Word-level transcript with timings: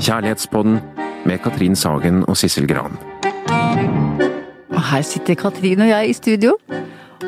Kjærlighetspodden 0.00 0.78
med 1.28 1.42
Katrin 1.44 1.74
Sagen 1.76 2.22
og 2.24 2.38
Sissel 2.40 2.64
Gran. 2.68 2.94
Og 4.72 4.80
her 4.88 5.02
sitter 5.04 5.36
Katrin 5.36 5.82
og 5.84 5.90
jeg 5.90 6.08
i 6.08 6.14
studio. 6.16 6.54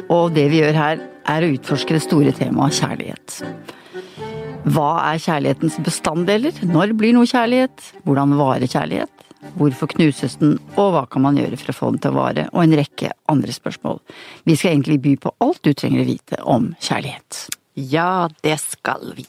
Og 0.08 0.32
det 0.32 0.46
vi 0.48 0.62
gjør 0.62 0.78
her, 0.78 1.02
er 1.28 1.44
å 1.44 1.50
utforske 1.52 1.92
det 1.92 2.00
store 2.06 2.32
temaet 2.32 2.78
kjærlighet. 2.80 3.36
Hva 4.72 4.88
er 5.10 5.20
kjærlighetens 5.20 5.76
bestanddeler? 5.84 6.64
Når 6.64 6.96
blir 6.96 7.12
noe 7.12 7.28
kjærlighet? 7.28 7.92
Hvordan 8.08 8.34
varer 8.40 8.64
kjærlighet? 8.64 9.28
Hvorfor 9.58 9.90
knuses 9.92 10.38
den, 10.40 10.56
og 10.78 10.94
hva 10.94 11.04
kan 11.12 11.26
man 11.26 11.36
gjøre 11.36 11.58
for 11.60 11.74
å 11.74 11.76
få 11.76 11.92
den 11.92 12.02
til 12.02 12.14
å 12.14 12.20
vare? 12.22 12.48
Og 12.54 12.64
en 12.64 12.76
rekke 12.78 13.12
andre 13.28 13.52
spørsmål. 13.52 14.00
Vi 14.48 14.56
skal 14.56 14.78
egentlig 14.78 15.02
by 15.04 15.18
på 15.26 15.36
alt 15.44 15.60
du 15.66 15.74
trenger 15.76 16.06
å 16.06 16.08
vite 16.08 16.40
om 16.48 16.72
kjærlighet. 16.80 17.48
Ja, 17.76 18.30
det 18.40 18.62
skal 18.64 19.12
vi. 19.18 19.28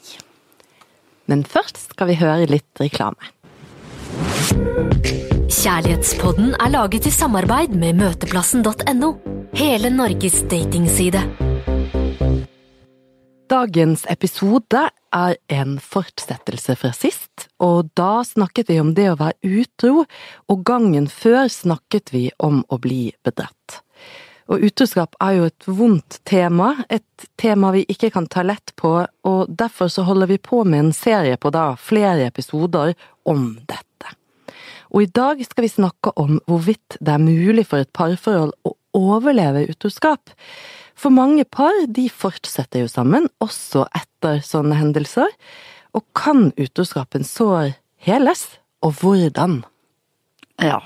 Men 1.30 1.44
først 1.48 1.80
skal 1.90 2.10
vi 2.10 2.18
høre 2.20 2.48
litt 2.50 2.82
reklame. 2.82 3.32
Kjærlighetspodden 5.54 6.54
er 6.60 6.72
laget 6.74 7.06
i 7.08 7.12
samarbeid 7.14 7.72
med 7.78 7.96
møteplassen.no. 8.00 9.14
Hele 9.54 9.90
Norges 9.94 10.42
datingside. 10.50 11.22
Dagens 13.52 14.02
episode 14.10 14.80
er 15.14 15.36
en 15.52 15.76
fortsettelse 15.78 16.74
fra 16.80 16.90
sist, 16.96 17.46
og 17.62 17.92
da 17.96 18.24
snakket 18.26 18.72
vi 18.72 18.80
om 18.82 18.94
det 18.96 19.10
å 19.12 19.18
være 19.20 19.60
utro, 19.60 20.06
og 20.50 20.64
gangen 20.66 21.06
før 21.12 21.46
snakket 21.52 22.10
vi 22.16 22.24
om 22.42 22.64
å 22.66 22.80
bli 22.82 23.12
bedratt. 23.24 23.83
Og 24.52 24.60
utroskap 24.66 25.16
er 25.24 25.38
jo 25.38 25.48
et 25.48 25.66
vondt 25.66 26.18
tema, 26.28 26.74
et 26.92 27.26
tema 27.40 27.70
vi 27.72 27.86
ikke 27.88 28.10
kan 28.12 28.26
ta 28.28 28.44
lett 28.44 28.74
på, 28.76 28.92
og 29.24 29.48
derfor 29.48 29.88
så 29.92 30.04
holder 30.04 30.28
vi 30.34 30.38
på 30.42 30.62
med 30.68 30.82
en 30.82 30.92
serie 30.96 31.38
på 31.40 31.52
da 31.54 31.70
flere 31.80 32.28
episoder 32.28 32.92
om 33.24 33.54
dette. 33.64 34.12
Og 34.94 35.06
i 35.06 35.10
dag 35.10 35.40
skal 35.42 35.64
vi 35.64 35.72
snakke 35.72 36.12
om 36.20 36.38
hvorvidt 36.46 36.98
det 37.00 37.14
er 37.16 37.22
mulig 37.22 37.64
for 37.70 37.82
et 37.82 37.92
parforhold 37.96 38.52
å 38.68 38.76
overleve 38.94 39.64
utroskap. 39.72 40.34
For 40.94 41.10
mange 41.10 41.42
par 41.48 41.74
de 41.90 42.06
fortsetter 42.12 42.84
jo 42.84 42.90
sammen, 42.92 43.26
også 43.42 43.88
etter 43.96 44.38
sånne 44.46 44.76
hendelser. 44.78 45.32
Og 45.96 46.04
kan 46.14 46.52
utroskapen 46.60 47.26
sår 47.26 47.74
heles, 48.06 48.46
og 48.84 49.00
hvordan? 49.00 49.62
Ja, 50.62 50.78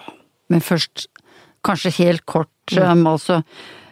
men 0.49 0.65
først 0.65 1.09
kanskje 1.69 1.95
helt 2.01 2.25
kort, 2.29 2.75
um, 2.77 3.05
altså 3.11 3.43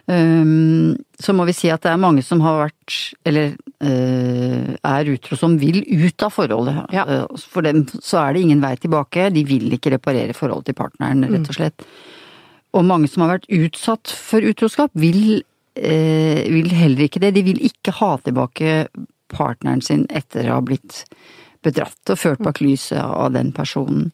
um, 0.09 0.95
så 1.19 1.33
må 1.35 1.47
vi 1.49 1.55
si 1.57 1.71
at 1.73 1.83
det 1.85 1.93
er 1.93 2.01
mange 2.01 2.23
som 2.25 2.41
har 2.45 2.59
vært, 2.65 2.97
eller 3.27 3.55
uh, 3.83 4.75
er 4.75 5.11
utro, 5.13 5.37
som 5.39 5.57
vil 5.61 5.81
ut 5.85 6.25
av 6.25 6.33
forholdet. 6.35 6.83
Ja. 6.95 7.07
Uh, 7.07 7.41
for 7.49 7.65
dem 7.65 7.85
så 7.95 8.21
er 8.23 8.35
det 8.35 8.45
ingen 8.45 8.63
vei 8.63 8.75
tilbake, 8.81 9.29
de 9.33 9.45
vil 9.47 9.69
ikke 9.77 9.95
reparere 9.97 10.37
forholdet 10.37 10.71
til 10.71 10.79
partneren, 10.79 11.25
rett 11.31 11.51
og 11.51 11.59
slett. 11.59 11.87
Og 12.77 12.85
mange 12.85 13.09
som 13.09 13.23
har 13.25 13.37
vært 13.37 13.49
utsatt 13.53 14.11
for 14.13 14.45
utroskap, 14.45 14.93
vil, 14.97 15.41
uh, 15.79 16.41
vil 16.53 16.73
heller 16.75 17.07
ikke 17.07 17.23
det. 17.23 17.35
De 17.37 17.45
vil 17.47 17.61
ikke 17.69 17.95
ha 18.01 18.15
tilbake 18.21 18.87
partneren 19.33 19.81
sin 19.83 20.05
etter 20.15 20.47
å 20.47 20.59
ha 20.59 20.63
blitt 20.63 21.03
bedratt 21.65 22.13
og 22.13 22.19
ført 22.21 22.43
bak 22.45 22.61
lyset 22.63 23.01
av 23.01 23.33
den 23.35 23.51
personen. 23.55 24.11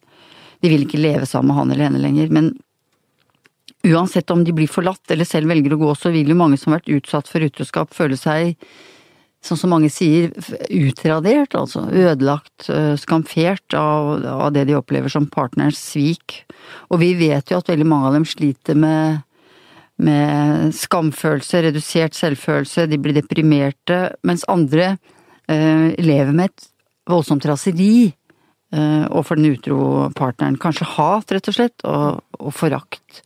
De 0.64 0.70
vil 0.72 0.86
ikke 0.86 1.02
leve 1.02 1.28
sammen 1.28 1.52
med 1.52 1.58
han 1.58 1.74
eller 1.74 1.88
henne 1.90 2.02
lenger, 2.02 2.32
men 2.32 2.54
uansett 3.84 4.30
om 4.32 4.44
de 4.44 4.54
blir 4.56 4.70
forlatt 4.70 5.12
eller 5.12 5.28
selv 5.28 5.52
velger 5.52 5.74
å 5.74 5.80
gå, 5.80 5.92
så 5.98 6.12
vil 6.14 6.32
jo 6.32 6.38
mange 6.38 6.58
som 6.60 6.72
har 6.72 6.80
vært 6.80 6.94
utsatt 6.98 7.30
for 7.30 7.44
utroskap 7.44 7.94
føle 7.94 8.16
seg, 8.18 8.54
sånn 9.44 9.60
som 9.60 9.74
mange 9.74 9.90
sier, 9.92 10.32
utradert, 10.72 11.52
altså 11.58 11.84
ødelagt, 11.92 12.70
skamfert 13.00 13.76
av, 13.76 14.24
av 14.24 14.48
det 14.56 14.64
de 14.70 14.78
opplever 14.78 15.12
som 15.12 15.28
partnerens 15.28 15.82
svik. 15.92 16.40
Og 16.88 17.02
vi 17.02 17.12
vet 17.18 17.52
jo 17.52 17.60
at 17.60 17.68
veldig 17.68 17.88
mange 17.88 18.08
av 18.08 18.18
dem 18.18 18.28
sliter 18.28 18.78
med 18.78 19.22
med 20.02 20.72
skamfølelse, 20.74 21.60
redusert 21.68 22.16
selvfølelse, 22.18 22.88
de 22.90 22.96
blir 22.98 23.14
deprimerte, 23.14 23.98
mens 24.26 24.42
andre 24.50 24.96
eh, 25.46 25.92
lever 26.02 26.32
med 26.34 26.50
et 26.50 26.66
voldsomt 27.06 27.46
raseri 27.46 28.10
overfor 28.74 29.38
den 29.38 29.52
utro 29.54 29.76
partneren. 30.18 30.56
Kanskje 30.58 30.88
hat, 30.96 31.30
rett 31.30 31.46
og 31.46 31.54
slett, 31.54 31.84
og, 31.86 32.24
og 32.40 32.54
forakt. 32.56 33.20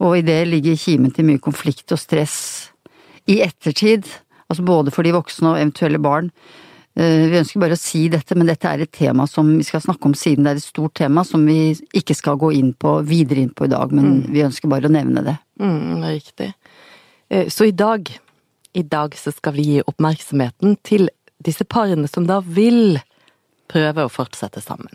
Og 0.00 0.18
i 0.18 0.22
det 0.22 0.40
ligger 0.48 0.78
kimen 0.78 1.10
til 1.14 1.26
mye 1.26 1.42
konflikt 1.42 1.90
og 1.94 1.98
stress 1.98 2.36
i 3.28 3.40
ettertid, 3.44 4.06
altså 4.48 4.64
både 4.64 4.92
for 4.94 5.04
de 5.04 5.12
voksne 5.16 5.50
og 5.52 5.58
eventuelle 5.58 5.98
barn. 6.00 6.30
Eh, 6.98 7.26
Vi 7.28 7.38
ønsker 7.38 7.60
bare 7.60 7.76
å 7.76 7.80
si 7.80 8.08
dette, 8.08 8.34
men 8.38 8.46
dette 8.46 8.66
er 8.70 8.80
et 8.82 8.92
tema 8.92 9.26
som 9.26 9.50
vi 9.58 9.66
skal 9.66 9.82
snakke 9.84 10.06
om 10.08 10.14
siden 10.14 10.44
det 10.46 10.54
er 10.54 10.60
et 10.62 10.68
stort 10.68 10.94
tema 10.94 11.24
som 11.24 11.44
vi 11.46 11.74
ikke 11.94 12.14
skal 12.16 12.38
gå 12.40 12.52
inn 12.56 12.72
på, 12.74 12.98
videre 13.06 13.42
inn 13.42 13.52
på 13.54 13.66
i 13.66 13.72
dag, 13.74 13.92
men 13.92 14.22
vi 14.32 14.42
ønsker 14.46 14.70
bare 14.70 14.88
å 14.88 14.94
nevne 14.94 15.24
det. 15.26 15.36
Mm, 15.60 16.02
riktig. 16.06 16.54
Eh, 17.30 17.48
Så 17.48 17.68
i 17.68 17.72
dag, 17.74 18.08
i 18.74 18.82
dag 18.82 19.14
så 19.14 19.32
skal 19.34 19.52
vi 19.52 19.62
gi 19.62 19.82
oppmerksomheten 19.82 20.78
til 20.82 21.08
disse 21.42 21.64
parene 21.64 22.08
som 22.08 22.26
da 22.26 22.40
vil 22.40 23.00
prøve 23.68 24.06
å 24.06 24.10
fortsette 24.10 24.62
sammen. 24.62 24.94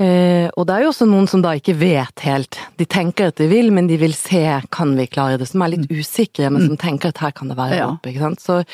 Eh, 0.00 0.48
og 0.56 0.64
det 0.64 0.72
er 0.78 0.82
jo 0.86 0.90
også 0.94 1.04
noen 1.04 1.26
som 1.28 1.42
da 1.44 1.50
ikke 1.58 1.74
vet 1.76 2.22
helt. 2.24 2.56
De 2.80 2.86
tenker 2.88 3.28
at 3.28 3.36
de 3.36 3.46
vil, 3.50 3.68
men 3.76 3.86
de 3.90 3.98
vil 4.00 4.14
se 4.16 4.40
kan 4.72 4.94
vi 4.96 5.04
klare 5.12 5.36
det. 5.40 5.48
Som 5.50 5.60
er 5.66 5.74
litt 5.74 5.90
usikre, 5.92 6.48
men 6.50 6.64
som 6.70 6.78
tenker 6.80 7.12
at 7.12 7.18
her 7.20 7.34
kan 7.36 7.48
det 7.52 7.56
være 7.58 7.76
Ja. 7.76 7.88
håp. 7.90 8.06
ikke 8.08 8.22
sant? 8.24 8.40
Så, 8.40 8.64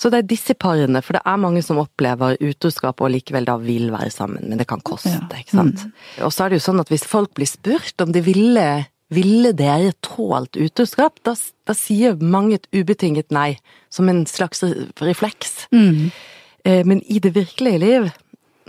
så 0.00 0.10
det 0.10 0.18
er 0.22 0.28
disse 0.30 0.54
parene, 0.56 1.02
for 1.04 1.12
det 1.18 1.22
er 1.26 1.36
mange 1.36 1.62
som 1.62 1.76
opplever 1.82 2.38
utroskap 2.40 3.00
og 3.04 3.10
likevel 3.12 3.44
da 3.44 3.58
vil 3.60 3.90
være 3.92 4.10
sammen, 4.10 4.48
men 4.48 4.56
det 4.62 4.66
kan 4.72 4.80
koste, 4.80 5.12
Ja. 5.12 5.28
ikke 5.36 5.50
sant. 5.58 5.84
Og 6.24 6.32
så 6.32 6.46
er 6.46 6.48
det 6.54 6.62
jo 6.62 6.72
sånn 6.72 6.80
at 6.80 6.88
hvis 6.88 7.04
folk 7.04 7.34
blir 7.36 7.46
spurt 7.50 8.00
om 8.00 8.12
de 8.12 8.20
ville 8.24 8.86
ville 9.10 9.50
dere 9.52 9.90
tålt 10.06 10.54
utroskap, 10.54 11.16
da, 11.26 11.34
da 11.66 11.74
sier 11.74 12.14
mange 12.22 12.54
et 12.54 12.66
ubetinget 12.72 13.28
nei, 13.34 13.58
som 13.90 14.08
en 14.08 14.24
slags 14.24 14.62
refleks. 15.02 15.66
Eh, 15.74 16.84
Men 16.86 17.02
i 17.10 17.18
det 17.18 17.34
virkelige 17.34 17.80
liv, 17.82 18.12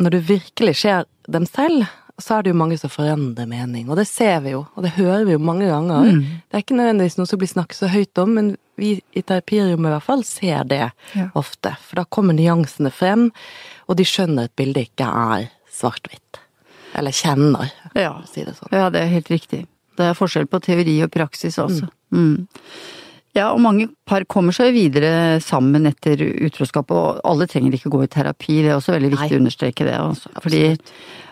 når 0.01 0.09
det 0.16 0.21
virkelig 0.27 0.73
skjer 0.81 1.05
dem 1.29 1.45
selv, 1.45 1.85
så 2.23 2.37
er 2.37 2.43
det 2.45 2.51
jo 2.53 2.59
mange 2.61 2.77
som 2.79 2.89
forandrer 2.93 3.47
mening. 3.49 3.89
Og 3.89 3.97
det 3.99 4.07
ser 4.09 4.39
vi 4.45 4.53
jo, 4.55 4.63
og 4.75 4.83
det 4.85 4.93
hører 4.97 5.25
vi 5.27 5.33
jo 5.35 5.39
mange 5.43 5.67
ganger. 5.69 6.11
Det 6.49 6.57
er 6.57 6.63
ikke 6.63 6.77
nødvendigvis 6.79 7.17
noe 7.19 7.29
som 7.29 7.41
blir 7.41 7.51
snakket 7.51 7.79
så 7.81 7.89
høyt 7.91 8.21
om, 8.23 8.33
men 8.37 8.51
vi 8.81 8.93
i 9.17 9.21
terapirommet 9.21 9.89
i 9.91 9.95
hvert 9.95 10.07
fall 10.07 10.23
ser 10.25 10.63
det 10.69 10.79
Ja. 11.15 11.27
ofte. 11.35 11.75
For 11.85 11.95
da 12.01 12.05
kommer 12.05 12.33
nyansene 12.33 12.91
frem, 12.91 13.31
og 13.87 13.97
de 13.97 14.03
skjønner 14.07 14.45
at 14.49 14.55
bildet 14.55 14.89
ikke 14.89 15.05
er 15.09 15.49
svart-hvitt. 15.71 16.39
Eller 16.95 17.11
kjenner, 17.11 17.71
Ja. 17.95 18.13
for 18.13 18.23
å 18.23 18.27
si 18.33 18.43
det 18.43 18.55
sånn. 18.57 18.71
Ja, 18.71 18.89
det 18.89 19.01
er 19.01 19.07
helt 19.13 19.29
riktig. 19.29 19.67
Det 19.97 20.05
er 20.07 20.13
forskjell 20.17 20.47
på 20.47 20.61
teori 20.63 21.01
og 21.03 21.11
praksis 21.11 21.57
også. 21.59 21.89
Mm. 22.13 22.47
Ja, 23.33 23.53
og 23.53 23.61
mange 23.63 23.88
par 24.05 24.25
kommer 24.27 24.51
seg 24.51 24.73
videre 24.75 25.39
sammen 25.39 25.85
etter 25.88 26.19
utroskap, 26.43 26.89
og 26.91 27.21
alle 27.23 27.45
trenger 27.47 27.71
ikke 27.77 27.91
gå 27.93 28.01
i 28.03 28.07
terapi, 28.11 28.57
det 28.65 28.71
er 28.73 28.75
også 28.79 28.91
veldig 28.97 29.11
viktig 29.13 29.29
Nei. 29.31 29.38
å 29.38 29.39
understreke 29.39 29.85
det. 29.88 29.95
Også. 30.03 30.27
Fordi, 30.43 30.77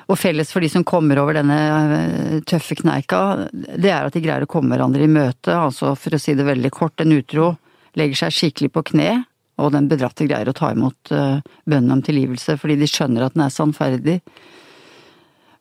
og 0.09 0.17
felles 0.17 0.49
for 0.49 0.65
de 0.65 0.69
som 0.73 0.85
kommer 0.87 1.19
over 1.21 1.37
denne 1.37 1.57
eh, 1.95 2.37
tøffe 2.49 2.77
kneika, 2.79 3.49
det 3.53 3.91
er 3.93 4.07
at 4.07 4.15
de 4.15 4.23
greier 4.23 4.45
å 4.45 4.49
komme 4.49 4.73
hverandre 4.73 5.05
i 5.05 5.11
møte, 5.11 5.53
altså 5.53 5.93
for 5.99 6.17
å 6.17 6.21
si 6.21 6.33
det 6.37 6.47
veldig 6.47 6.71
kort, 6.73 7.01
en 7.01 7.13
utro 7.13 7.51
legger 7.99 8.23
seg 8.23 8.35
skikkelig 8.35 8.71
på 8.73 8.85
kne, 8.91 9.11
og 9.59 9.73
den 9.75 9.89
bedratte 9.91 10.25
greier 10.25 10.49
å 10.49 10.55
ta 10.55 10.71
imot 10.71 11.11
uh, 11.11 11.41
bønnen 11.67 11.97
om 11.97 12.01
tilgivelse, 12.05 12.55
fordi 12.61 12.77
de 12.79 12.87
skjønner 12.87 13.25
at 13.25 13.35
den 13.35 13.43
er 13.43 13.51
sannferdig. 13.51 14.15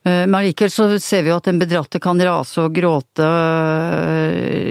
Eh, 0.06 0.22
Men 0.28 0.36
allikevel 0.38 0.70
så 0.70 0.86
ser 1.02 1.24
vi 1.26 1.32
jo 1.32 1.38
at 1.40 1.48
den 1.48 1.58
bedratte 1.58 1.98
kan 2.00 2.20
rase 2.22 2.62
og 2.62 2.76
gråte 2.76 3.26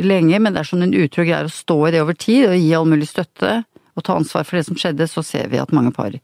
lenge, 0.05 0.39
men 0.39 0.55
dersom 0.55 0.79
den 0.85 0.95
utro 0.95 1.25
greier 1.27 1.49
å 1.49 1.53
stå 1.53 1.79
i 1.89 1.93
det 1.97 2.05
over 2.05 2.15
tid 2.15 2.47
og 2.53 2.55
gi 2.61 2.71
all 2.77 2.87
mulig 2.87 3.09
støtte 3.09 3.59
og 3.97 4.05
ta 4.05 4.15
ansvar 4.15 4.45
for 4.47 4.59
det 4.59 4.67
som 4.69 4.77
skjedde, 4.79 5.09
så 5.09 5.25
ser 5.25 5.49
vi 5.51 5.59
at 5.59 5.73
mange 5.75 5.91
par 5.91 6.15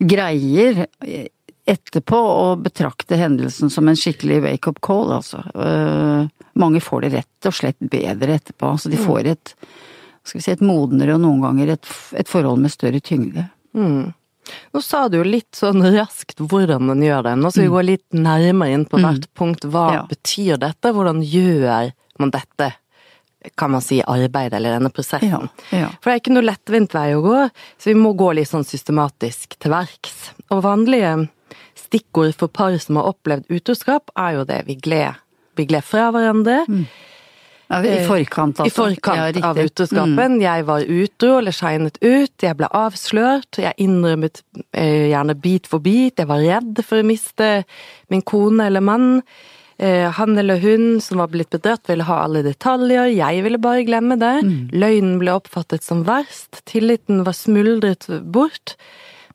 greier 0.00 0.86
eh, 1.04 1.28
etterpå 1.66 2.16
å 2.18 2.46
betrakte 2.62 3.18
hendelsen 3.18 3.70
som 3.72 3.88
en 3.90 3.96
skikkelig 3.98 4.40
wake-up 4.44 4.80
call, 4.84 5.12
altså. 5.18 5.42
Eh, 5.54 6.28
Mange 6.56 6.80
får 6.80 7.02
det 7.04 7.10
rett 7.18 7.48
og 7.50 7.52
slett 7.58 7.76
bedre 7.80 8.38
etterpå, 8.38 8.70
altså 8.76 8.88
de 8.92 8.96
får 8.96 9.26
et 9.34 9.50
skal 10.26 10.38
vi 10.40 10.42
si, 10.42 10.50
et 10.56 10.62
modnere 10.64 11.14
og 11.14 11.20
noen 11.22 11.42
ganger 11.44 11.74
et, 11.76 11.90
et 12.18 12.26
forhold 12.30 12.58
med 12.64 12.72
større 12.72 12.98
tyngde. 13.04 13.44
Mm. 13.78 14.08
Nå 14.74 14.80
sa 14.82 15.04
du 15.10 15.18
jo 15.20 15.26
litt 15.26 15.54
sånn 15.58 15.84
raskt 15.94 16.40
hvordan 16.42 16.82
man 16.88 17.02
gjør 17.04 17.28
det. 17.28 17.34
Nå 17.38 17.50
skal 17.52 17.66
vi 17.68 17.74
gå 17.76 17.82
litt 17.84 18.16
nærmere 18.16 18.74
inn 18.74 18.86
på 18.90 18.98
hvert 19.02 19.28
punkt. 19.38 19.66
Hva 19.70 19.84
Mm. 19.90 19.94
Ja. 19.98 20.02
betyr 20.10 20.58
dette? 20.64 20.92
Hvordan 20.96 21.20
gjør 21.22 21.92
man 22.18 22.30
dette, 22.34 22.72
kan 23.54 23.70
man 23.76 23.82
si, 23.84 24.00
arbeid 24.02 24.54
eller 24.56 24.78
denne 24.78 24.90
prosessen? 24.90 25.48
Ja, 25.70 25.78
ja. 25.84 25.88
For 26.00 26.10
det 26.10 26.16
er 26.16 26.22
ikke 26.24 26.34
noe 26.34 26.46
lettvint 26.48 26.94
vei 26.96 27.08
å 27.14 27.22
gå, 27.22 27.38
så 27.78 27.92
vi 27.92 27.94
må 28.00 28.14
gå 28.18 28.32
litt 28.34 28.50
sånn 28.50 28.66
systematisk 28.66 29.58
til 29.62 29.70
verks. 29.76 30.32
Og 30.50 30.62
vanlige 30.66 31.28
stikkord 31.96 32.36
for 32.36 32.52
par 32.52 32.76
som 32.82 33.00
har 33.00 33.10
opplevd 33.12 33.50
utroskap, 33.50 34.10
er 34.16 34.38
jo 34.38 34.46
det 34.48 34.62
vi 34.66 34.76
gled, 34.76 35.14
vi 35.56 35.66
gled 35.66 35.84
fra 35.84 36.10
hverandre. 36.12 36.64
Ja, 37.66 37.80
I 37.82 38.04
forkant, 38.06 38.60
altså. 38.60 38.68
I 38.68 38.70
forkant 38.94 39.36
Ja, 39.40 39.48
av 39.48 39.58
utroskapen. 39.58 40.38
Jeg 40.40 40.66
var 40.68 40.84
utro 40.86 41.38
eller 41.40 41.50
sheinet 41.50 41.98
ut, 42.00 42.32
jeg 42.42 42.54
ble 42.60 42.68
avslørt, 42.70 43.58
jeg 43.58 43.74
innrømmet 43.82 44.42
eh, 44.72 45.08
gjerne 45.10 45.34
bit 45.34 45.66
for 45.66 45.82
bit, 45.82 46.14
jeg 46.18 46.30
var 46.30 46.44
redd 46.44 46.78
for 46.86 47.02
å 47.02 47.06
miste 47.06 47.64
min 48.12 48.22
kone 48.22 48.68
eller 48.68 48.84
mann. 48.86 49.22
Eh, 49.78 50.06
han 50.14 50.38
eller 50.38 50.62
hun 50.62 51.00
som 51.02 51.18
var 51.18 51.32
blitt 51.34 51.50
bedratt, 51.50 51.88
ville 51.90 52.06
ha 52.06 52.22
alle 52.24 52.44
detaljer, 52.46 53.10
jeg 53.16 53.42
ville 53.44 53.58
bare 53.58 53.82
glemme 53.84 54.14
det. 54.20 54.36
Løgnen 54.70 55.18
ble 55.18 55.34
oppfattet 55.34 55.82
som 55.82 56.06
verst, 56.06 56.62
tilliten 56.70 57.24
var 57.26 57.34
smuldret 57.34 58.06
bort. 58.22 58.76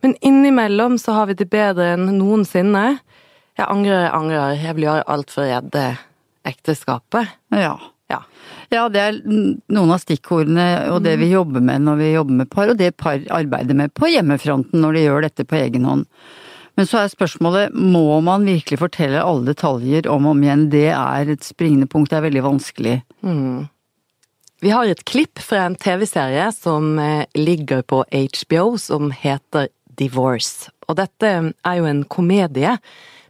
Men 0.02 0.16
innimellom 0.22 0.98
så 1.00 1.16
har 1.18 1.30
vi 1.30 1.38
det 1.40 1.50
bedre 1.52 1.94
enn 1.96 2.08
noensinne. 2.18 2.86
Jeg 3.60 3.68
angrer, 3.68 4.08
jeg 4.08 4.14
angrer, 4.18 4.60
jeg 4.60 4.78
vil 4.78 4.88
gjøre 4.88 5.08
alt 5.14 5.34
for 5.34 5.46
å 5.46 5.50
redde 5.50 5.88
ekteskapet. 6.48 7.36
Ja. 7.54 7.76
Ja. 8.12 8.22
Ja, 8.72 8.86
det 8.92 9.02
er 9.02 9.18
noen 9.24 9.92
av 9.94 10.02
stikkordene 10.04 10.66
og 10.92 11.02
det 11.06 11.18
vi 11.22 11.30
jobber 11.32 11.64
med 11.64 11.86
når 11.86 12.00
vi 12.02 12.14
jobber 12.14 12.40
med 12.42 12.50
par, 12.52 12.72
og 12.72 12.80
det 12.80 12.94
par 13.00 13.22
arbeider 13.32 13.78
med 13.78 13.94
på 13.96 14.10
hjemmefronten 14.12 14.84
når 14.84 14.98
de 14.98 15.04
gjør 15.06 15.28
dette 15.28 15.46
på 15.48 15.60
egen 15.60 15.88
hånd. 15.88 16.08
Men 16.80 16.88
så 16.88 17.02
er 17.02 17.12
spørsmålet, 17.12 17.76
må 17.76 18.22
man 18.24 18.48
virkelig 18.48 18.80
fortelle 18.80 19.24
alle 19.24 19.52
detaljer 19.52 20.08
om 20.12 20.30
og 20.30 20.38
om 20.38 20.44
igjen? 20.44 20.70
Det 20.72 20.88
er 20.96 21.32
et 21.34 21.44
springende 21.44 21.88
punkt, 21.92 22.12
det 22.12 22.20
er 22.20 22.26
veldig 22.30 22.44
vanskelig. 22.48 22.96
Vi 24.62 24.72
har 24.72 24.88
et 24.88 25.04
klipp 25.10 25.42
fra 25.44 25.66
en 25.68 25.76
TV-serie 25.76 26.48
som 26.56 26.94
eh, 27.02 27.26
ligger 27.36 27.84
på 27.84 28.04
HBO 28.08 28.78
som 28.80 29.12
heter 29.12 29.68
Divorce. 30.02 30.72
Og 30.90 30.98
dette 31.00 31.30
er 31.30 31.80
jo 31.80 31.88
en 31.88 32.04
komedie, 32.10 32.76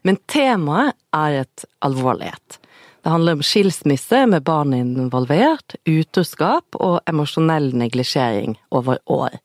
men 0.08 0.18
temaet 0.32 0.98
er 1.14 1.44
et 1.44 1.66
alvorlighet. 1.86 2.58
Det 3.02 3.10
handler 3.10 3.40
om 3.40 3.46
skilsmisse 3.46 4.26
med 4.30 4.44
barn 4.46 4.74
involvert, 4.78 5.76
utroskap 5.90 6.78
og 6.78 7.00
emosjonell 7.10 7.72
neglisjering 7.78 8.60
over 8.78 9.02
år. 9.10 9.40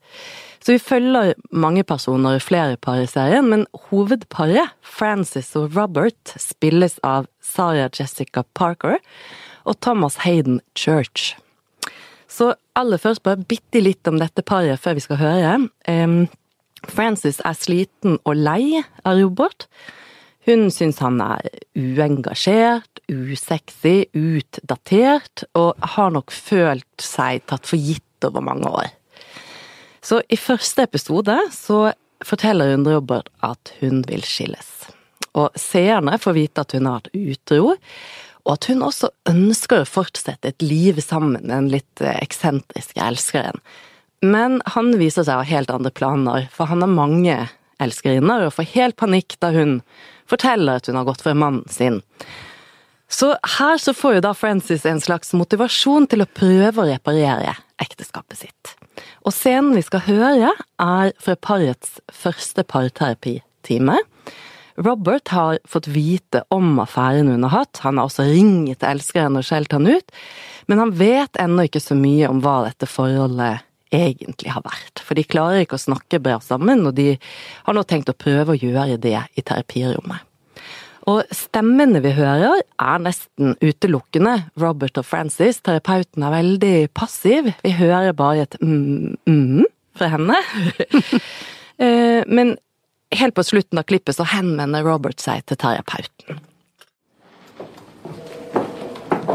Så 0.61 0.75
vi 0.75 0.83
følger 0.83 1.37
mange 1.55 1.85
personer 1.87 2.37
i 2.37 2.43
flere 2.43 2.77
par 2.77 2.99
i 3.01 3.07
serien, 3.09 3.49
men 3.49 3.65
hovedparet, 3.89 4.75
Frances 4.83 5.53
og 5.57 5.77
Robert, 5.77 6.35
spilles 6.43 6.99
av 7.07 7.31
Sarah 7.41 7.89
Jessica 7.95 8.43
Parker 8.59 8.99
og 9.65 9.79
Thomas 9.81 10.19
Hayden 10.27 10.61
Church. 10.77 11.37
Så 12.29 12.53
aller 12.77 13.01
først 13.01 13.23
bare 13.23 13.41
bitte 13.41 13.81
litt 13.81 14.09
om 14.11 14.19
dette 14.21 14.43
paret 14.45 14.83
før 14.83 14.99
vi 14.99 15.07
skal 15.07 15.23
høre. 15.23 15.55
Frances 16.93 17.41
er 17.45 17.57
sliten 17.59 18.19
og 18.25 18.37
lei 18.39 18.83
av 19.07 19.19
Robert. 19.21 19.67
Hun 20.47 20.69
syns 20.71 21.01
han 21.03 21.19
er 21.23 21.49
uengasjert, 21.75 23.01
usexy, 23.11 24.07
utdatert, 24.15 25.47
og 25.59 25.75
har 25.97 26.13
nok 26.15 26.31
følt 26.31 27.03
seg 27.03 27.43
tatt 27.51 27.67
for 27.67 27.81
gitt 27.81 28.27
over 28.27 28.45
mange 28.45 28.71
år. 28.71 28.93
Så 30.07 30.21
i 30.31 30.39
første 30.39 30.87
episode 30.87 31.35
så 31.51 31.89
forteller 32.25 32.77
hun 32.77 32.87
Robert 32.87 33.33
at 33.45 33.75
hun 33.81 34.05
vil 34.07 34.23
skilles. 34.27 34.87
Og 35.37 35.51
seerne 35.59 36.15
får 36.23 36.37
vite 36.39 36.63
at 36.63 36.77
hun 36.77 36.87
har 36.89 37.01
vært 37.01 37.19
utro, 37.35 37.75
og 38.47 38.53
at 38.55 38.69
hun 38.71 38.85
også 38.87 39.11
ønsker 39.27 39.83
å 39.83 39.91
fortsette 39.91 40.53
et 40.53 40.63
liv 40.63 41.01
sammen 41.03 41.35
med 41.35 41.51
den 41.51 41.69
litt 41.73 42.03
eh, 42.03 42.15
eksentriske 42.23 43.03
elskeren. 43.03 43.59
Men 44.25 44.61
han 44.73 44.95
viser 44.99 45.27
seg 45.27 45.37
å 45.37 45.45
ha 45.45 45.49
helt 45.49 45.71
andre 45.73 45.93
planer, 45.93 46.49
for 46.53 46.71
han 46.71 46.85
har 46.85 46.93
mange 46.93 47.37
elskerinner, 47.83 48.47
og 48.47 48.57
får 48.57 48.71
helt 48.73 48.97
panikk 49.01 49.37
da 49.43 49.53
hun 49.55 49.81
forteller 50.31 50.81
at 50.81 50.89
hun 50.89 50.99
har 50.99 51.07
gått 51.09 51.25
for 51.25 51.37
mannen 51.39 51.67
sin. 51.71 52.01
Så 53.09 53.37
her 53.59 53.79
så 53.79 53.95
får 53.95 54.17
jo 54.17 54.25
da 54.25 54.33
Frances 54.35 54.87
en 54.89 55.01
slags 55.03 55.31
motivasjon 55.37 56.09
til 56.11 56.25
å 56.25 56.31
prøve 56.39 56.83
å 56.83 56.89
reparere 56.89 57.55
ekteskapet 57.83 58.41
sitt. 58.41 58.73
Og 59.23 59.35
scenen 59.35 59.77
vi 59.77 59.85
skal 59.85 60.03
høre, 60.09 60.51
er 60.83 61.13
fra 61.23 61.37
parets 61.39 62.01
første 62.11 62.65
parterapitime. 62.67 64.01
Robert 64.77 65.31
har 65.33 65.61
fått 65.69 65.87
vite 65.89 66.43
om 66.53 66.81
affæren 66.83 67.31
hun 67.33 67.47
har 67.47 67.63
hatt, 67.63 67.81
han 67.85 68.01
har 68.01 68.11
også 68.11 68.27
ringt 68.29 68.85
elskeren 68.85 69.39
og 69.39 69.47
skjelt 69.47 69.73
han 69.73 69.89
ut, 69.89 70.13
men 70.69 70.83
han 70.83 70.93
vet 70.99 71.39
ennå 71.41 71.69
ikke 71.69 71.81
så 71.81 71.97
mye 71.97 72.29
om 72.29 72.43
hva 72.45 72.59
dette 72.67 72.89
forholdet 72.91 73.66
egentlig 73.95 74.53
har 74.55 74.65
vært. 74.65 75.03
For 75.05 75.19
de 75.19 75.27
klarer 75.27 75.65
ikke 75.65 75.79
å 75.79 75.85
snakke 75.87 76.21
bra 76.23 76.39
sammen, 76.43 76.87
og 76.89 76.97
de 76.99 77.15
har 77.67 77.77
nå 77.77 77.85
tenkt 77.87 78.11
å 78.11 78.17
prøve 78.17 78.55
å 78.55 78.59
gjøre 78.61 78.99
det 79.03 79.19
i 79.37 79.45
terapirommet. 79.45 80.25
Og 81.07 81.23
stemmene 81.31 82.01
vi 82.03 82.11
hører, 82.17 82.65
er 82.83 83.03
nesten 83.03 83.55
utelukkende 83.63 84.49
Robert 84.59 84.99
og 84.99 85.07
Frances. 85.07 85.61
Terapeuten 85.63 86.25
er 86.27 86.35
veldig 86.35 86.75
passiv. 86.99 87.53
Vi 87.63 87.75
hører 87.79 88.17
bare 88.17 88.49
et 88.49 88.57
mm-mm 88.63 89.67
fra 89.97 90.11
henne. 90.17 90.41
Eh, 91.79 92.25
Men 92.27 92.57
helt 93.13 93.35
på 93.35 93.43
slutten 93.45 93.79
av 93.79 93.85
klippet 93.85 94.17
så 94.17 94.25
henvender 94.25 94.81
Robert 94.81 95.21
seg 95.21 95.43
til 95.45 95.59
terapeuten. 95.61 96.39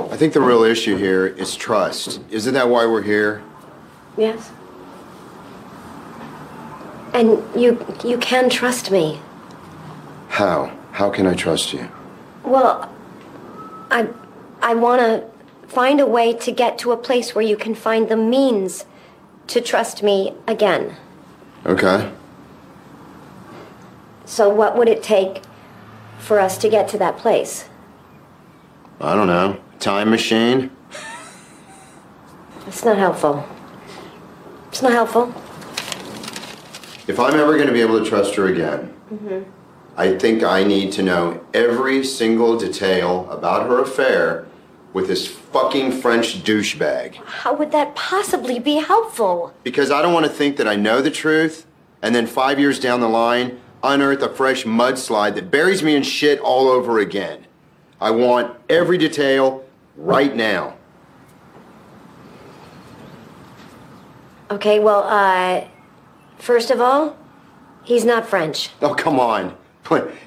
I 0.09 0.18
think 0.18 0.33
the 0.33 0.42
real 0.42 0.63
issue 0.63 0.98
here 0.98 1.27
is 1.27 1.56
trust. 1.56 2.19
Isn't 2.31 2.56
that 2.56 2.68
why 2.69 2.88
we're 2.88 3.06
here? 3.06 3.44
Yes. 4.17 4.51
And 7.13 7.43
you 7.59 7.85
you 8.03 8.17
can 8.17 8.49
trust 8.49 8.91
me. 8.91 9.19
How? 10.29 10.71
How 10.91 11.09
can 11.09 11.27
I 11.27 11.33
trust 11.33 11.73
you? 11.73 11.89
Well, 12.43 12.89
I 13.89 14.07
I 14.61 14.75
want 14.75 15.01
to 15.01 15.25
find 15.67 15.99
a 15.99 16.05
way 16.05 16.33
to 16.33 16.51
get 16.51 16.77
to 16.79 16.91
a 16.91 16.97
place 16.97 17.33
where 17.33 17.43
you 17.43 17.57
can 17.57 17.75
find 17.75 18.09
the 18.09 18.17
means 18.17 18.85
to 19.47 19.61
trust 19.61 20.03
me 20.03 20.33
again. 20.47 20.95
Okay. 21.65 22.11
So 24.25 24.49
what 24.49 24.77
would 24.77 24.87
it 24.87 25.03
take 25.03 25.41
for 26.19 26.39
us 26.39 26.57
to 26.59 26.69
get 26.69 26.87
to 26.89 26.97
that 26.99 27.17
place? 27.17 27.67
I 28.99 29.15
don't 29.15 29.27
know. 29.27 29.59
Time 29.79 30.09
machine? 30.09 30.71
It's 32.67 32.85
not 32.85 32.97
helpful. 32.97 33.45
It's 34.71 34.81
not 34.81 34.94
helpful. 34.94 35.33
If 37.06 37.19
I'm 37.19 37.38
ever 37.38 37.56
going 37.56 37.68
to 37.68 37.73
be 37.73 37.81
able 37.81 38.01
to 38.01 38.09
trust 38.09 38.35
her 38.35 38.47
again, 38.47 38.94
mm-hmm. 39.12 39.50
I 39.97 40.18
think 40.18 40.44
I 40.44 40.63
need 40.63 40.94
to 40.94 41.03
know 41.03 41.45
every 41.53 42.06
single 42.06 42.57
detail 42.57 43.29
about 43.29 43.68
her 43.68 43.81
affair 43.81 44.47
with 44.94 45.07
this 45.07 45.27
fucking 45.27 45.91
French 45.91 46.44
douchebag. 46.44 47.15
How 47.15 47.53
would 47.53 47.71
that 47.73 47.95
possibly 47.95 48.59
be 48.59 48.75
helpful? 48.75 49.53
Because 49.63 49.91
I 49.91 50.01
don't 50.01 50.13
want 50.13 50.25
to 50.25 50.31
think 50.31 50.56
that 50.56 50.69
I 50.69 50.77
know 50.77 51.01
the 51.01 51.12
truth 51.12 51.65
and 52.01 52.15
then 52.15 52.25
five 52.25 52.57
years 52.57 52.79
down 52.79 53.01
the 53.01 53.09
line 53.09 53.59
unearth 53.83 54.21
a 54.21 54.29
fresh 54.29 54.63
mudslide 54.63 55.35
that 55.35 55.51
buries 55.51 55.83
me 55.83 55.95
in 55.95 56.03
shit 56.03 56.39
all 56.39 56.69
over 56.69 57.00
again. 57.00 57.45
I 58.00 58.12
want 58.12 58.55
every 58.69 58.98
detail 58.98 59.65
right 59.98 60.34
now. 60.34 60.75
Okay, 64.51 64.79
well, 64.79 65.03
uh 65.03 65.65
first 66.38 66.72
of 66.72 66.81
all, 66.81 67.17
he's 67.84 68.05
not 68.05 68.27
French. 68.27 68.70
Oh, 68.81 68.93
come 68.93 69.20
on. 69.20 69.55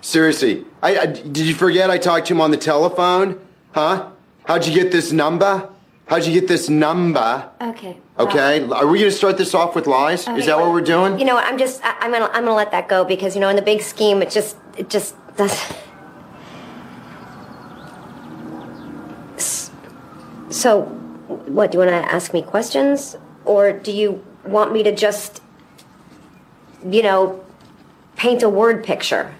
Seriously, 0.03 0.67
I, 0.83 0.99
I, 0.99 1.07
did 1.07 1.47
you 1.47 1.55
forget 1.55 1.89
I 1.91 1.97
talked 1.97 2.27
to 2.27 2.35
him 2.35 2.41
on 2.43 2.51
the 2.51 2.59
telephone? 2.59 3.41
Huh? 3.73 4.11
How'd 4.45 4.67
you 4.67 4.75
get 4.75 4.93
this 4.93 5.11
number? 5.11 5.71
How'd 6.07 6.27
you 6.27 6.39
get 6.39 6.49
this 6.49 6.69
number? 6.69 7.51
Okay. 7.63 7.97
Okay, 8.19 8.69
are 8.69 8.87
we 8.87 8.99
gonna 8.99 9.11
start 9.11 9.39
this 9.39 9.55
off 9.55 9.75
with 9.75 9.87
lies? 9.87 10.29
Is 10.29 10.47
that 10.47 10.59
what 10.59 10.71
we're 10.71 10.83
doing? 10.83 11.19
You 11.19 11.25
know 11.25 11.35
what? 11.35 11.47
I'm 11.47 11.59
just 11.59 11.83
I, 11.83 11.97
I'm 12.01 12.13
gonna 12.13 12.27
I'm 12.27 12.45
gonna 12.45 12.55
let 12.55 12.71
that 12.73 12.89
go 12.89 13.05
because 13.05 13.35
you 13.35 13.41
know 13.41 13.49
in 13.49 13.57
the 13.57 13.63
big 13.63 13.81
scheme 13.81 14.21
it 14.23 14.31
just 14.31 14.57
it 14.77 14.91
just 14.91 15.15
does. 15.37 15.59
So, 20.51 20.83
what 21.47 21.73
do 21.73 21.79
you 21.79 21.85
want 21.85 21.91
to 21.91 22.15
ask 22.15 22.33
me 22.33 22.41
questions, 22.41 23.17
or 23.45 23.73
do 23.73 23.93
you 23.93 24.25
want 24.45 24.73
me 24.73 24.83
to 24.83 24.95
just, 24.95 25.43
you 26.89 27.03
know, 27.03 27.45
paint 28.17 28.43
a 28.43 28.49
word 28.49 28.85
picture? 28.85 29.35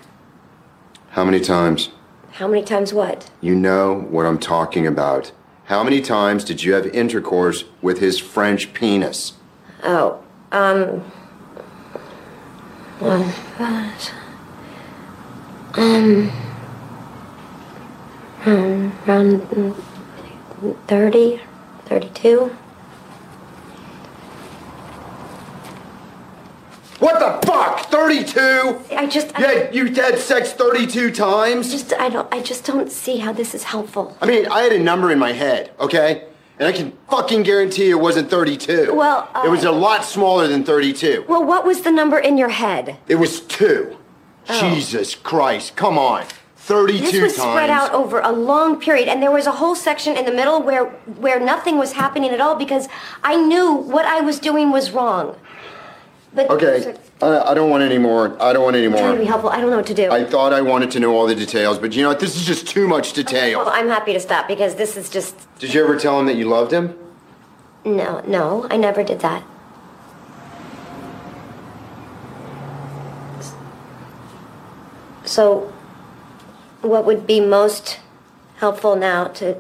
How 1.11 1.25
many 1.25 1.41
times? 1.41 1.91
How 2.33 2.49
many 2.49 2.65
times 2.65 2.93
what? 2.93 3.31
You 3.41 3.55
know 3.55 4.01
what 4.11 4.27
I'm 4.27 4.39
talking 4.39 4.87
about. 4.87 5.33
How 5.67 5.83
many 5.85 6.01
times 6.01 6.45
did 6.45 6.63
you 6.63 6.75
have 6.75 6.87
intercourse 6.89 7.65
with 7.81 8.01
his 8.01 8.19
French 8.19 8.75
penis? 8.75 9.35
Oh, 9.83 10.23
um. 10.53 11.05
Gosh. 13.01 14.11
Um. 15.75 16.31
um, 18.45 18.93
Around 19.07 19.41
mm, 19.43 19.77
30, 20.87 21.41
32. 21.87 22.57
What 27.01 27.19
the 27.19 27.47
fuck? 27.47 27.87
32? 27.91 28.81
I 28.97 29.07
just. 29.07 29.37
I, 29.39 29.41
Yeah, 29.41 29.71
you 29.73 29.87
had 29.95 30.19
sex 30.19 30.53
32 30.53 31.11
times? 31.11 31.71
just 31.71 31.93
I 31.95 32.09
don't 32.09 32.33
I 32.33 32.41
just 32.43 32.65
don't 32.65 32.91
see 32.91 33.19
how 33.19 33.33
this 33.33 33.55
is 33.55 33.65
helpful. 33.65 34.17
I 34.21 34.27
mean, 34.27 34.47
I 34.47 34.61
had 34.63 34.73
a 34.73 34.79
number 34.79 35.11
in 35.11 35.19
my 35.19 35.33
head, 35.33 35.73
okay? 35.81 36.25
And 36.59 36.69
I 36.69 36.73
can 36.73 36.93
fucking 37.11 37.43
guarantee 37.43 37.91
it 37.91 38.01
wasn't 38.01 38.31
32. 38.31 38.95
Well, 38.95 39.29
uh, 39.35 39.43
it 39.45 39.49
was 39.49 39.65
a 39.65 39.73
lot 39.73 40.05
smaller 40.05 40.47
than 40.47 40.63
32. 40.63 41.25
Well, 41.29 41.45
what 41.45 41.67
was 41.67 41.83
the 41.83 41.91
number 41.91 42.17
in 42.19 42.39
your 42.39 42.51
head? 42.51 42.97
It 43.09 43.17
was 43.17 43.41
two. 43.41 43.97
Jesus 44.47 45.15
Christ, 45.17 45.75
come 45.75 45.99
on. 45.99 46.27
32 46.57 47.01
This 47.01 47.13
was 47.23 47.37
times. 47.37 47.51
spread 47.51 47.71
out 47.71 47.93
over 47.93 48.21
a 48.21 48.31
long 48.31 48.81
period, 48.81 49.09
and 49.09 49.23
there 49.23 49.31
was 49.33 49.47
a 49.47 49.53
whole 49.53 49.75
section 49.75 50.17
in 50.17 50.25
the 50.25 50.33
middle 50.33 50.63
where 50.63 50.87
where 51.25 51.39
nothing 51.41 51.77
was 51.77 51.93
happening 51.93 52.31
at 52.31 52.41
all 52.41 52.55
because 52.55 52.89
I 53.23 53.37
knew 53.37 53.73
what 53.75 54.07
I 54.07 54.21
was 54.21 54.39
doing 54.39 54.71
was 54.71 54.91
wrong. 54.93 55.37
But 56.35 56.51
Okay, 56.51 56.97
I, 57.23 57.51
I 57.51 57.55
don't 57.55 57.71
want 57.71 57.85
any 57.85 57.97
more. 57.99 58.37
I 58.43 58.53
don't 58.53 58.65
want 58.65 58.75
any 58.75 58.87
I'm 58.87 58.93
trying 58.93 59.05
to 59.13 59.13
be 59.13 59.19
more. 59.19 59.27
helpful. 59.29 59.51
I 59.51 59.61
don't 59.61 59.71
know 59.71 59.77
what 59.77 59.87
to 59.87 59.95
do. 59.95 60.11
I 60.11 60.25
thought 60.25 60.53
I 60.53 60.63
wanted 60.63 60.91
to 60.93 61.01
know 61.01 61.15
all 61.15 61.27
the 61.27 61.35
details, 61.35 61.79
but 61.79 61.95
you 61.95 62.03
know 62.03 62.09
what? 62.09 62.19
This 62.19 62.35
is 62.37 62.45
just 62.45 62.67
too 62.67 62.89
much 62.89 63.09
Well, 63.17 63.25
detail. 63.25 63.65
I'm 63.67 63.89
happy 63.89 64.13
to 64.15 64.21
stop 64.21 64.49
because 64.49 64.75
this 64.75 64.97
is 64.97 65.09
just 65.09 65.35
Did 65.61 65.73
you 65.73 65.85
ever 65.85 65.97
tell 65.97 66.19
him 66.19 66.27
that 66.27 66.37
you 66.37 66.47
loved 66.49 66.73
him? 66.73 66.99
no, 67.85 68.21
no. 68.27 68.67
I 68.71 68.77
never 68.79 69.05
did 69.05 69.21
that. 69.21 69.45
So, 75.25 75.73
what 76.83 77.05
would 77.05 77.27
be 77.27 77.41
most 77.41 77.99
helpful 78.57 78.97
now 78.97 79.29
to 79.29 79.59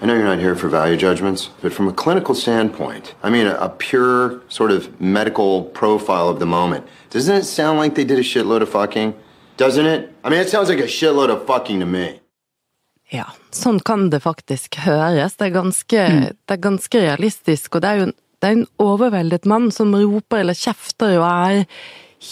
I 0.00 0.06
know 0.06 0.14
you're 0.14 0.24
not 0.24 0.38
here 0.38 0.54
for 0.54 0.68
value 0.68 0.96
judgments, 0.96 1.50
but 1.60 1.72
from 1.72 1.88
a 1.88 1.92
clinical 1.92 2.34
standpoint, 2.34 3.14
I 3.22 3.30
mean, 3.30 3.48
a, 3.48 3.54
a 3.54 3.68
pure 3.68 4.40
sort 4.48 4.70
of 4.70 5.00
medical 5.00 5.64
profile 5.64 6.28
of 6.28 6.38
the 6.38 6.46
moment, 6.46 6.86
doesn't 7.10 7.34
it 7.34 7.44
sound 7.44 7.78
like 7.78 7.96
they 7.96 8.04
did 8.04 8.18
a 8.18 8.22
shitload 8.22 8.62
of 8.62 8.68
fucking? 8.68 9.14
Doesn't 9.56 9.86
it? 9.86 10.14
I 10.22 10.30
mean, 10.30 10.40
it 10.40 10.48
sounds 10.48 10.68
like 10.68 10.78
a 10.78 10.86
shitload 10.86 11.30
of 11.30 11.44
fucking 11.46 11.80
to 11.80 11.86
me. 11.86 12.20
Ja, 13.10 13.24
sånn 13.50 13.80
kan 13.80 14.10
det 14.12 14.20
faktisk 14.20 14.76
høres. 14.84 15.38
Det 15.40 15.48
er 15.48 15.54
ganske, 15.54 16.02
det 16.30 16.54
er 16.54 16.60
ganske 16.62 17.00
realistisk, 17.00 17.74
og 17.74 17.82
det 17.82 17.90
er 17.90 18.02
jo 18.02 18.08
en, 18.10 18.16
det 18.38 18.48
er 18.48 18.58
en 18.58 18.66
overveldet 18.78 19.48
mann 19.50 19.72
som 19.74 19.94
roper 19.96 20.44
eller 20.44 20.54
kjefter 20.54 21.16
og 21.18 21.26
er 21.26 21.64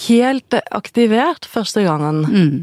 helt 0.06 0.54
aktivert 0.74 1.46
første 1.50 1.82
gang 1.86 2.04
han 2.04 2.20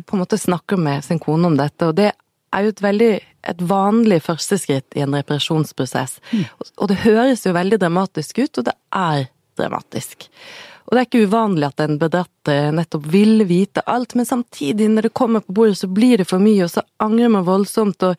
på 0.07 0.15
en 0.15 0.21
måte 0.21 0.39
snakker 0.39 0.79
med 0.79 1.03
sin 1.03 1.19
kone 1.19 1.49
om 1.49 1.57
dette, 1.59 1.89
og 1.89 1.97
det 1.97 2.11
er 2.53 2.63
jo 2.67 2.73
et 2.75 2.81
veldig 2.85 3.11
et 3.43 3.57
vanlig 3.67 4.21
første 4.23 4.55
skritt 4.61 4.95
i 4.95 5.01
en 5.03 5.11
reparasjonsprosess. 5.17 6.19
Og- 6.33 6.67
Og 6.77 6.87
det 6.87 6.97
høres 7.03 7.43
jo 7.45 7.51
veldig 7.53 7.79
dramatisk 7.79 8.37
ut, 8.39 8.57
og 8.57 8.63
det 8.65 8.73
er 8.93 9.27
dramatisk. 9.57 10.29
Og 10.87 10.97
det 10.97 10.99
er 10.99 11.05
ikke 11.07 11.27
uvanlig 11.29 11.65
at 11.67 11.79
en 11.79 11.97
bedratt 11.97 12.47
eh, 12.51 12.69
nettopp 12.71 13.05
vil 13.07 13.45
vite 13.47 13.81
alt, 13.87 14.15
men 14.15 14.25
samtidig, 14.25 14.89
når 14.91 15.01
det 15.07 15.13
kommer 15.13 15.39
på 15.41 15.53
bordet, 15.53 15.77
så 15.77 15.87
blir 15.87 16.17
det 16.17 16.27
for 16.27 16.39
mye, 16.39 16.63
og 16.65 16.69
så 16.71 16.81
angrer 16.99 17.29
man 17.31 17.45
voldsomt 17.45 18.03
og 18.03 18.15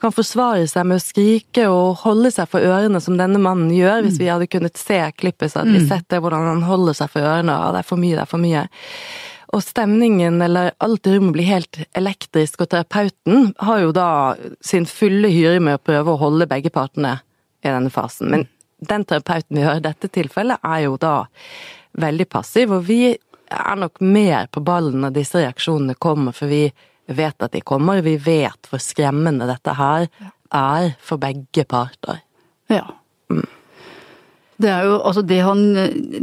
kan 0.00 0.12
forsvare 0.12 0.66
seg 0.68 0.86
med 0.86 0.96
å 0.96 1.04
skrike 1.04 1.66
og 1.68 1.96
holde 2.04 2.30
seg 2.32 2.48
for 2.48 2.60
ørene, 2.60 3.00
som 3.02 3.16
denne 3.18 3.38
mannen 3.38 3.70
gjør. 3.70 4.02
Hvis 4.04 4.18
vi 4.18 4.26
hadde 4.32 4.48
kunnet 4.48 4.76
se 4.76 5.00
klippet, 5.16 5.52
så 5.52 5.60
hadde 5.60 5.72
vi 5.76 5.86
sett 5.88 6.08
det, 6.08 6.20
hvordan 6.20 6.46
han 6.48 6.62
holder 6.62 6.94
seg 6.94 7.10
for 7.10 7.20
ørene. 7.20 7.52
og 7.66 7.72
det 7.74 7.78
er 7.84 7.88
for 7.88 7.96
mye, 7.96 8.16
det 8.16 8.22
er 8.22 8.32
for 8.32 8.38
mye. 8.38 8.68
Og 9.54 9.62
stemningen, 9.62 10.40
eller 10.42 10.72
alt 10.82 11.06
i 11.06 11.14
rommet, 11.14 11.36
blir 11.36 11.46
helt 11.48 11.78
elektrisk, 11.96 12.64
og 12.64 12.72
terapeuten 12.72 13.52
har 13.62 13.84
jo 13.84 13.92
da 13.94 14.08
sin 14.64 14.88
fulle 14.90 15.30
hyre 15.30 15.60
med 15.62 15.78
å 15.78 15.84
prøve 15.86 16.14
å 16.14 16.20
holde 16.20 16.48
begge 16.50 16.72
partene 16.74 17.18
i 17.62 17.70
denne 17.70 17.92
fasen. 17.94 18.32
Men 18.32 18.46
den 18.82 19.06
terapeuten 19.06 19.56
vi 19.56 19.64
hører 19.64 19.80
i 19.82 19.86
dette 19.86 20.10
tilfellet, 20.12 20.62
er 20.66 20.84
jo 20.86 20.98
da 21.00 21.14
veldig 21.96 22.28
passiv, 22.28 22.74
og 22.76 22.84
vi 22.90 23.14
er 23.14 23.78
nok 23.78 24.02
mer 24.02 24.50
på 24.52 24.60
ballen 24.66 25.00
når 25.04 25.14
disse 25.20 25.40
reaksjonene 25.40 25.94
kommer, 26.02 26.34
for 26.34 26.50
vi 26.50 26.66
vet 27.06 27.42
at 27.42 27.54
de 27.54 27.62
kommer, 27.62 28.02
vi 28.02 28.16
vet 28.18 28.70
hvor 28.70 28.82
skremmende 28.82 29.46
dette 29.48 29.76
her 29.78 30.08
er 30.54 30.94
for 31.02 31.22
begge 31.22 31.64
parter. 31.68 32.22
Ja. 32.70 32.88
Det 34.56 34.70
er 34.72 34.86
jo, 34.88 34.96
altså 35.04 35.20
det 35.26 35.42
han, 35.44 35.62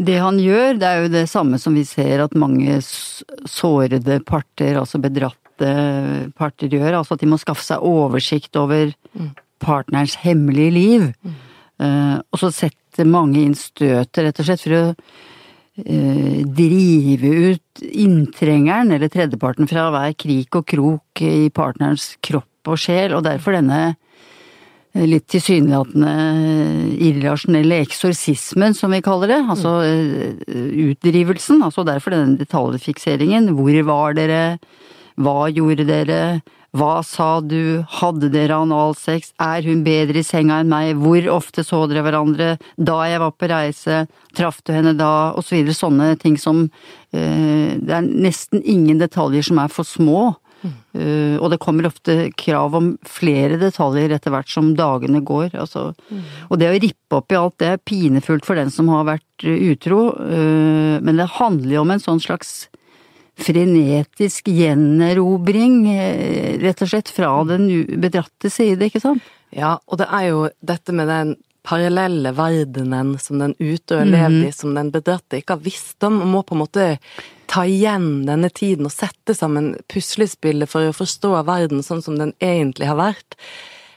det 0.06 0.18
han 0.18 0.40
gjør, 0.42 0.80
det 0.82 0.90
er 0.90 1.04
jo 1.04 1.14
det 1.14 1.28
samme 1.30 1.60
som 1.62 1.76
vi 1.78 1.84
ser 1.86 2.24
at 2.24 2.34
mange 2.34 2.80
sårede 2.82 4.18
parter, 4.26 4.80
altså 4.80 5.02
bedratte 5.02 5.40
parter 6.38 6.72
gjør. 6.72 6.98
Altså 6.98 7.14
at 7.14 7.22
de 7.22 7.30
må 7.30 7.38
skaffe 7.42 7.66
seg 7.66 7.86
oversikt 7.86 8.58
over 8.58 8.90
partnerens 9.64 10.18
hemmelige 10.24 10.74
liv. 10.74 11.06
Eh, 11.82 12.18
og 12.18 12.42
så 12.42 12.50
setter 12.54 13.10
mange 13.10 13.42
inn 13.44 13.56
støtet, 13.58 14.24
rett 14.26 14.42
og 14.42 14.48
slett, 14.48 14.64
for 14.64 14.78
å 14.78 14.84
uh, 14.94 16.42
drive 16.58 17.32
ut 17.54 17.86
inntrengeren, 17.90 18.94
eller 18.94 19.10
tredjeparten, 19.10 19.70
fra 19.70 19.88
hver 19.94 20.14
krik 20.14 20.60
og 20.60 20.68
krok 20.70 21.24
i 21.26 21.50
partnerens 21.54 22.14
kropp 22.22 22.70
og 22.70 22.82
sjel. 22.82 23.16
Og 23.18 23.26
derfor 23.26 23.58
denne 23.58 23.96
litt 24.94 25.26
tilsynelatende 25.34 26.12
irrasjonelle 27.02 27.80
eksorsismen, 27.82 28.76
som 28.78 28.94
vi 28.94 29.02
kaller 29.06 29.32
det. 29.34 29.40
Altså 29.50 29.78
eh, 29.88 30.42
utdrivelsen. 30.90 31.64
Altså 31.66 31.86
derfor 31.88 32.14
denne 32.14 32.38
detaljfikseringen. 32.38 33.54
Hvor 33.58 33.80
var 33.90 34.18
dere? 34.20 34.44
Hva 35.18 35.48
gjorde 35.54 35.88
dere? 35.90 36.20
Hva 36.74 37.04
sa 37.06 37.38
du? 37.46 37.84
Hadde 38.00 38.32
dere 38.34 38.58
analsex? 38.64 39.34
Er 39.42 39.66
hun 39.66 39.84
bedre 39.86 40.24
i 40.24 40.26
senga 40.26 40.58
enn 40.62 40.72
meg? 40.72 40.96
Hvor 41.02 41.28
ofte 41.36 41.66
så 41.66 41.84
dere 41.90 42.02
hverandre? 42.06 42.56
Da 42.78 43.04
jeg 43.10 43.22
var 43.22 43.36
på 43.38 43.50
reise? 43.52 44.04
Traff 44.34 44.64
du 44.66 44.74
henne 44.74 44.96
da? 44.98 45.34
Og 45.38 45.46
så 45.46 45.60
videre. 45.60 45.78
Sånne 45.78 46.14
ting 46.22 46.38
som 46.42 46.68
eh, 47.14 47.78
Det 47.78 47.94
er 47.94 48.06
nesten 48.06 48.62
ingen 48.62 49.02
detaljer 49.02 49.46
som 49.50 49.62
er 49.62 49.74
for 49.74 49.86
små. 49.86 50.32
Uh, 50.64 51.38
og 51.42 51.50
det 51.52 51.60
kommer 51.64 51.88
ofte 51.90 52.30
krav 52.40 52.76
om 52.78 52.94
flere 53.08 53.58
detaljer 53.62 54.14
etter 54.16 54.34
hvert 54.34 54.52
som 54.52 54.74
dagene 54.78 55.24
går. 55.26 55.56
Altså. 55.60 55.90
Og 56.50 56.60
det 56.62 56.70
å 56.70 56.78
rippe 56.78 57.20
opp 57.20 57.34
i 57.34 57.40
alt 57.40 57.58
det 57.62 57.72
er 57.74 57.84
pinefullt 57.84 58.48
for 58.48 58.60
den 58.60 58.72
som 58.74 58.92
har 58.94 59.08
vært 59.10 59.48
uh, 59.48 59.58
utro, 59.74 60.06
uh, 60.20 60.98
men 61.04 61.20
det 61.20 61.32
handler 61.40 61.78
jo 61.78 61.84
om 61.86 61.94
en 61.96 62.04
sånn 62.04 62.24
slags 62.24 62.56
frenetisk 63.44 64.52
gjenerobring, 64.54 65.88
rett 66.62 66.84
og 66.86 66.92
slett, 66.92 67.10
fra 67.10 67.32
den 67.50 67.66
bedratte 67.98 68.52
side, 68.54 68.92
ikke 68.92 69.02
sant? 69.02 69.26
Ja, 69.54 69.80
og 69.90 69.98
det 69.98 70.06
er 70.14 70.28
jo 70.28 70.44
dette 70.62 70.94
med 70.94 71.10
den 71.10 71.34
parallelle 71.64 72.34
verdenen 72.36 73.16
som 73.24 73.40
den 73.40 73.54
utøver 73.60 74.04
og 74.04 74.12
levde 74.12 74.50
i, 74.50 74.56
som 74.56 74.76
den 74.76 74.92
bedratte 74.92 75.40
ikke 75.40 75.56
har 75.56 75.64
visst 75.64 76.04
om, 76.04 76.20
og 76.22 76.30
må 76.30 76.44
på 76.44 76.58
en 76.58 76.64
måte 76.64 76.88
ta 77.52 77.64
igjen 77.70 78.26
denne 78.28 78.50
tiden 78.52 78.90
og 78.90 78.94
sette 78.94 79.36
sammen 79.38 79.74
puslespillet 79.92 80.70
for 80.70 80.90
å 80.90 80.96
forstå 80.96 81.36
verden 81.48 81.84
sånn 81.86 82.04
som 82.04 82.20
den 82.20 82.34
egentlig 82.44 82.90
har 82.90 83.00
vært. 83.00 83.38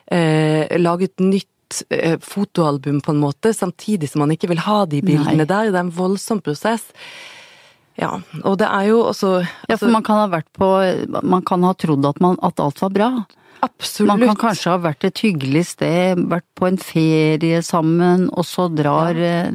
Eh, 0.06 0.70
lage 0.78 1.08
et 1.11 1.25
nytt 1.25 1.80
eh, 1.90 2.18
fotoalbum 2.23 3.00
på 3.02 3.14
en 3.14 3.23
måte, 3.23 3.54
samtidig 3.56 4.12
som 4.12 4.23
man 4.23 4.35
ikke 4.35 4.52
vil 4.52 4.62
ha 4.66 4.85
de 4.87 5.02
bildene 5.02 5.42
Nei. 5.42 5.49
der. 5.49 5.73
Det 5.73 5.80
er 5.80 5.87
en 5.88 5.96
voldsom 5.96 6.42
prosess. 6.44 6.87
Ja, 7.96 8.12
og 8.44 8.58
det 8.61 8.68
er 8.68 8.90
jo 8.90 9.00
også 9.08 9.40
Ja, 9.70 9.78
for 9.80 9.88
man 9.88 10.04
kan 10.04 10.18
ha 10.20 10.26
vært 10.28 10.50
på 10.52 10.66
Man 11.25 11.40
kan 11.49 11.62
ha 11.64 11.70
trodd 11.73 12.04
at, 12.04 12.18
man, 12.20 12.37
at 12.44 12.61
alt 12.61 12.82
var 12.82 12.92
bra. 12.92 13.08
Absolutt. 13.60 14.08
Man 14.08 14.20
kan 14.28 14.36
kanskje 14.36 14.70
ha 14.75 14.78
vært 14.78 15.04
et 15.08 15.18
hyggelig 15.25 15.64
sted, 15.75 16.18
vært 16.30 16.46
på 16.58 16.66
en 16.68 16.76
ferie 16.78 17.62
sammen, 17.62 18.28
og 18.32 18.44
så 18.44 18.66
drar 18.75 19.16
ja. 19.16 19.50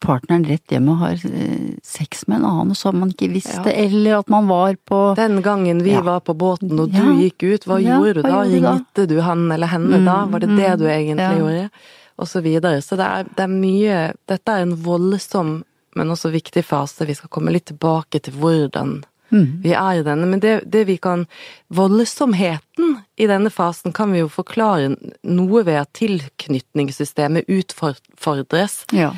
partneren 0.00 0.44
rett 0.48 0.72
hjem 0.72 0.88
og 0.92 0.98
har 1.00 1.22
eh, 1.24 1.74
sex 1.86 2.26
med 2.28 2.40
en 2.42 2.48
annen, 2.50 2.70
og 2.74 2.76
så 2.76 2.90
har 2.90 2.98
man 3.00 3.12
ikke 3.14 3.30
visst 3.32 3.54
Ja. 3.54 3.62
det, 3.64 3.74
eller 3.86 4.18
at 4.18 4.28
man 4.32 4.48
var 4.48 4.76
på 4.88 5.14
Den 5.16 5.40
gangen 5.42 5.82
vi 5.82 5.92
Ja. 5.92 6.02
var 6.02 6.20
på 6.20 6.34
båten 6.36 6.78
og 6.80 6.92
Ja. 6.92 7.00
du 7.04 7.22
gikk 7.22 7.42
ut, 7.54 7.64
hva 7.64 7.80
Ja, 7.82 7.96
gjorde 7.98 8.14
du 8.14 8.22
da? 8.22 8.42
Ringte 8.44 9.06
du 9.08 9.20
han 9.20 9.50
eller 9.52 9.66
henne 9.66 10.04
da? 10.04 10.24
Var 10.26 10.40
det 10.40 10.56
det 10.56 10.78
du 10.78 10.84
egentlig 10.86 11.18
ja. 11.24 11.38
gjorde? 11.38 11.70
Og 12.18 12.26
så 12.28 12.40
videre. 12.42 12.80
Så 12.80 12.96
det 12.96 13.04
er, 13.04 13.24
det 13.24 13.44
er 13.44 13.52
mye 13.52 14.14
Dette 14.26 14.48
er 14.48 14.62
en 14.62 14.76
voldsom, 14.76 15.64
men 15.96 16.08
også 16.08 16.30
viktig 16.32 16.64
fase. 16.64 17.06
Vi 17.06 17.14
skal 17.14 17.28
komme 17.28 17.52
litt 17.52 17.66
tilbake 17.66 18.20
til 18.22 18.32
hvordan 18.34 19.02
vi 19.30 19.72
er 19.74 19.98
i 20.00 20.04
denne. 20.06 20.26
Men 20.30 20.40
det, 20.40 20.52
det 20.70 20.84
vi 20.86 20.96
kan 21.02 21.26
Voldsomheten 21.74 23.00
i 23.16 23.26
denne 23.26 23.50
fasen 23.50 23.92
kan 23.92 24.12
vi 24.12 24.20
jo 24.22 24.28
forklare 24.30 24.92
noe 25.26 25.64
ved 25.66 25.80
at 25.80 25.92
tilknytningssystemet 25.98 27.48
utfordres. 27.50 28.84
Ja. 28.92 29.10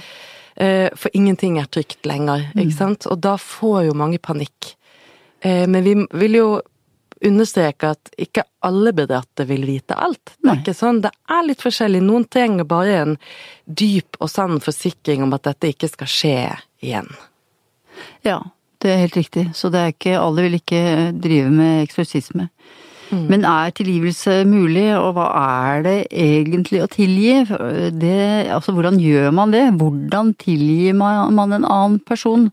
Eh, 0.56 0.88
For 0.96 1.10
ingenting 1.14 1.58
er 1.60 1.68
trygt 1.70 2.06
lenger, 2.06 2.48
ikke 2.56 2.74
sant? 2.76 3.06
Og 3.06 3.20
da 3.20 3.36
får 3.38 3.84
jo 3.90 3.94
mange 3.94 4.18
panikk. 4.18 4.74
Eh, 5.40 5.66
Men 5.68 5.84
vi 5.84 5.94
vil 6.12 6.34
jo 6.40 6.48
understreke 7.24 7.90
at 7.96 8.10
ikke 8.18 8.44
alle 8.62 8.92
bedratte 8.94 9.44
vil 9.46 9.64
vite 9.66 9.94
alt. 9.98 10.36
Det 10.38 10.50
er 10.52 10.60
ikke 10.60 10.74
sånn. 10.78 11.00
Det 11.02 11.10
er 11.28 11.42
litt 11.48 11.62
forskjellig. 11.62 12.00
Noen 12.06 12.24
trenger 12.30 12.64
bare 12.64 12.94
en 13.02 13.16
dyp 13.66 14.16
og 14.20 14.30
sann 14.30 14.60
forsikring 14.62 15.22
om 15.26 15.32
at 15.34 15.42
dette 15.48 15.72
ikke 15.74 15.88
skal 15.90 16.06
skje 16.06 16.36
igjen. 16.80 17.08
ja, 18.22 18.38
det 18.82 18.90
er 18.92 19.02
helt 19.04 19.16
riktig. 19.18 19.48
Så 19.54 19.70
det 19.72 19.80
er 19.80 19.94
ikke 19.94 20.18
Alle 20.20 20.44
vil 20.46 20.58
ikke 20.58 20.82
drive 21.18 21.50
med 21.50 21.82
eksorsisme. 21.86 22.48
Men 23.08 23.44
er 23.48 23.72
tilgivelse 23.72 24.42
mulig, 24.44 24.90
og 24.98 25.14
hva 25.16 25.28
er 25.40 25.84
det 25.86 25.94
egentlig 26.12 26.82
å 26.84 26.90
tilgi? 26.92 27.38
Det, 27.96 28.18
altså, 28.52 28.74
hvordan 28.76 28.98
gjør 29.00 29.30
man 29.32 29.54
det? 29.54 29.64
Hvordan 29.80 30.34
tilgir 30.40 30.96
man 30.98 31.32
man 31.36 31.56
en 31.56 31.64
annen 31.64 31.98
person? 32.04 32.50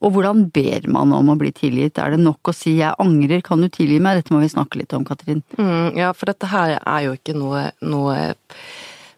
Og 0.00 0.14
hvordan 0.14 0.46
ber 0.54 0.86
man 0.92 1.12
om 1.12 1.32
å 1.32 1.38
bli 1.38 1.50
tilgitt? 1.54 1.98
Er 1.98 2.14
det 2.14 2.22
nok 2.22 2.48
å 2.48 2.54
si 2.54 2.78
'jeg 2.78 2.94
angrer, 2.98 3.42
kan 3.42 3.60
du 3.60 3.68
tilgi 3.68 3.98
meg'? 4.00 4.22
Dette 4.22 4.32
må 4.32 4.40
vi 4.40 4.54
snakke 4.54 4.78
litt 4.78 4.92
om, 4.94 5.04
Katrin. 5.04 5.42
Mm, 5.58 5.96
ja, 5.96 6.12
for 6.12 6.26
dette 6.26 6.46
her 6.46 6.78
er 6.86 7.00
jo 7.04 7.12
ikke 7.12 7.34
noe, 7.34 7.72
noe 7.82 8.34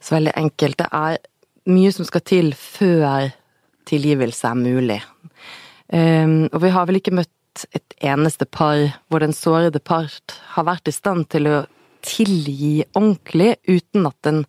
så 0.01 0.17
veldig 0.17 0.35
enkelt. 0.35 0.77
Det 0.79 0.89
er 0.91 1.19
mye 1.67 1.93
som 1.93 2.05
skal 2.05 2.21
til 2.21 2.53
før 2.53 3.33
tilgivelse 3.87 4.49
er 4.49 4.55
mulig. 4.55 5.03
Um, 5.93 6.49
og 6.53 6.63
vi 6.65 6.71
har 6.73 6.87
vel 6.89 6.97
ikke 7.01 7.15
møtt 7.15 7.67
et 7.77 7.95
eneste 8.03 8.47
par 8.51 8.81
hvor 9.09 9.21
den 9.23 9.35
sårede 9.37 9.79
part 9.85 10.35
har 10.57 10.65
vært 10.67 10.89
i 10.91 10.95
stand 10.97 11.29
til 11.31 11.47
å 11.51 11.59
tilgi 12.05 12.85
ordentlig 12.97 13.55
uten 13.69 14.09
at 14.09 14.17
den 14.27 14.43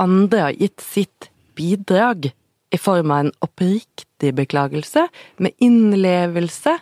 andre 0.00 0.46
har 0.48 0.58
gitt 0.58 0.82
sitt 0.84 1.30
bidrag 1.58 2.30
i 2.72 2.78
form 2.80 3.10
av 3.12 3.18
en 3.26 3.32
oppriktig 3.44 4.32
beklagelse, 4.34 5.06
med 5.36 5.52
innlevelse, 5.60 6.78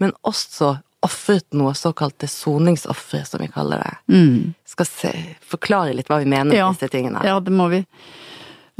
men 0.00 0.14
også 0.24 0.78
ofret 1.04 1.52
noe 1.52 1.74
såkalte 1.76 2.24
soningsofre, 2.30 3.24
som 3.28 3.42
vi 3.44 3.50
kaller 3.52 3.82
det. 3.84 3.90
Mm. 4.14 4.54
Skal 4.64 4.88
se, 4.88 5.12
forklare 5.44 5.92
litt 5.98 6.08
hva 6.08 6.22
vi 6.22 6.30
mener 6.30 6.48
med 6.48 6.56
Ja. 6.56 6.70
disse 6.72 6.88
tingene. 6.88 7.20
Ja, 7.28 7.40
det 7.44 7.52
må 7.52 7.68
vi. 7.68 7.82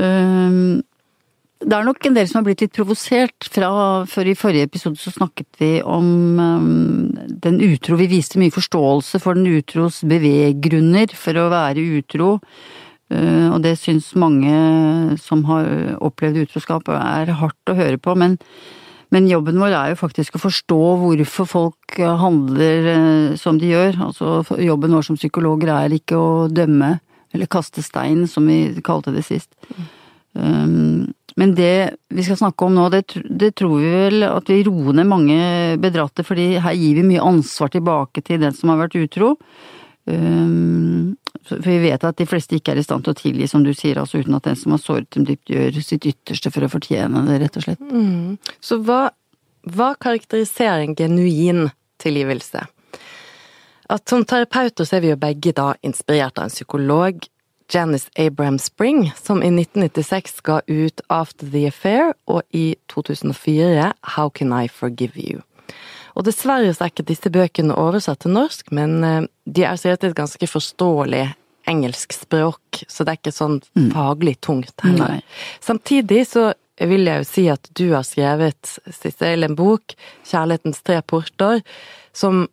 Ehm, 0.00 0.82
det 1.64 1.76
er 1.76 1.86
nok 1.86 2.06
en 2.06 2.16
del 2.16 2.28
som 2.28 2.40
har 2.40 2.46
blitt 2.48 2.62
litt 2.64 2.76
provosert 2.76 3.48
fra 3.52 3.70
For 4.10 4.28
i 4.28 4.36
forrige 4.38 4.68
episode 4.68 5.00
så 5.00 5.12
snakket 5.14 5.48
vi 5.60 5.70
om 5.80 6.06
um, 6.38 7.10
den 7.44 7.60
utro. 7.64 7.98
Vi 8.00 8.10
viste 8.10 8.40
mye 8.40 8.54
forståelse 8.54 9.20
for 9.22 9.38
den 9.38 9.48
utros 9.48 10.02
beveggrunner 10.08 11.14
for 11.16 11.40
å 11.40 11.50
være 11.52 11.84
utro. 11.98 12.36
Uh, 13.12 13.50
og 13.52 13.60
det 13.64 13.76
syns 13.80 14.12
mange 14.18 14.54
som 15.20 15.44
har 15.48 15.96
opplevd 16.04 16.44
utroskap 16.44 16.88
er 16.92 17.34
hardt 17.40 17.72
å 17.72 17.78
høre 17.78 18.00
på, 18.00 18.16
men 18.18 18.38
men 19.12 19.28
jobben 19.30 19.60
vår 19.60 19.74
er 19.78 19.90
jo 19.92 19.98
faktisk 20.00 20.34
å 20.34 20.40
forstå 20.42 20.78
hvorfor 20.98 21.46
folk 21.46 21.98
handler 22.18 22.88
uh, 22.88 23.34
som 23.38 23.60
de 23.60 23.68
gjør. 23.70 24.00
Altså 24.08 24.40
jobben 24.58 24.96
vår 24.96 25.06
som 25.06 25.18
psykologer 25.20 25.70
er 25.70 25.94
ikke 25.94 26.18
å 26.18 26.30
dømme 26.50 26.96
eller 27.34 27.50
kaste 27.50 27.82
stein, 27.82 28.24
som 28.30 28.46
vi 28.46 28.72
kalte 28.86 29.14
det 29.14 29.22
sist. 29.26 29.52
Um, 30.34 31.12
men 31.40 31.54
det 31.58 31.96
vi 32.14 32.24
skal 32.24 32.38
snakke 32.38 32.66
om 32.66 32.76
nå, 32.76 32.88
det, 32.94 33.16
det 33.26 33.54
tror 33.58 33.78
vi 33.82 33.90
vel 33.90 34.26
at 34.28 34.50
vi 34.50 34.60
roer 34.66 34.94
ned 34.94 35.08
mange 35.10 35.38
bedratte, 35.82 36.22
fordi 36.26 36.60
her 36.62 36.76
gir 36.78 37.00
vi 37.00 37.08
mye 37.08 37.24
ansvar 37.24 37.72
tilbake 37.74 38.22
til 38.22 38.42
den 38.44 38.54
som 38.54 38.70
har 38.70 38.84
vært 38.84 38.98
utro. 39.00 39.34
Um, 40.04 41.16
for 41.48 41.60
vi 41.64 41.78
vet 41.82 42.04
at 42.06 42.20
de 42.20 42.26
fleste 42.28 42.56
ikke 42.56 42.74
er 42.74 42.80
i 42.80 42.84
stand 42.84 43.04
til 43.04 43.14
å 43.14 43.18
tilgi, 43.18 43.48
som 43.50 43.64
du 43.64 43.72
sier, 43.74 43.98
altså 44.00 44.20
uten 44.22 44.36
at 44.36 44.46
den 44.46 44.58
som 44.58 44.76
har 44.76 44.82
såret 44.82 45.10
dem 45.16 45.26
dypt, 45.28 45.50
gjør 45.50 45.80
sitt 45.82 46.06
ytterste 46.08 46.52
for 46.54 46.66
å 46.66 46.70
fortjene 46.72 47.24
det, 47.26 47.40
rett 47.42 47.58
og 47.58 47.66
slett. 47.66 47.82
Mm. 47.82 48.36
Så 48.64 48.78
hva, 48.86 49.08
hva 49.74 49.90
karakteriserer 50.00 50.84
en 50.84 50.96
genuin 50.98 51.66
tilgivelse? 52.04 52.64
At 53.92 54.08
som 54.08 54.24
terapeuter 54.24 54.86
så 54.86 54.96
er 54.96 55.04
vi 55.04 55.12
jo 55.12 55.20
begge 55.20 55.52
da 55.56 55.72
inspirert 55.84 56.38
av 56.38 56.48
en 56.48 56.54
psykolog, 56.54 57.26
Janice 57.72 58.10
Abraham 58.16 58.58
Spring, 58.58 59.12
som 59.16 59.42
i 59.42 59.48
1996 59.48 60.40
ga 60.44 60.60
ut 60.66 61.00
After 61.08 61.48
the 61.50 61.66
Affair, 61.68 62.12
og 62.26 62.42
i 62.50 62.74
2004 62.92 63.92
How 64.16 64.30
Can 64.30 64.52
I 64.52 64.68
Forgive 64.68 65.16
You? 65.16 65.42
Og 66.14 66.26
dessverre 66.28 66.70
så 66.74 66.86
er 66.86 66.92
ikke 66.92 67.06
disse 67.08 67.30
bøkene 67.32 67.74
oversatt 67.74 68.22
til 68.22 68.34
norsk, 68.36 68.70
men 68.76 69.00
eh, 69.04 69.24
de 69.46 69.64
er 69.66 69.80
skrevet 69.80 70.04
i 70.04 70.12
et 70.12 70.18
ganske 70.18 70.48
forståelig 70.50 71.24
engelsk 71.70 72.12
språk, 72.12 72.84
så 72.88 73.04
det 73.04 73.14
er 73.14 73.20
ikke 73.22 73.32
sånn 73.34 73.56
faglig 73.94 74.36
tungt 74.44 74.84
heller. 74.84 75.16
Nei. 75.16 75.22
Samtidig 75.64 76.26
så 76.28 76.50
vil 76.76 77.08
jeg 77.08 77.22
jo 77.22 77.28
si 77.28 77.44
at 77.52 77.70
du 77.78 77.86
har 77.94 78.04
skrevet, 78.06 78.74
Sissel, 78.92 79.46
en 79.46 79.56
bok, 79.56 79.94
'Kjærlighetens 80.26 80.82
tre 80.84 81.00
porter', 81.02 81.62
som 82.12 82.48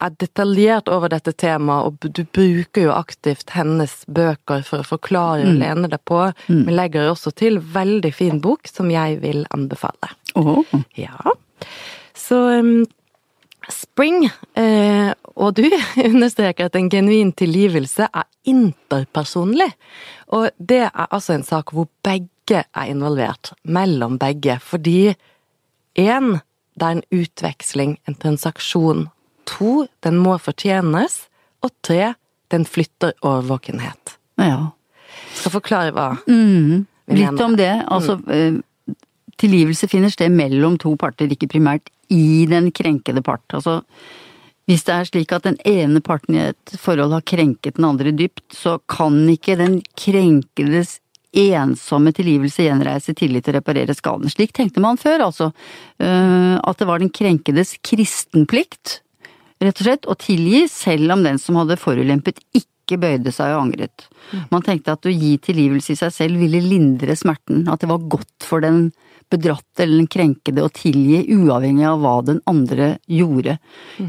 er 0.00 0.14
detaljert 0.20 0.88
over 0.92 1.12
dette 1.12 1.32
temaet, 1.36 1.90
og 1.90 2.12
du 2.16 2.22
bruker 2.24 2.86
jo 2.88 2.94
aktivt 2.94 3.52
hennes 3.56 3.92
bøker 4.08 4.64
for 4.66 4.82
å 4.82 4.88
forklare 4.88 5.44
og 5.48 5.60
lene 5.60 5.90
deg 5.92 6.02
på, 6.08 6.22
men 6.48 6.72
legger 6.76 7.10
også 7.10 7.34
til 7.36 7.60
veldig 7.60 8.12
fin 8.16 8.40
bok 8.42 8.70
som 8.70 8.90
jeg 8.92 9.20
vil 9.24 9.44
anbefale. 9.54 10.14
Åh. 10.40 10.74
Ja. 10.98 11.34
Så 12.16 12.38
um, 12.60 12.86
Spring 13.70 14.24
eh, 14.58 15.12
og 15.36 15.54
du 15.58 15.66
understreker 16.10 16.68
at 16.68 16.76
en 16.78 16.90
genuin 16.92 17.32
tilgivelse 17.36 18.08
er 18.08 18.28
interpersonlig. 18.48 19.70
Og 20.34 20.50
det 20.58 20.84
er 20.88 21.08
altså 21.10 21.36
en 21.36 21.46
sak 21.46 21.74
hvor 21.74 21.88
begge 22.06 22.64
er 22.64 22.90
involvert, 22.90 23.52
mellom 23.62 24.18
begge, 24.18 24.58
fordi 24.58 25.12
én, 25.98 26.32
det 26.74 26.86
er 26.86 26.96
en 26.96 27.06
utveksling, 27.14 27.98
en 28.08 28.18
transaksjon. 28.18 29.06
To, 29.54 29.86
den 30.04 30.20
må 30.22 30.36
fortjenes. 30.42 31.26
Og 31.64 31.72
tre, 31.84 32.14
den 32.52 32.64
flytter 32.68 33.12
årvåkenhet. 33.26 34.16
Ja. 34.40 34.70
Skal 35.36 35.54
forklare 35.58 35.92
hva 35.94 36.08
Mm, 36.26 36.86
Vi 37.10 37.20
litt 37.20 37.40
om 37.44 37.56
det. 37.58 37.72
Altså, 37.90 38.16
mm. 38.16 38.62
tilgivelse 39.40 39.88
finner 39.90 40.12
sted 40.12 40.32
mellom 40.32 40.78
to 40.78 40.94
parter, 40.96 41.28
ikke 41.30 41.50
primært 41.50 41.90
i 42.10 42.46
den 42.50 42.70
krenkede 42.72 43.22
part. 43.22 43.44
Altså, 43.52 43.80
hvis 44.70 44.84
det 44.86 44.94
er 44.94 45.08
slik 45.08 45.32
at 45.34 45.46
den 45.48 45.58
ene 45.66 46.00
parten 46.00 46.36
i 46.36 46.42
et 46.52 46.74
forhold 46.78 47.12
har 47.16 47.26
krenket 47.26 47.76
den 47.76 47.88
andre 47.88 48.12
dypt, 48.14 48.44
så 48.54 48.78
kan 48.90 49.24
ikke 49.32 49.56
den 49.58 49.80
krenkedes 49.98 51.00
ensomme 51.30 52.12
tilgivelse 52.14 52.64
gjenreise 52.66 53.14
tillit 53.14 53.46
og 53.50 53.56
reparere 53.58 53.94
skaden. 53.94 54.30
Slik 54.30 54.52
tenkte 54.54 54.82
man 54.82 54.98
før, 54.98 55.26
altså. 55.28 55.52
Eh, 56.02 56.56
At 56.58 56.78
det 56.78 56.86
var 56.86 56.98
den 56.98 57.10
krenkedes 57.10 57.76
kristenplikt, 57.86 59.00
rett 59.60 59.80
og 59.80 59.86
slett, 59.86 60.08
å 60.08 60.16
tilgi 60.18 60.64
selv 60.70 61.16
om 61.16 61.24
den 61.26 61.38
som 61.40 61.58
hadde 61.60 61.78
forulempet 61.80 62.40
ikke 62.56 62.98
bøyde 63.00 63.32
seg 63.34 63.54
og 63.54 63.66
angret. 63.68 64.08
Man 64.50 64.64
tenkte 64.66 64.96
at 64.96 65.06
å 65.06 65.12
gi 65.12 65.36
tilgivelse 65.42 65.94
i 65.94 66.00
seg 66.00 66.14
selv 66.14 66.42
ville 66.42 66.62
lindre 66.64 67.14
smerten, 67.18 67.66
at 67.70 67.82
det 67.82 67.90
var 67.90 68.08
godt 68.10 68.46
for 68.46 68.64
den 68.64 68.88
bedratte 69.30 69.84
eller 69.84 70.00
den 70.00 70.10
krenkede 70.10 70.64
å 70.66 70.72
tilgi, 70.74 71.22
uavhengig 71.36 71.86
av 71.86 72.00
hva 72.02 72.16
den 72.26 72.40
andre 72.50 72.96
gjorde. 73.06 73.58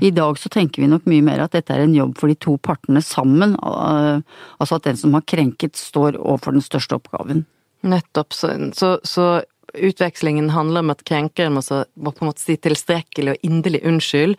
I 0.02 0.10
dag 0.18 0.40
så 0.42 0.50
tenker 0.50 0.82
vi 0.82 0.90
nok 0.90 1.06
mye 1.10 1.26
mer 1.26 1.44
at 1.44 1.54
dette 1.54 1.76
er 1.76 1.86
en 1.86 1.94
jobb 1.94 2.16
for 2.18 2.32
de 2.32 2.38
to 2.42 2.56
partene 2.64 3.04
sammen, 3.06 3.54
eh, 3.54 4.42
altså 4.58 4.80
at 4.80 4.90
den 4.90 4.98
som 4.98 5.14
har 5.18 5.26
krenket 5.30 5.78
står 5.78 6.18
overfor 6.18 6.58
den 6.58 6.66
største 6.66 6.98
oppgaven. 6.98 7.46
Nettopp. 7.86 8.34
Så, 8.34 8.50
så, 8.78 8.96
så 9.06 9.28
utvekslingen 9.74 10.50
handler 10.54 10.84
om 10.84 10.94
at 10.94 11.06
krenkeren 11.08 11.54
må, 11.54 11.62
på 11.62 12.12
en 12.18 12.30
måte 12.30 12.44
si 12.44 12.58
tilstrekkelig 12.58 13.36
og 13.36 13.48
inderlig 13.48 13.86
unnskyld 13.88 14.38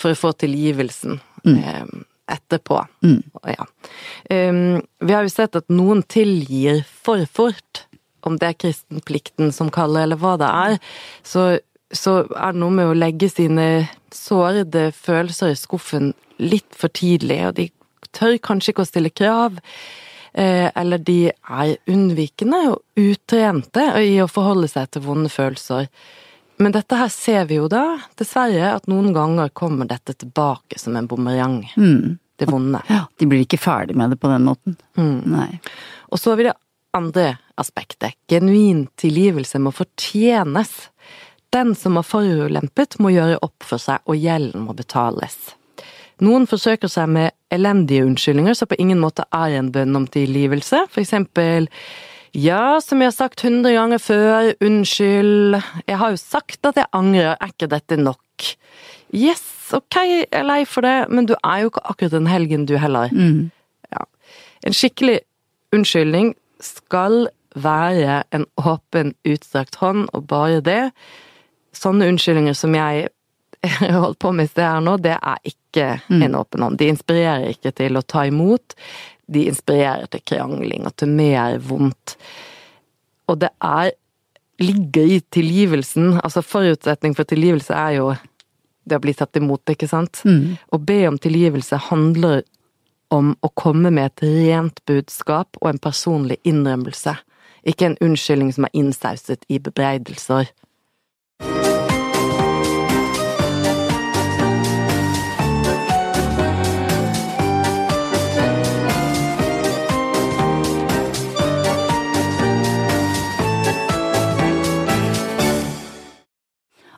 for 0.00 0.14
å 0.14 0.18
få 0.18 0.32
tilgivelsen 0.40 1.20
eh, 1.46 1.84
etterpå. 2.30 2.80
Ja. 3.50 3.66
Um, 4.30 4.80
vi 5.00 5.14
har 5.14 5.26
jo 5.26 5.32
sett 5.32 5.58
at 5.58 5.70
noen 5.72 6.02
tilgir 6.08 6.84
for 6.86 7.24
fort, 7.30 7.84
om 8.26 8.36
det 8.40 8.50
er 8.50 8.60
kristenplikten 8.66 9.52
som 9.56 9.72
kaller, 9.72 10.04
eller 10.04 10.20
hva 10.20 10.36
det 10.40 10.50
er. 10.50 10.76
Så, 11.26 11.46
så 11.92 12.20
er 12.28 12.54
det 12.54 12.62
noe 12.62 12.76
med 12.76 12.90
å 12.90 12.96
legge 12.96 13.30
sine 13.32 13.66
sårede 14.14 14.90
følelser 14.96 15.54
i 15.54 15.58
skuffen 15.58 16.12
litt 16.40 16.76
for 16.76 16.92
tidlig, 16.92 17.40
og 17.48 17.56
de 17.58 17.68
tør 18.16 18.38
kanskje 18.42 18.74
ikke 18.74 18.86
å 18.86 18.90
stille 18.90 19.12
krav. 19.14 19.58
Eh, 20.32 20.68
eller 20.78 21.02
de 21.02 21.30
er 21.30 21.76
unnvikende 21.90 22.60
og 22.70 23.00
utrente 23.00 23.88
i 24.04 24.14
å 24.22 24.30
forholde 24.30 24.70
seg 24.70 24.92
til 24.94 25.04
vonde 25.08 25.30
følelser. 25.32 25.88
Men 26.60 26.74
dette 26.76 26.96
her 27.00 27.08
ser 27.08 27.46
vi 27.48 27.56
jo 27.56 27.68
da, 27.72 27.98
dessverre, 28.20 28.74
at 28.76 28.88
noen 28.90 29.14
ganger 29.16 29.48
kommer 29.56 29.88
dette 29.88 30.12
tilbake 30.20 30.78
som 30.78 30.96
en 30.98 31.08
bumerang. 31.08 31.62
Det 32.36 32.48
vonde. 32.48 32.82
Ja, 32.88 33.06
de 33.16 33.28
blir 33.28 33.46
ikke 33.46 33.60
ferdig 33.60 33.96
med 33.96 34.12
det 34.12 34.18
på 34.20 34.28
den 34.28 34.44
måten. 34.44 34.76
Nei. 34.96 35.54
Og 36.12 36.20
så 36.20 36.32
har 36.32 36.40
vi 36.40 36.46
det 36.50 36.56
andre 36.96 37.24
aspektet. 37.60 38.16
Genuin 38.28 38.86
tilgivelse 39.00 39.60
må 39.62 39.72
fortjenes. 39.72 40.90
Den 41.50 41.74
som 41.74 41.96
har 41.96 42.06
forulempet, 42.06 42.98
må 43.00 43.12
gjøre 43.14 43.40
opp 43.42 43.64
for 43.66 43.82
seg, 43.82 44.04
og 44.04 44.20
gjelden 44.20 44.68
må 44.68 44.76
betales. 44.76 45.38
Noen 46.20 46.44
forsøker 46.46 46.92
seg 46.92 47.08
med 47.08 47.32
elendige 47.50 48.04
unnskyldninger 48.04 48.54
som 48.54 48.68
på 48.68 48.78
ingen 48.78 49.00
måte 49.00 49.24
er 49.32 49.56
en 49.58 49.72
bønn 49.72 49.96
om 49.96 50.06
tilgivelse. 50.06 50.84
For 50.92 51.00
eksempel 51.02 51.70
ja, 52.36 52.80
som 52.84 53.00
jeg 53.02 53.10
har 53.10 53.16
sagt 53.16 53.42
hundre 53.42 53.72
ganger 53.74 53.98
før, 54.02 54.52
unnskyld, 54.62 55.56
jeg 55.86 55.98
har 55.98 56.12
jo 56.14 56.20
sagt 56.20 56.66
at 56.68 56.78
jeg 56.78 56.90
angrer, 56.96 57.34
er 57.34 57.54
ikke 57.54 57.70
dette 57.72 57.98
nok? 57.98 58.50
Yes, 59.16 59.42
ok, 59.74 59.96
jeg 60.06 60.28
er 60.30 60.46
lei 60.46 60.62
for 60.68 60.86
det, 60.86 61.10
men 61.10 61.26
du 61.26 61.34
er 61.42 61.64
jo 61.64 61.72
ikke 61.72 61.82
akkurat 61.90 62.14
den 62.14 62.30
helgen 62.30 62.66
du 62.70 62.76
heller. 62.78 63.10
Ja. 63.90 64.06
En 64.66 64.76
skikkelig 64.76 65.20
unnskyldning 65.74 66.34
skal 66.62 67.28
være 67.54 68.22
en 68.30 68.46
åpen, 68.56 69.14
utstrakt 69.26 69.80
hånd, 69.82 70.06
og 70.14 70.28
bare 70.30 70.60
det. 70.60 70.92
Sånne 71.74 72.08
unnskyldninger 72.12 72.54
som 72.54 72.74
jeg 72.78 73.08
holdt 73.90 74.18
på 74.22 74.32
med 74.32 74.46
i 74.48 74.52
sted 74.52 74.64
her 74.64 74.84
nå, 74.84 74.96
det 75.02 75.16
er 75.18 75.42
ikke 75.44 75.88
en 76.24 76.34
åpen 76.38 76.62
hånd. 76.62 76.78
De 76.78 76.88
inspirerer 76.90 77.50
ikke 77.50 77.72
til 77.76 77.98
å 77.98 78.02
ta 78.02 78.24
imot. 78.26 78.74
De 79.30 79.46
inspirerer 79.50 80.08
til 80.10 80.24
krangling 80.26 80.86
og 80.88 80.96
til 80.98 81.12
mer 81.14 81.58
vondt. 81.62 82.16
Og 83.30 83.38
det 83.40 83.52
er 83.62 83.92
ligger 84.60 85.06
i 85.16 85.20
tilgivelsen. 85.32 86.18
Altså 86.24 86.42
forutsetning 86.44 87.16
for 87.16 87.28
tilgivelse 87.28 87.74
er 87.74 87.96
jo 88.00 88.10
det 88.84 88.98
å 88.98 89.02
bli 89.02 89.14
tatt 89.14 89.36
imot, 89.38 89.62
ikke 89.70 89.88
sant? 89.88 90.22
Å 90.72 90.78
be 90.78 91.02
om 91.08 91.18
tilgivelse 91.18 91.78
handler 91.90 92.42
om 93.10 93.34
å 93.42 93.50
komme 93.58 93.90
med 93.90 94.10
et 94.10 94.22
rent 94.22 94.80
budskap 94.86 95.58
og 95.60 95.70
en 95.70 95.82
personlig 95.82 96.38
innrømmelse. 96.44 97.16
Ikke 97.66 97.90
en 97.90 97.98
unnskyldning 98.00 98.52
som 98.56 98.66
er 98.66 98.76
innsauset 98.76 99.44
i 99.48 99.58
bebreidelser. 99.58 100.50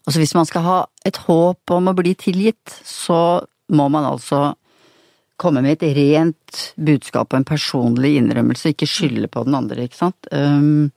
Altså 0.02 0.18
hvis 0.22 0.34
man 0.34 0.48
skal 0.48 0.66
ha 0.66 0.78
et 1.06 1.20
håp 1.28 1.74
om 1.74 1.90
å 1.90 1.96
bli 1.98 2.14
tilgitt, 2.18 2.74
så 2.86 3.42
må 3.72 3.86
man 3.92 4.06
altså 4.08 4.52
komme 5.42 5.62
med 5.64 5.78
et 5.78 5.94
rent 5.96 6.62
budskap 6.76 7.32
og 7.32 7.40
en 7.40 7.48
personlig 7.48 8.16
innrømmelse, 8.18 8.74
ikke 8.74 8.90
skylde 8.90 9.30
på 9.32 9.44
den 9.46 9.56
andre, 9.58 9.86
ikke 9.86 9.98
sant. 9.98 10.28
Um, 10.30 10.90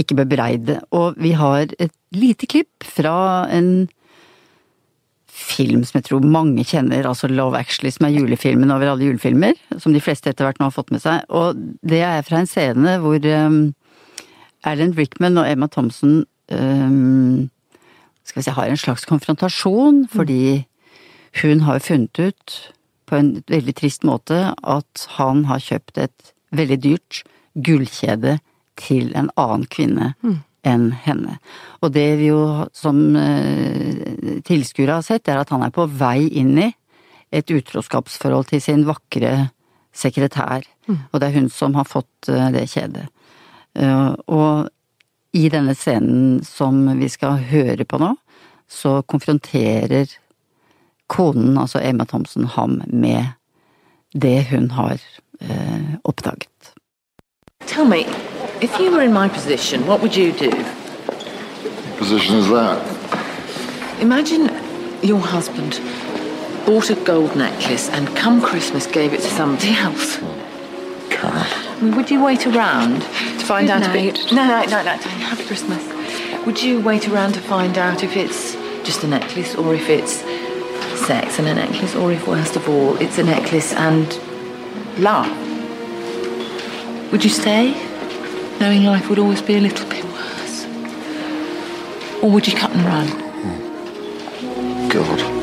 ikke 0.00 0.16
bebreide. 0.18 0.80
Og 0.94 1.18
vi 1.22 1.34
har 1.38 1.70
et 1.78 1.94
lite 2.14 2.48
klipp 2.50 2.86
fra 2.86 3.46
en 3.54 3.86
film 5.34 5.82
som 5.86 5.98
jeg 5.98 6.08
tror 6.08 6.26
mange 6.26 6.62
kjenner, 6.66 7.06
altså 7.10 7.28
Love 7.30 7.58
Actually, 7.58 7.90
som 7.94 8.06
er 8.06 8.14
julefilmen 8.14 8.70
over 8.70 8.92
alle 8.92 9.08
julefilmer, 9.08 9.58
som 9.82 9.94
de 9.94 10.02
fleste 10.02 10.30
etter 10.30 10.46
hvert 10.46 10.60
nå 10.62 10.68
har 10.68 10.74
fått 10.74 10.92
med 10.94 11.02
seg. 11.02 11.26
Og 11.34 11.58
det 11.86 12.02
er 12.06 12.22
fra 12.26 12.42
en 12.42 12.50
scene 12.50 12.98
hvor 13.02 13.18
um, 13.18 13.58
Alan 14.66 14.94
Rickman 14.96 15.40
og 15.42 15.50
Emma 15.50 15.68
Thompson 15.70 16.22
um, 16.50 17.50
skal 18.24 18.40
vi 18.40 18.46
si, 18.46 18.54
har 18.56 18.70
en 18.70 18.80
slags 18.80 19.04
konfrontasjon, 19.08 20.06
fordi 20.08 20.64
hun 21.42 21.64
har 21.66 21.82
funnet 21.84 22.18
ut 22.18 22.56
på 23.08 23.18
en 23.18 23.30
veldig 23.50 23.74
trist 23.76 24.04
måte 24.06 24.54
at 24.54 25.06
han 25.18 25.44
har 25.50 25.62
kjøpt 25.62 26.00
et 26.00 26.34
veldig 26.54 26.78
dyrt 26.82 27.22
gullkjede 27.54 28.38
til 28.80 29.12
en 29.18 29.30
annen 29.38 29.66
kvinne 29.70 30.14
enn 30.64 30.86
henne. 31.04 31.38
Og 31.82 31.92
det 31.94 32.06
vi 32.20 32.30
jo 32.30 32.64
som 32.74 33.00
uh, 33.16 34.40
tilskuere 34.46 34.98
har 34.98 35.04
sett, 35.06 35.28
er 35.28 35.42
at 35.42 35.52
han 35.52 35.62
er 35.66 35.74
på 35.74 35.86
vei 35.86 36.24
inn 36.40 36.56
i 36.58 36.70
et 37.34 37.50
utroskapsforhold 37.50 38.48
til 38.52 38.62
sin 38.62 38.86
vakre 38.88 39.50
sekretær. 39.94 40.64
Og 41.12 41.20
det 41.20 41.28
er 41.28 41.36
hun 41.36 41.50
som 41.52 41.76
har 41.78 41.86
fått 41.88 42.30
uh, 42.32 42.48
det 42.54 42.66
kjedet. 42.72 43.06
Uh, 43.76 44.14
og 44.26 44.70
i 45.34 45.48
denne 45.50 45.74
scenen 45.74 46.44
som 46.46 46.84
vi 46.98 47.08
skal 47.10 47.40
høre 47.50 47.84
på 47.84 47.98
nå, 47.98 48.12
så 48.70 49.00
konfronterer 49.10 50.06
konen, 51.10 51.58
altså 51.58 51.82
Emma 51.82 52.06
Thompson, 52.06 52.46
ham 52.54 52.80
med 52.86 53.34
det 54.14 54.46
hun 54.50 54.70
har 54.70 55.00
eh, 55.40 55.98
oppdaget. 56.04 56.74
Tell 57.66 57.84
me, 57.84 58.04
if 58.62 58.78
you 58.78 58.92
were 58.92 59.02
in 59.02 59.12
my 59.12 59.28
position, 59.28 59.82
what 59.86 60.00
would 60.00 60.16
you 60.16 60.32
do? 60.32 60.52
Position 61.98 62.38
is 62.38 62.46
that? 62.48 62.78
Imagine 64.00 64.50
your 65.02 65.20
husband 65.20 65.80
bought 66.66 66.90
a 66.90 66.94
gold 67.04 67.36
necklace 67.36 67.90
and 67.90 68.08
come 68.16 68.40
Christmas 68.40 68.86
gave 68.86 69.12
it 69.12 69.20
to 69.20 69.30
somebody 69.30 69.70
else. 69.70 70.18
Karen. 71.30 71.46
I 71.78 71.80
mean, 71.80 71.96
would 71.96 72.10
you 72.10 72.22
wait 72.22 72.46
around 72.46 73.02
to 73.02 73.46
find 73.46 73.66
Good 73.66 73.74
out 73.74 73.82
if 73.82 73.88
night. 73.88 74.18
it... 74.26 74.32
No, 74.32 74.46
no, 74.46 74.64
no, 74.64 74.82
no. 74.82 74.96
Happy 74.96 75.44
Christmas. 75.44 75.82
Would 76.46 76.62
you 76.62 76.80
wait 76.80 77.08
around 77.08 77.32
to 77.34 77.40
find 77.40 77.78
out 77.78 78.02
if 78.02 78.16
it's 78.16 78.54
just 78.84 79.02
a 79.04 79.06
necklace 79.08 79.54
or 79.54 79.74
if 79.74 79.88
it's 79.88 80.22
sex 81.06 81.38
and 81.38 81.48
a 81.48 81.54
necklace 81.54 81.94
or 81.94 82.12
if, 82.12 82.26
worst 82.26 82.56
of 82.56 82.68
all, 82.68 82.96
it's 82.96 83.18
a 83.18 83.24
necklace 83.24 83.72
and 83.74 84.18
love? 84.98 85.30
Would 87.12 87.24
you 87.24 87.30
stay, 87.30 87.72
knowing 88.60 88.84
life 88.84 89.08
would 89.08 89.18
always 89.18 89.40
be 89.40 89.56
a 89.56 89.60
little 89.60 89.88
bit 89.88 90.04
worse? 90.04 90.66
Or 92.22 92.30
would 92.30 92.46
you 92.46 92.56
cut 92.56 92.70
and 92.72 92.84
run? 92.84 93.08
God. 94.88 95.33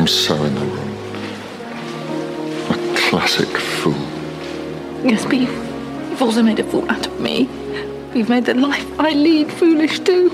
I 0.00 0.02
am 0.02 0.08
so 0.08 0.34
in 0.44 0.54
the 0.54 0.64
wrong. 0.64 0.92
A 2.70 2.96
classic 2.96 3.48
fool. 3.58 3.92
Yes, 5.04 5.26
but 5.26 5.34
you've, 5.34 5.52
you've 6.08 6.22
also 6.22 6.42
made 6.42 6.58
a 6.58 6.64
fool 6.64 6.90
out 6.90 7.06
of 7.06 7.20
me. 7.20 7.50
You've 8.14 8.30
made 8.30 8.46
the 8.46 8.54
life 8.54 8.86
I 8.98 9.12
lead 9.12 9.52
foolish 9.52 9.98
too. 10.00 10.30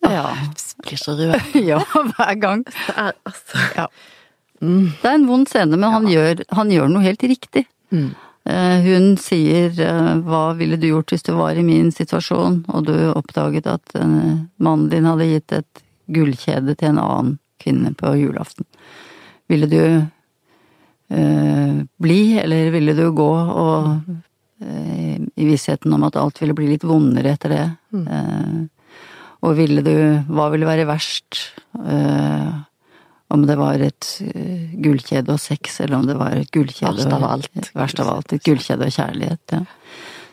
Ja. 0.00 0.36
Blir 0.84 0.96
så 0.96 1.12
rød. 1.12 1.40
ja, 1.70 1.80
hver 2.16 2.34
gang. 2.34 2.62
Det 2.64 2.94
er 2.96 3.12
altså 3.24 3.58
Ja. 3.76 3.86
Det 4.60 5.04
er 5.10 5.14
en 5.14 5.26
vond 5.26 5.48
scene, 5.48 5.76
men 5.76 5.90
han, 5.90 6.06
gjør, 6.06 6.44
han 6.54 6.70
gjør 6.70 6.86
noe 6.94 7.02
helt 7.02 7.22
riktig. 7.26 7.64
Eh, 7.90 8.78
Hun 8.86 9.16
sier 9.18 9.74
eh, 9.82 10.12
'hva 10.22 10.54
ville 10.54 10.78
du 10.78 10.86
gjort 10.92 11.10
hvis 11.10 11.26
du 11.26 11.32
var 11.34 11.58
i 11.58 11.66
min 11.66 11.90
situasjon', 11.90 12.62
og 12.68 12.86
du 12.86 12.94
oppdaget 13.10 13.66
at 13.66 13.98
eh, 13.98 14.46
mannen 14.62 14.88
din 14.94 15.10
hadde 15.10 15.26
gitt 15.26 15.52
et 15.58 15.82
gullkjede 16.12 16.76
til 16.76 16.92
en 16.92 17.02
annen 17.02 17.34
kvinne 17.62 17.92
på 17.96 18.12
julaften. 18.18 18.66
Ville 19.50 19.68
du 19.70 19.82
øh, 21.14 21.76
bli, 22.02 22.20
eller 22.42 22.70
ville 22.74 22.94
du 22.98 23.04
gå 23.16 23.30
og 23.32 24.00
øh, 24.62 25.16
i 25.16 25.48
vissheten 25.48 25.92
om 25.92 26.06
at 26.08 26.18
alt 26.20 26.40
ville 26.42 26.56
bli 26.56 26.70
litt 26.72 26.86
vondere 26.86 27.36
etter 27.36 27.54
det? 27.54 27.66
Eh, 28.02 28.58
og 29.46 29.56
ville 29.58 29.82
du 29.84 29.96
Hva 30.32 30.48
ville 30.50 30.66
være 30.66 30.88
verst? 30.88 31.52
Om 33.26 33.42
det 33.46 33.56
var 33.58 33.82
et 33.82 34.08
gullkjede 34.82 35.34
og 35.34 35.40
sex, 35.42 35.80
eller 35.84 35.98
om 35.98 36.06
det 36.08 36.16
var 36.18 36.34
et 36.38 36.50
gullkjede 36.54 36.94
Verst 36.94 37.12
av 37.12 37.24
alt. 37.26 37.70
Verst 37.76 38.00
av 38.02 38.10
alt. 38.14 38.32
Et 38.32 38.44
gullkjede 38.46 38.86
og 38.88 38.94
kjærlighet, 38.96 39.42
ja. 39.52 39.60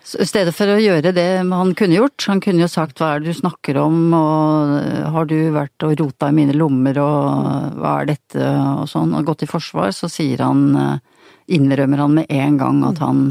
Så 0.04 0.20
I 0.20 0.28
stedet 0.28 0.52
for 0.52 0.68
å 0.68 0.82
gjøre 0.82 1.14
det 1.16 1.28
han 1.48 1.72
kunne 1.80 1.96
gjort, 1.96 2.26
han 2.28 2.42
kunne 2.44 2.66
jo 2.66 2.72
sagt 2.72 3.00
hva 3.00 3.14
er 3.14 3.24
det 3.24 3.32
du 3.32 3.38
snakker 3.40 3.80
om, 3.80 4.12
og 4.18 4.74
eh, 4.82 5.08
har 5.16 5.30
du 5.30 5.38
vært 5.56 5.86
og 5.88 5.96
rota 6.02 6.28
i 6.28 6.36
mine 6.36 6.56
lommer, 6.58 7.00
og 7.00 7.80
hva 7.80 7.96
er 8.02 8.12
dette, 8.12 8.50
og 8.82 8.84
sånn, 8.92 9.16
og 9.16 9.32
gått 9.32 9.46
i 9.48 9.50
forsvar, 9.50 9.94
så 9.96 10.12
sier 10.12 10.44
han, 10.44 10.66
eh, 10.76 11.32
innrømmer 11.56 12.04
han 12.04 12.20
med 12.20 12.36
en 12.36 12.60
gang 12.60 12.84
at 12.90 13.00
han 13.04 13.26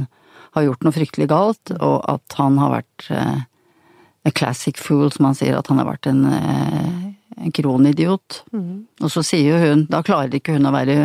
har 0.56 0.66
gjort 0.66 0.85
noe 0.85 0.96
fryktelig 0.96 1.28
galt, 1.32 1.74
og 1.76 1.98
at 2.08 2.38
han 2.40 2.56
har 2.61 2.74
vært 2.78 3.08
eh, 3.12 3.44
a 4.24 4.30
classic 4.30 4.80
fool, 4.80 5.11
som 5.12 5.28
han 5.28 5.37
sier, 5.37 5.58
at 5.58 5.68
han 5.68 5.80
har 5.82 5.90
vært 5.92 6.08
en, 6.08 6.24
eh, 6.32 7.00
en 7.37 7.52
kronidiot. 7.52 8.42
Og 9.02 9.12
så 9.12 9.24
sier 9.26 9.52
jo 9.52 9.61
hun, 9.61 9.87
da 9.92 10.02
klarer 10.06 10.32
ikke 10.32 10.56
hun 10.56 10.68
å 10.68 10.74
være 10.74 10.98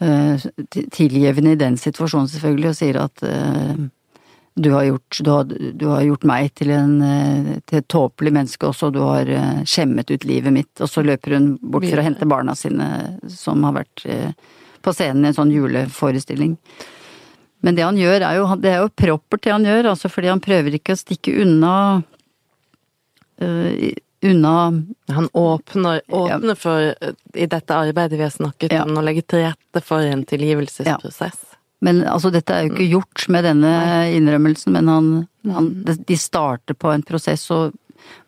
eh, 0.00 0.46
tilgivende 0.92 1.56
i 1.56 1.60
den 1.60 1.76
situasjonen 1.80 2.28
selvfølgelig, 2.28 2.72
og 2.72 2.80
sier 2.80 3.00
at 3.04 3.22
eh, 3.24 3.86
du 4.56 4.70
har, 4.72 4.86
gjort, 4.88 5.18
du, 5.20 5.30
har, 5.30 5.44
du 5.72 5.86
har 5.90 6.02
gjort 6.06 6.22
meg 6.24 6.54
til, 6.56 6.70
en, 6.72 6.94
eh, 7.04 7.48
til 7.68 7.82
et 7.82 7.88
tåpelig 7.92 8.32
menneske 8.32 8.64
også, 8.70 8.88
du 8.94 9.02
har 9.04 9.28
eh, 9.28 9.58
skjemmet 9.68 10.08
ut 10.10 10.24
livet 10.24 10.54
mitt. 10.54 10.72
Og 10.80 10.88
så 10.88 11.04
løper 11.04 11.36
hun 11.36 11.50
bort 11.60 11.84
for 11.84 12.00
å 12.00 12.06
hente 12.06 12.28
barna 12.28 12.54
sine, 12.56 12.86
som 13.28 13.66
har 13.68 13.76
vært 13.82 14.06
eh, 14.08 14.32
på 14.80 14.94
scenen 14.96 15.26
i 15.26 15.30
en 15.32 15.36
sånn 15.36 15.52
juleforestilling. 15.52 16.56
Men 17.66 17.76
det 17.76 17.84
han 17.84 18.00
gjør, 18.00 18.24
er 18.24 18.40
jo, 18.40 18.48
det 18.62 18.72
er 18.72 18.82
jo 18.84 18.94
proppert 18.96 19.44
det 19.44 19.52
han 19.52 19.68
gjør, 19.68 19.90
altså 19.92 20.08
fordi 20.12 20.32
han 20.32 20.42
prøver 20.44 20.78
ikke 20.78 20.96
å 20.96 21.00
stikke 21.00 21.36
unna 21.42 21.76
uh, 23.42 23.70
unna 24.26 24.52
Han 25.06 25.28
åpner, 25.32 26.00
åpner 26.08 26.54
for, 26.54 26.94
eh, 27.00 27.12
i 27.34 27.46
dette 27.46 27.74
arbeidet 27.74 28.18
vi 28.18 28.22
har 28.22 28.30
snakket 28.30 28.72
Ja. 28.72 28.84
om, 28.84 28.96
å 28.98 29.04
legge 29.04 29.22
til 29.22 29.44
rette 29.44 29.82
for 29.82 30.00
en 30.00 30.24
tilgivelsesprosess. 30.24 31.45
Men 31.84 32.00
altså, 32.08 32.30
dette 32.32 32.54
er 32.54 32.66
jo 32.66 32.74
ikke 32.74 32.88
gjort 32.94 33.26
med 33.32 33.44
denne 33.44 33.72
innrømmelsen, 34.16 34.72
men 34.72 34.88
han, 34.88 35.10
han 35.52 35.68
De 35.84 36.16
starter 36.18 36.74
på 36.78 36.92
en 36.92 37.04
prosess, 37.06 37.44
og 37.52 37.76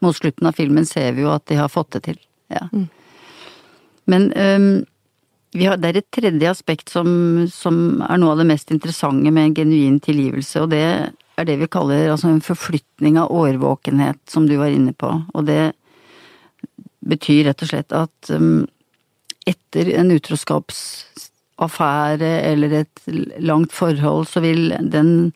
mot 0.05 0.17
slutten 0.17 0.49
av 0.49 0.59
filmen 0.59 0.87
ser 0.89 1.15
vi 1.17 1.25
jo 1.25 1.33
at 1.33 1.47
de 1.49 1.59
har 1.61 1.73
fått 1.73 1.97
det 1.97 2.05
til. 2.11 2.21
Ja. 2.53 2.67
Men 4.09 4.31
um, 4.33 4.69
vi 5.57 5.69
har, 5.69 5.79
det 5.81 5.91
er 5.91 6.01
et 6.03 6.11
tredje 6.13 6.51
aspekt 6.51 6.93
som, 6.93 7.09
som 7.53 8.03
er 8.05 8.21
noe 8.21 8.35
av 8.35 8.43
det 8.43 8.49
mest 8.51 8.73
interessante 8.75 9.33
med 9.33 9.51
en 9.51 9.57
genuin 9.63 9.99
tilgivelse, 10.05 10.65
og 10.65 10.73
det 10.75 10.85
er 11.39 11.49
det 11.49 11.59
vi 11.61 11.71
kaller 11.71 12.11
altså 12.13 12.33
en 12.33 12.45
forflytning 12.45 13.19
av 13.21 13.33
årvåkenhet, 13.33 14.21
som 14.29 14.49
du 14.49 14.57
var 14.61 14.75
inne 14.75 14.93
på. 14.97 15.13
Og 15.33 15.47
det 15.49 15.73
betyr 17.09 17.47
rett 17.49 17.63
og 17.65 17.71
slett 17.71 17.95
at 17.97 18.33
um, 18.35 18.67
etter 19.49 19.93
en 19.97 20.13
utroskapsaffære 21.59 22.53
eller 22.53 22.85
et 22.85 23.41
langt 23.41 23.73
forhold, 23.73 24.27
så 24.27 24.41
vil 24.41 24.71
den 24.91 25.33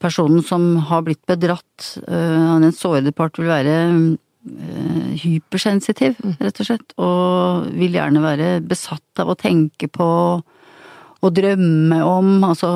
personen 0.00 0.42
som 0.42 0.76
har 0.88 1.02
blitt 1.02 1.24
bedratt, 1.26 1.98
øh, 2.08 2.60
den 2.60 2.72
sårede 2.72 3.12
part, 3.12 3.38
vil 3.38 3.48
være 3.48 4.16
øh, 4.48 5.14
hypersensitiv, 5.14 6.16
rett 6.40 6.60
og 6.60 6.66
slett. 6.66 6.94
Og 6.98 7.66
vil 7.74 7.92
gjerne 7.92 8.22
være 8.22 8.60
besatt 8.62 9.20
av 9.20 9.28
å 9.28 9.36
tenke 9.36 9.88
på 9.88 10.42
å 11.20 11.28
drømme 11.28 12.02
om, 12.02 12.42
altså 12.44 12.68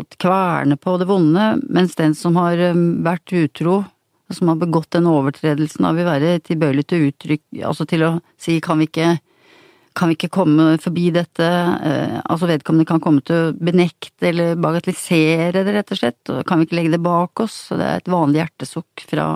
å 0.00 0.04
kverne 0.16 0.78
på 0.80 0.96
det 0.96 1.06
vonde, 1.06 1.60
mens 1.68 1.94
den 1.94 2.14
som 2.14 2.36
har 2.36 2.56
eh, 2.56 2.74
vært 3.04 3.32
utro, 3.32 3.84
som 4.32 4.48
har 4.48 4.56
begått 4.56 4.94
den 4.96 5.06
overtredelsen, 5.06 5.84
da 5.84 5.92
vil 5.92 6.08
være 6.08 6.38
tilbøyelig 6.40 6.86
til 6.88 7.02
å 7.02 7.10
uttrykke, 7.10 7.66
altså 7.68 7.84
til 7.84 8.06
å 8.06 8.12
si 8.40 8.56
kan 8.64 8.80
vi 8.80 8.88
ikke 8.88 9.18
kan 9.94 10.10
vi 10.10 10.16
ikke 10.16 10.32
komme 10.32 10.76
forbi 10.82 11.08
dette, 11.14 11.46
eh, 11.46 12.18
altså 12.24 12.48
vedkommende 12.50 12.88
kan 12.88 13.00
komme 13.02 13.22
til 13.26 13.36
å 13.36 13.54
benekte 13.54 14.30
eller 14.30 14.60
bagatellisere 14.60 15.64
det, 15.64 15.74
rett 15.76 15.94
og 15.94 16.00
slett, 16.00 16.32
kan 16.48 16.60
vi 16.60 16.68
ikke 16.68 16.78
legge 16.80 16.94
det 16.96 17.02
bak 17.04 17.44
oss, 17.44 17.56
det 17.70 17.86
er 17.86 18.02
et 18.02 18.12
vanlig 18.12 18.42
hjertesukk 18.42 19.06
fra 19.10 19.26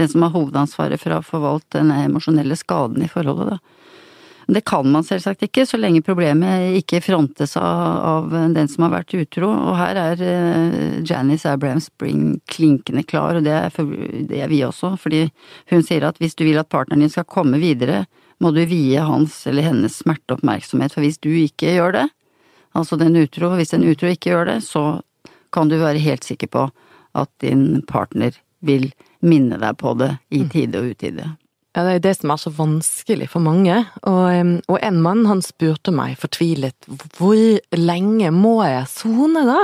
den 0.00 0.10
som 0.12 0.26
har 0.26 0.34
hovedansvaret 0.34 1.00
for 1.00 1.12
å 1.12 1.20
ha 1.20 1.26
forvalt 1.26 1.68
den 1.76 1.92
emosjonelle 1.94 2.58
skaden 2.58 3.04
i 3.04 3.10
forholdet, 3.12 3.56
da. 3.56 3.78
Det 4.46 4.64
kan 4.66 4.88
man 4.90 5.04
selvsagt 5.06 5.44
ikke, 5.46 5.64
så 5.66 5.78
lenge 5.78 6.02
problemet 6.04 6.74
ikke 6.80 7.00
frontes 7.04 7.54
av, 7.56 8.32
av 8.32 8.32
den 8.54 8.68
som 8.68 8.86
har 8.86 8.96
vært 8.96 9.14
utro, 9.14 9.48
og 9.48 9.76
her 9.78 10.00
er 10.00 10.22
uh, 10.22 10.98
Janice 11.06 11.48
Abraham 11.48 11.80
Spring 11.82 12.40
klinkende 12.50 13.04
klar, 13.06 13.38
og 13.38 13.46
det 13.46 13.54
er, 13.54 13.70
for, 13.74 13.88
det 14.28 14.42
er 14.42 14.50
vi 14.50 14.62
også, 14.66 14.96
fordi 15.00 15.28
hun 15.70 15.86
sier 15.86 16.08
at 16.08 16.18
hvis 16.20 16.34
du 16.34 16.44
vil 16.48 16.58
at 16.60 16.70
partneren 16.72 17.04
din 17.04 17.12
skal 17.12 17.28
komme 17.28 17.62
videre, 17.62 18.04
må 18.42 18.50
du 18.54 18.64
vie 18.66 19.00
hans 19.00 19.44
eller 19.46 19.68
hennes 19.68 20.00
smerte 20.02 20.36
oppmerksomhet, 20.36 20.94
for 20.94 21.04
hvis 21.04 21.20
du 21.22 21.30
ikke 21.30 21.76
gjør 21.76 21.96
det, 21.96 22.06
altså 22.78 22.98
den 23.00 23.16
utro, 23.20 23.52
hvis 23.58 23.74
en 23.76 23.86
utro 23.86 24.10
ikke 24.10 24.32
gjør 24.32 24.50
det, 24.50 24.58
så 24.66 25.00
kan 25.52 25.70
du 25.70 25.78
være 25.80 26.02
helt 26.02 26.26
sikker 26.26 26.50
på 26.50 26.66
at 27.18 27.30
din 27.44 27.82
partner 27.88 28.34
vil 28.64 28.90
minne 29.22 29.58
deg 29.60 29.78
på 29.78 29.94
det 30.00 30.14
i 30.34 30.42
tide 30.50 30.80
og 30.80 30.94
utide. 30.94 31.28
Ja, 31.72 31.86
det 31.86 31.92
er 31.94 32.02
det 32.04 32.16
som 32.18 32.32
er 32.32 32.40
så 32.40 32.52
vanskelig 32.52 33.30
for 33.32 33.44
mange. 33.44 33.78
Og, 34.04 34.56
og, 34.68 34.78
en 34.84 34.98
mann 35.04 35.24
han 35.28 35.40
spurte 35.44 35.94
meg 35.94 36.18
fortvilet 36.20 36.88
hvor 37.16 37.38
lenge 37.78 38.32
må 38.34 38.58
jeg 38.66 38.90
sone 38.92 39.44
da? 39.48 39.60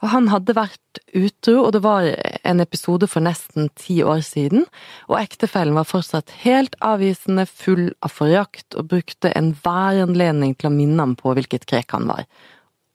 Og 0.00 0.08
han 0.14 0.30
hadde 0.32 0.56
vært 0.56 1.00
utro, 1.12 1.56
og 1.60 1.74
det 1.76 1.82
var 1.84 2.06
en 2.48 2.62
episode 2.64 3.08
for 3.10 3.24
nesten 3.24 3.68
ti 3.76 3.98
år 4.00 4.22
siden, 4.24 4.64
og 5.10 5.18
ektefellen 5.20 5.76
var 5.76 5.88
fortsatt 5.88 6.32
helt 6.44 6.76
avvisende, 6.84 7.44
full 7.46 7.90
av 8.04 8.14
forakt, 8.16 8.72
og 8.80 8.88
brukte 8.94 9.32
enhver 9.36 10.00
anledning 10.06 10.54
til 10.56 10.70
å 10.70 10.74
minne 10.74 11.04
ham 11.04 11.16
på 11.20 11.34
hvilket 11.36 11.68
krek 11.68 11.92
han 11.96 12.08
var. 12.08 12.24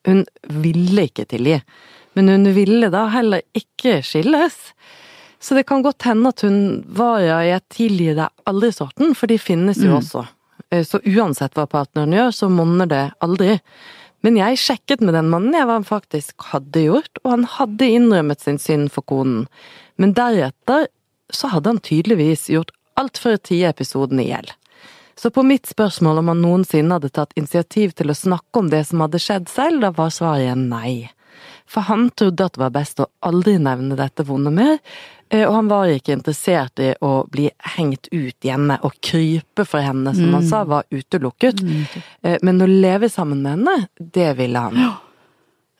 Hun 0.06 0.26
ville 0.50 1.08
ikke 1.10 1.28
tilgi, 1.30 1.60
men 2.18 2.32
hun 2.32 2.50
ville 2.56 2.90
da 2.94 3.06
heller 3.14 3.46
ikke 3.58 4.00
skilles. 4.06 4.58
Så 5.42 5.58
det 5.58 5.68
kan 5.70 5.84
godt 5.86 6.08
hende 6.08 6.32
at 6.34 6.42
hun 6.46 6.82
var 6.98 7.20
ja, 7.22 7.42
jeg 7.46 7.62
tilgir 7.74 8.18
deg 8.18 8.50
aldri-sorten, 8.50 9.14
for 9.18 9.30
de 9.30 9.38
finnes 9.42 9.78
jo 9.82 9.92
mm. 9.92 9.98
også. 10.00 10.26
Eh, 10.74 10.86
så 10.88 11.02
uansett 11.06 11.54
hva 11.58 11.68
partneren 11.70 12.16
gjør, 12.16 12.34
så 12.34 12.50
monner 12.50 12.90
det 12.90 13.04
aldri. 13.26 13.60
Men 14.24 14.40
jeg 14.40 14.60
sjekket 14.62 15.04
med 15.06 15.14
den 15.18 15.30
mannen 15.30 15.54
jeg 15.54 15.88
faktisk 15.88 16.48
hadde 16.52 16.86
gjort, 16.88 17.20
og 17.24 17.32
han 17.34 17.48
hadde 17.58 17.90
innrømmet 17.98 18.42
sin 18.42 18.60
synd 18.62 18.92
for 18.94 19.06
konen. 19.06 19.46
Men 20.02 20.16
deretter 20.18 20.88
så 21.34 21.50
hadde 21.54 21.74
han 21.74 21.82
tydeligvis 21.84 22.48
gjort 22.54 22.74
alt 23.00 23.20
for 23.22 23.36
å 23.36 23.42
tie 23.42 23.70
episoden 23.70 24.22
i 24.24 24.30
hjel. 24.30 24.50
Så 25.16 25.32
på 25.32 25.44
mitt 25.48 25.68
spørsmål 25.70 26.20
om 26.20 26.32
han 26.34 26.42
noensinne 26.44 26.98
hadde 26.98 27.14
tatt 27.16 27.36
initiativ 27.40 27.94
til 27.96 28.12
å 28.12 28.18
snakke 28.18 28.60
om 28.60 28.72
det 28.72 28.84
som 28.90 29.04
hadde 29.04 29.22
skjedd 29.22 29.48
selv, 29.52 29.84
da 29.84 29.94
var 29.96 30.12
svaret 30.12 30.60
nei. 30.60 31.08
For 31.70 31.88
han 31.88 32.10
trodde 32.14 32.46
at 32.46 32.56
det 32.56 32.62
var 32.62 32.74
best 32.76 33.02
å 33.02 33.10
aldri 33.26 33.56
nevne 33.58 33.98
dette 33.98 34.26
vonde 34.28 34.52
mer, 34.54 34.78
Eh, 35.30 35.48
og 35.48 35.56
han 35.56 35.70
var 35.70 35.90
ikke 35.90 36.14
interessert 36.14 36.82
i 36.84 36.92
å 37.02 37.26
bli 37.32 37.48
hengt 37.76 38.12
ut 38.12 38.46
hjemme 38.46 38.78
og 38.86 39.00
krype 39.04 39.66
for 39.66 39.82
henne, 39.82 40.14
som 40.14 40.30
mm. 40.30 40.36
han 40.38 40.46
sa 40.48 40.62
var 40.70 40.86
utelukket. 40.94 41.64
Mm. 41.66 41.82
Eh, 42.22 42.38
men 42.46 42.62
å 42.62 42.70
leve 42.70 43.10
sammen 43.10 43.42
med 43.42 43.58
henne, 43.58 43.76
det 43.98 44.36
ville 44.38 44.62
han. 44.68 44.78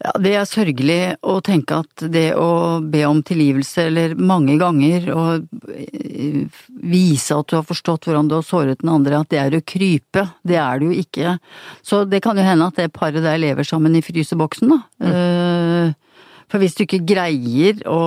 Ja, 0.04 0.12
det 0.20 0.34
er 0.36 0.48
sørgelig 0.48 1.00
å 1.24 1.38
tenke 1.46 1.78
at 1.86 2.04
det 2.12 2.34
å 2.36 2.82
be 2.84 3.06
om 3.08 3.22
tilgivelse, 3.24 3.86
eller 3.88 4.16
mange 4.20 4.58
ganger 4.60 5.08
å 5.14 5.24
eh, 5.72 6.42
vise 6.84 7.38
at 7.38 7.48
du 7.48 7.56
har 7.56 7.64
forstått 7.68 8.10
hvordan 8.10 8.28
du 8.28 8.36
har 8.36 8.44
såret 8.44 8.84
den 8.84 8.92
andre, 8.92 9.22
at 9.24 9.32
det 9.32 9.40
er 9.40 9.56
å 9.56 9.64
krype. 9.64 10.26
Det 10.44 10.60
er 10.60 10.82
det 10.82 10.90
jo 10.90 10.98
ikke. 11.06 11.38
Så 11.80 12.04
det 12.12 12.20
kan 12.26 12.36
jo 12.36 12.44
hende 12.44 12.68
at 12.68 12.82
det 12.82 12.92
paret 12.96 13.24
der 13.24 13.40
lever 13.40 13.68
sammen 13.68 13.96
i 13.96 14.04
fryseboksen, 14.04 14.76
da. 14.76 14.82
Mm. 15.00 15.96
For 16.52 16.62
hvis 16.62 16.76
du 16.78 16.84
ikke 16.84 17.02
greier 17.08 17.80
å, 17.90 18.02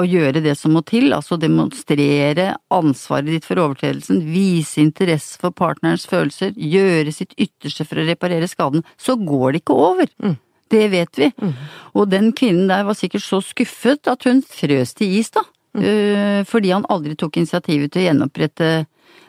å, 0.00 0.02
gjøre 0.08 0.42
det 0.42 0.56
som 0.58 0.72
må 0.74 0.82
til, 0.86 1.12
altså 1.14 1.38
demonstrere 1.38 2.48
ansvaret 2.74 3.30
ditt 3.30 3.46
for 3.46 3.60
overtredelsen, 3.62 4.24
vise 4.32 4.82
interesse 4.82 5.38
for 5.40 5.54
partnerens 5.54 6.08
følelser, 6.10 6.56
gjøre 6.58 7.14
sitt 7.14 7.36
ytterste 7.38 7.86
for 7.86 8.02
å 8.02 8.08
reparere 8.08 8.50
skaden, 8.50 8.82
så 8.98 9.14
går 9.20 9.54
det 9.54 9.62
ikke 9.62 9.78
over. 9.78 10.10
Mm. 10.24 10.34
Det 10.72 10.86
vet 10.92 11.18
vi. 11.20 11.30
Mm. 11.42 11.52
Og 11.94 12.08
den 12.10 12.32
kvinnen 12.36 12.70
der 12.70 12.86
var 12.88 12.96
sikkert 12.98 13.24
så 13.26 13.40
skuffet 13.44 14.08
at 14.10 14.24
hun 14.28 14.42
frøs 14.42 14.94
til 14.96 15.18
is, 15.20 15.30
da. 15.34 15.44
Mm. 15.74 15.84
Uh, 15.84 16.40
fordi 16.46 16.70
han 16.74 16.86
aldri 16.92 17.16
tok 17.18 17.40
initiativet 17.40 17.92
til 17.92 18.04
å 18.04 18.08
gjenopprette 18.08 18.68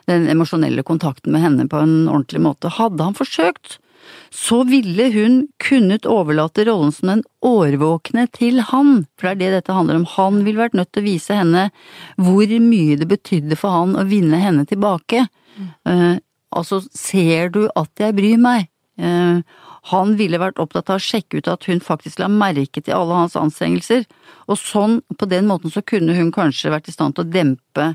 den 0.06 0.28
emosjonelle 0.30 0.84
kontakten 0.86 1.34
med 1.34 1.42
henne 1.42 1.66
på 1.70 1.80
en 1.82 2.06
ordentlig 2.06 2.42
måte. 2.44 2.70
Hadde 2.70 3.02
han 3.02 3.18
forsøkt, 3.18 3.78
så 4.30 4.60
ville 4.68 5.08
hun 5.14 5.38
kunnet 5.62 6.06
overlate 6.06 6.66
rollen 6.68 6.92
som 6.94 7.10
den 7.10 7.24
årvåkne 7.46 8.26
til 8.34 8.60
han, 8.70 9.04
for 9.18 9.28
det 9.28 9.34
er 9.34 9.40
det 9.40 9.50
dette 9.60 9.74
handler 9.76 10.00
om. 10.00 10.06
Han 10.16 10.44
ville 10.46 10.62
vært 10.62 10.76
nødt 10.78 10.92
til 10.94 11.02
å 11.02 11.08
vise 11.08 11.38
henne 11.38 11.66
hvor 12.14 12.54
mye 12.62 13.00
det 13.00 13.10
betydde 13.10 13.58
for 13.58 13.74
han 13.74 13.96
å 13.98 14.06
vinne 14.06 14.40
henne 14.42 14.66
tilbake. 14.68 15.26
Mm. 15.56 15.68
Uh, 15.88 16.14
altså, 16.54 16.82
ser 16.94 17.50
du 17.54 17.64
at 17.74 17.90
jeg 18.02 18.16
bryr 18.18 18.40
meg? 18.40 18.70
Uh, 19.00 19.42
han 19.90 20.16
ville 20.18 20.40
vært 20.42 20.58
opptatt 20.62 20.90
av 20.90 20.98
å 20.98 21.02
sjekke 21.02 21.38
ut 21.38 21.50
at 21.50 21.68
hun 21.70 21.82
faktisk 21.84 22.18
la 22.18 22.28
merke 22.32 22.82
til 22.82 22.96
alle 22.96 23.20
hans 23.20 23.36
anstrengelser, 23.38 24.06
og 24.50 24.58
sånn, 24.58 25.00
på 25.18 25.28
den 25.30 25.46
måten 25.50 25.70
så 25.70 25.82
kunne 25.86 26.16
hun 26.16 26.32
kanskje 26.34 26.72
vært 26.74 26.90
i 26.90 26.94
stand 26.94 27.16
til 27.16 27.26
å 27.26 27.30
dempe 27.30 27.92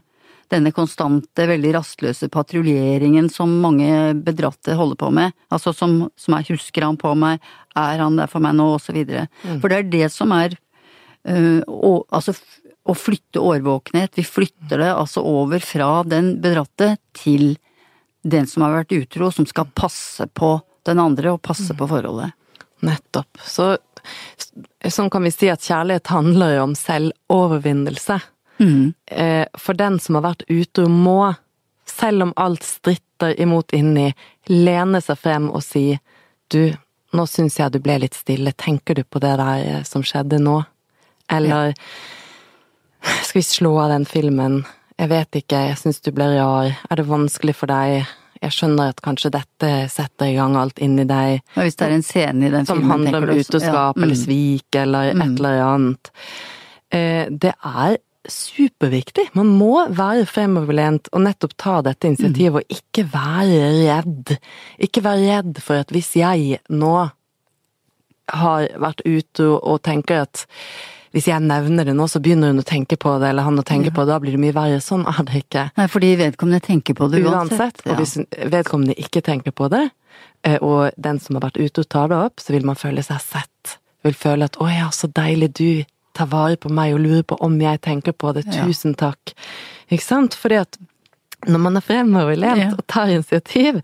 denne 0.52 0.74
konstante, 0.76 1.46
veldig 1.48 1.72
rastløse 1.78 2.28
patruljeringen 2.32 3.30
som 3.32 3.54
mange 3.64 3.90
bedratte 4.24 4.76
holder 4.76 5.00
på 5.00 5.12
med, 5.16 5.36
altså 5.52 5.74
som, 5.76 6.10
som 6.20 6.36
er 6.36 6.48
husker 6.52 6.86
han 6.88 7.00
på 7.00 7.14
meg, 7.20 7.44
er 7.80 8.04
han 8.04 8.20
der 8.20 8.32
for 8.32 8.44
meg 8.44 8.58
nå, 8.60 8.74
og 8.76 8.82
så 8.84 8.96
videre. 8.96 9.28
Mm. 9.46 9.62
For 9.64 9.72
det 9.72 9.80
er 9.80 9.92
det 9.94 10.10
som 10.12 10.34
er 10.36 10.58
øh, 11.28 11.62
å, 11.68 11.94
altså 12.12 12.36
å 12.82 12.96
flytte 12.98 13.44
årvåkenhet, 13.44 14.18
vi 14.20 14.28
flytter 14.28 14.84
det 14.84 14.92
altså 14.92 15.24
over 15.28 15.64
fra 15.64 16.02
den 16.08 16.34
bedratte 16.44 16.96
til 17.16 17.56
den 18.22 18.48
som 18.50 18.66
har 18.66 18.82
vært 18.82 18.96
utro, 18.98 19.32
som 19.34 19.48
skal 19.50 19.72
passe 19.76 20.28
på 20.38 20.58
den 20.88 21.00
andre 21.00 21.36
og 21.36 21.42
passe 21.46 21.74
mm. 21.74 21.80
på 21.80 21.88
forholdet. 21.92 22.38
Nettopp. 22.82 23.42
Så 23.46 23.76
sånn 24.90 25.10
kan 25.14 25.24
vi 25.24 25.32
si 25.34 25.50
at 25.52 25.64
kjærlighet 25.66 26.12
handler 26.14 26.56
jo 26.56 26.68
om 26.70 26.76
selvovervinnelse. 26.78 28.20
Mm. 28.62 28.94
Eh, 29.06 29.46
for 29.58 29.78
den 29.78 30.00
som 30.00 30.18
har 30.18 30.26
vært 30.26 30.46
utro, 30.50 30.88
må, 30.90 31.34
selv 31.90 32.28
om 32.28 32.34
alt 32.36 32.66
stritter 32.66 33.38
imot 33.42 33.74
inni, 33.78 34.12
lene 34.50 35.02
seg 35.02 35.20
frem 35.22 35.50
og 35.52 35.64
si 35.66 35.86
du, 36.52 36.74
nå 37.16 37.28
syns 37.30 37.60
jeg 37.60 37.74
du 37.74 37.80
ble 37.84 38.00
litt 38.04 38.18
stille, 38.18 38.54
tenker 38.54 38.98
du 38.98 39.04
på 39.04 39.22
det 39.24 39.36
der 39.42 39.66
eh, 39.66 39.84
som 39.88 40.06
skjedde 40.06 40.42
nå? 40.42 40.60
Eller 41.32 41.72
ja. 41.72 41.90
skal 43.24 43.40
vi 43.40 43.48
slå 43.48 43.76
av 43.86 43.94
den 43.94 44.06
filmen? 44.10 44.62
Jeg 45.00 45.10
vet 45.10 45.42
ikke, 45.42 45.62
jeg 45.72 45.80
syns 45.80 46.02
du 46.04 46.12
ble 46.14 46.28
rar, 46.36 46.74
er 46.90 47.00
det 47.00 47.08
vanskelig 47.10 47.56
for 47.58 47.72
deg? 47.72 48.10
Jeg 48.42 48.56
skjønner 48.56 48.94
at 48.94 49.02
kanskje 49.06 49.30
dette 49.36 49.72
setter 49.94 50.32
i 50.32 50.38
gang 50.38 50.56
alt 50.58 50.80
inni 50.82 51.06
deg. 51.10 51.42
Ja, 51.56 51.66
hvis 51.66 51.78
det 51.78 51.88
er 51.88 51.98
en 51.98 52.06
scene 52.06 52.48
i 52.48 52.54
den 52.54 52.66
som 52.66 52.80
filmen, 52.80 53.06
handler 53.06 53.28
om 53.28 53.42
utroskap 53.44 53.76
ja. 53.76 54.00
mm. 54.00 54.06
eller 54.06 54.18
svik 54.18 54.80
eller 54.82 55.12
mm. 55.14 55.22
et 55.26 55.44
eller 55.44 55.66
annet. 55.66 56.12
Eh, 56.92 57.26
det 57.30 57.54
er 57.54 58.00
superviktig. 58.30 59.28
Man 59.38 59.50
må 59.58 59.86
være 59.90 60.26
fremoverlent 60.30 61.10
og 61.14 61.24
nettopp 61.26 61.56
ta 61.62 61.78
dette 61.86 62.10
initiativet, 62.10 62.62
og 62.62 62.78
ikke 62.78 63.06
være 63.14 63.72
redd. 63.80 64.36
Ikke 64.82 65.04
være 65.06 65.38
redd 65.38 65.62
for 65.64 65.82
at 65.82 65.94
hvis 65.94 66.14
jeg 66.20 66.62
nå 66.70 66.96
har 68.32 68.68
vært 68.80 69.04
ute 69.06 69.48
og 69.58 69.82
tenker 69.86 70.26
at 70.26 70.46
hvis 71.12 71.28
jeg 71.28 71.44
nevner 71.44 71.88
det 71.88 71.96
nå, 71.98 72.08
så 72.08 72.22
begynner 72.24 72.54
hun 72.54 72.62
å 72.62 72.68
tenke 72.68 72.96
på 73.00 73.18
det, 73.20 73.32
eller 73.34 73.44
han 73.44 73.60
å 73.60 73.66
tenke 73.68 73.90
ja. 73.90 73.96
på 73.96 74.06
det, 74.06 74.14
da 74.14 74.20
blir 74.24 74.38
det 74.38 74.42
mye 74.42 74.56
verre. 74.56 74.82
Sånn 74.84 75.04
er 75.10 75.24
det 75.28 75.42
ikke. 75.44 75.66
Nei, 75.80 75.88
fordi 75.92 76.12
vedkommende 76.22 76.62
tenker 76.64 76.96
på 76.98 77.10
det 77.12 77.24
uansett. 77.26 77.58
uansett 77.58 77.84
og 77.88 78.00
hvis 78.00 78.16
vedkommende 78.54 78.96
ikke 79.02 79.24
tenker 79.26 79.56
på 79.56 79.68
det, 79.74 79.90
eh, 80.48 80.60
og 80.64 80.96
den 80.96 81.20
som 81.20 81.36
har 81.38 81.50
vært 81.50 81.60
ute 81.60 81.84
og 81.84 81.90
tar 81.92 82.14
det 82.14 82.22
opp, 82.30 82.44
så 82.44 82.56
vil 82.56 82.68
man 82.68 82.80
føle 82.80 83.04
seg 83.04 83.20
sett. 83.26 83.76
Vil 84.08 84.16
føle 84.18 84.48
at 84.48 84.56
'å 84.58 84.70
ja, 84.72 84.88
så 84.96 85.12
deilig 85.12 85.52
du 85.60 85.84
tar 86.16 86.32
vare 86.32 86.58
på 86.60 86.72
meg 86.72 86.96
og 86.96 87.04
lurer 87.04 87.24
på 87.28 87.38
om 87.44 87.60
jeg 87.60 87.82
tenker 87.82 88.16
på 88.16 88.34
det. 88.36 88.48
Tusen 88.52 88.96
takk. 88.96 89.36
Ikke 89.92 90.04
sant? 90.04 90.36
Fordi 90.36 90.62
at 90.64 90.80
når 91.48 91.60
man 91.60 91.80
er 91.80 91.86
fremoverlent 91.86 92.78
og 92.78 92.86
tar 92.88 93.12
initiativ, 93.12 93.82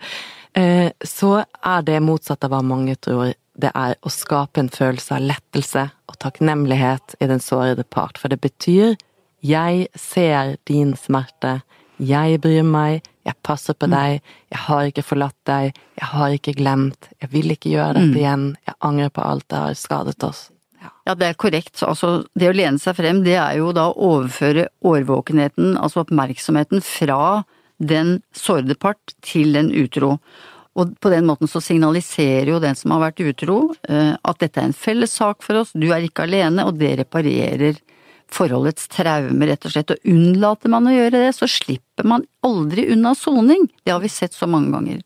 eh, 0.54 0.92
så 1.04 1.44
er 1.44 1.82
det 1.88 2.02
motsatt 2.04 2.44
av 2.44 2.54
hva 2.54 2.62
mange 2.64 2.96
tror. 2.96 3.34
Det 3.58 3.72
er 3.74 3.96
å 4.06 4.12
skape 4.14 4.62
en 4.62 4.70
følelse 4.74 5.18
av 5.18 5.26
lettelse 5.26 5.88
og 6.08 6.18
takknemlighet 6.22 7.18
i 7.20 7.30
den 7.30 7.42
sårede 7.42 7.84
part. 7.84 8.20
For 8.22 8.30
det 8.30 8.40
betyr 8.44 8.96
jeg 9.46 9.88
ser 9.98 10.56
din 10.70 10.96
smerte, 10.98 11.62
jeg 11.98 12.42
bryr 12.42 12.66
meg, 12.66 13.06
jeg 13.26 13.38
passer 13.46 13.74
på 13.78 13.90
deg, 13.90 14.22
jeg 14.54 14.60
har 14.68 14.90
ikke 14.90 15.06
forlatt 15.06 15.38
deg, 15.50 15.78
jeg 15.98 16.10
har 16.12 16.36
ikke 16.36 16.54
glemt, 16.58 17.10
jeg 17.22 17.32
vil 17.34 17.54
ikke 17.54 17.74
gjøre 17.74 17.98
dette 17.98 18.22
igjen, 18.22 18.46
jeg 18.68 18.78
angrer 18.86 19.14
på 19.14 19.26
alt 19.26 19.48
det 19.50 19.64
har 19.64 19.78
skadet 19.78 20.24
oss. 20.26 20.48
Ja, 21.08 21.16
det 21.16 21.30
er 21.32 21.40
korrekt. 21.40 21.82
Altså, 21.84 22.28
det 22.38 22.50
å 22.52 22.56
lene 22.56 22.80
seg 22.82 22.98
frem, 23.00 23.24
det 23.26 23.38
er 23.40 23.58
jo 23.60 23.72
da 23.76 23.88
å 23.90 24.12
overføre 24.12 24.68
årvåkenheten, 24.86 25.76
altså 25.80 26.04
oppmerksomheten, 26.04 26.84
fra 26.86 27.44
den 27.78 28.20
sårede 28.36 28.78
part 28.80 29.16
til 29.26 29.54
den 29.58 29.72
utro. 29.76 30.18
Og 30.78 30.94
på 31.02 31.10
den 31.10 31.26
måten 31.26 31.50
så 31.50 31.62
signaliserer 31.64 32.52
jo 32.52 32.62
den 32.62 32.78
som 32.78 32.94
har 32.94 33.08
vært 33.08 33.24
utro, 33.26 33.58
eh, 33.90 34.14
at 34.14 34.42
dette 34.44 34.62
er 34.62 34.70
en 34.70 34.78
felles 34.78 35.14
sak 35.20 35.42
for 35.46 35.64
oss, 35.64 35.74
du 35.74 35.90
er 35.90 36.06
ikke 36.06 36.28
alene, 36.28 36.68
og 36.70 36.78
det 36.78 37.00
reparerer 37.00 37.80
forholdets 38.30 38.86
traume, 38.92 39.48
rett 39.48 39.66
og 39.66 39.74
slett. 39.74 39.96
Og 39.96 40.12
unnlater 40.14 40.70
man 40.70 40.90
å 40.90 40.94
gjøre 40.94 41.24
det, 41.24 41.34
så 41.34 41.50
slipper 41.50 42.06
man 42.06 42.28
aldri 42.46 42.92
unna 42.94 43.16
soning. 43.18 43.66
Det 43.82 43.96
har 43.96 44.04
vi 44.04 44.12
sett 44.12 44.38
så 44.38 44.50
mange 44.50 44.70
ganger. 44.76 45.02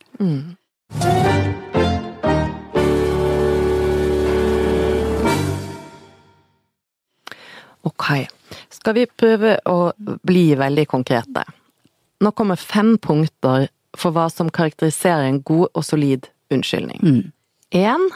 Ok, 7.87 8.07
skal 8.69 8.97
vi 8.97 9.07
prøve 9.07 9.55
å 9.71 9.91
bli 9.97 10.49
veldig 10.59 10.89
konkrete? 10.89 11.45
Nå 12.21 12.33
kommer 12.37 12.59
fem 12.59 12.97
punkter 13.01 13.69
for 13.97 14.11
hva 14.15 14.29
som 14.31 14.49
karakteriserer 14.49 15.27
en 15.27 15.41
god 15.41 15.67
og 15.73 15.83
solid 15.85 16.27
unnskyldning. 16.51 16.99
Én, 17.71 18.09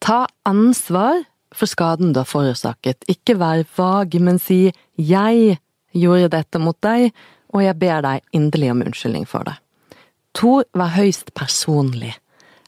ta 0.00 0.26
ansvar 0.46 1.24
for 1.54 1.66
skaden 1.70 2.12
du 2.12 2.20
har 2.22 2.28
forårsaket. 2.30 3.04
Ikke 3.10 3.36
vær 3.38 3.64
vag, 3.76 4.20
men 4.20 4.38
si 4.38 4.72
'jeg 4.96 5.58
gjorde 5.92 6.30
dette 6.30 6.58
mot 6.58 6.76
deg, 6.80 7.12
og 7.52 7.62
jeg 7.62 7.78
ber 7.78 8.02
deg 8.02 8.22
inderlig 8.32 8.70
om 8.70 8.82
unnskyldning 8.82 9.26
for 9.26 9.42
det'. 9.44 9.58
To, 10.34 10.62
vær 10.74 10.94
høyst 10.94 11.34
personlig. 11.34 12.14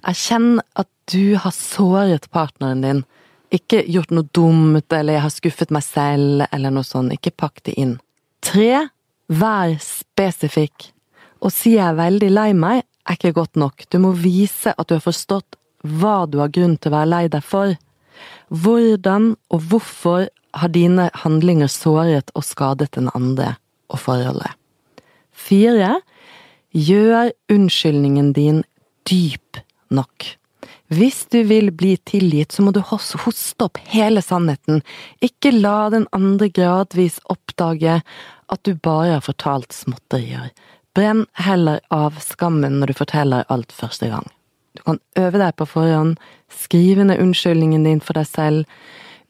Erkjenn 0.05 0.61
at 0.77 0.88
du 1.12 1.37
har 1.37 1.53
såret 1.53 2.31
partneren 2.31 2.83
din. 2.83 3.05
Ikke 3.53 3.85
gjort 3.87 4.11
noe 4.11 4.29
dumt, 4.35 4.92
eller 4.92 5.12
'jeg 5.12 5.22
har 5.22 5.31
skuffet 5.31 5.70
meg 5.70 5.83
selv', 5.83 6.46
eller 6.53 6.70
noe 6.70 6.83
sånt. 6.83 7.12
Ikke 7.12 7.31
pakk 7.31 7.62
det 7.64 7.75
inn. 7.75 8.01
Tre, 8.42 8.88
vær 9.29 9.79
spesifikk. 9.79 10.91
Å 11.42 11.50
si 11.50 11.74
'jeg 11.74 11.88
er 11.90 11.98
veldig 11.98 12.31
lei 12.31 12.52
meg' 12.52 12.85
er 13.09 13.16
ikke 13.16 13.35
godt 13.35 13.57
nok. 13.57 13.85
Du 13.90 13.98
må 13.98 14.12
vise 14.14 14.74
at 14.78 14.87
du 14.88 14.94
har 14.94 15.02
forstått 15.02 15.57
hva 15.83 16.31
du 16.31 16.38
har 16.38 16.52
grunn 16.55 16.76
til 16.78 16.92
å 16.92 16.96
være 16.96 17.11
lei 17.11 17.28
deg 17.28 17.42
for. 17.42 17.74
Hvordan 18.48 19.37
og 19.50 19.61
hvorfor 19.70 20.28
har 20.55 20.68
dine 20.68 21.11
handlinger 21.24 21.66
såret 21.66 22.31
og 22.37 22.44
skadet 22.44 22.92
den 22.92 23.11
andre 23.14 23.57
og 23.90 23.98
forholdet? 23.98 24.55
Fire, 25.33 26.00
gjør 26.72 27.33
unnskyldningen 27.50 28.33
din 28.37 28.62
dyp 29.09 29.59
nok. 29.90 30.37
Hvis 30.92 31.24
du 31.33 31.40
vil 31.48 31.70
bli 31.72 31.96
tilgitt, 32.05 32.52
så 32.52 32.62
må 32.62 32.72
du 32.72 32.83
hoste 32.85 33.64
opp 33.64 33.81
hele 33.88 34.20
sannheten. 34.22 34.83
Ikke 35.24 35.50
la 35.55 35.88
den 35.92 36.05
andre 36.12 36.50
gradvis 36.52 37.16
oppdage 37.33 38.02
at 38.52 38.62
du 38.68 38.74
bare 38.76 39.16
har 39.16 39.24
fortalt 39.24 39.72
småtterier. 39.72 40.52
Brenn 40.94 41.26
heller 41.33 41.81
av 41.88 42.18
skammen 42.20 42.81
når 42.81 42.92
du 42.92 42.98
forteller 43.00 43.46
alt 43.52 43.72
første 43.72 44.11
gang. 44.12 44.26
Du 44.76 44.83
kan 44.85 44.98
øve 45.20 45.40
deg 45.40 45.57
på 45.57 45.66
forhånd, 45.68 46.18
skrive 46.52 47.05
ned 47.09 47.20
unnskyldningen 47.20 47.85
din 47.85 48.00
for 48.05 48.16
deg 48.16 48.28
selv, 48.28 48.83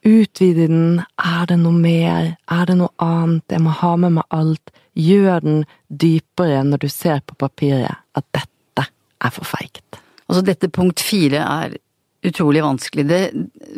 utvide 0.07 0.67
den, 0.71 1.03
er 1.19 1.47
det 1.51 1.59
noe 1.63 1.75
mer, 1.79 2.33
er 2.51 2.67
det 2.67 2.77
noe 2.79 2.91
annet, 3.03 3.45
jeg 3.51 3.63
må 3.63 3.75
ha 3.79 3.93
med 3.97 4.17
meg 4.19 4.35
alt, 4.35 4.73
gjør 4.99 5.43
den 5.45 5.63
dypere 5.89 6.63
når 6.67 6.83
du 6.83 6.89
ser 6.91 7.23
på 7.27 7.39
papiret 7.39 8.03
at 8.19 8.27
dette 8.35 8.89
er 9.23 9.35
for 9.35 9.47
feigt. 9.47 10.01
Altså 10.27 10.43
dette 10.47 10.71
punkt 10.73 11.03
fire 11.03 11.43
er 11.43 11.79
utrolig 12.23 12.63
vanskelig. 12.63 13.07
Det, 13.09 13.21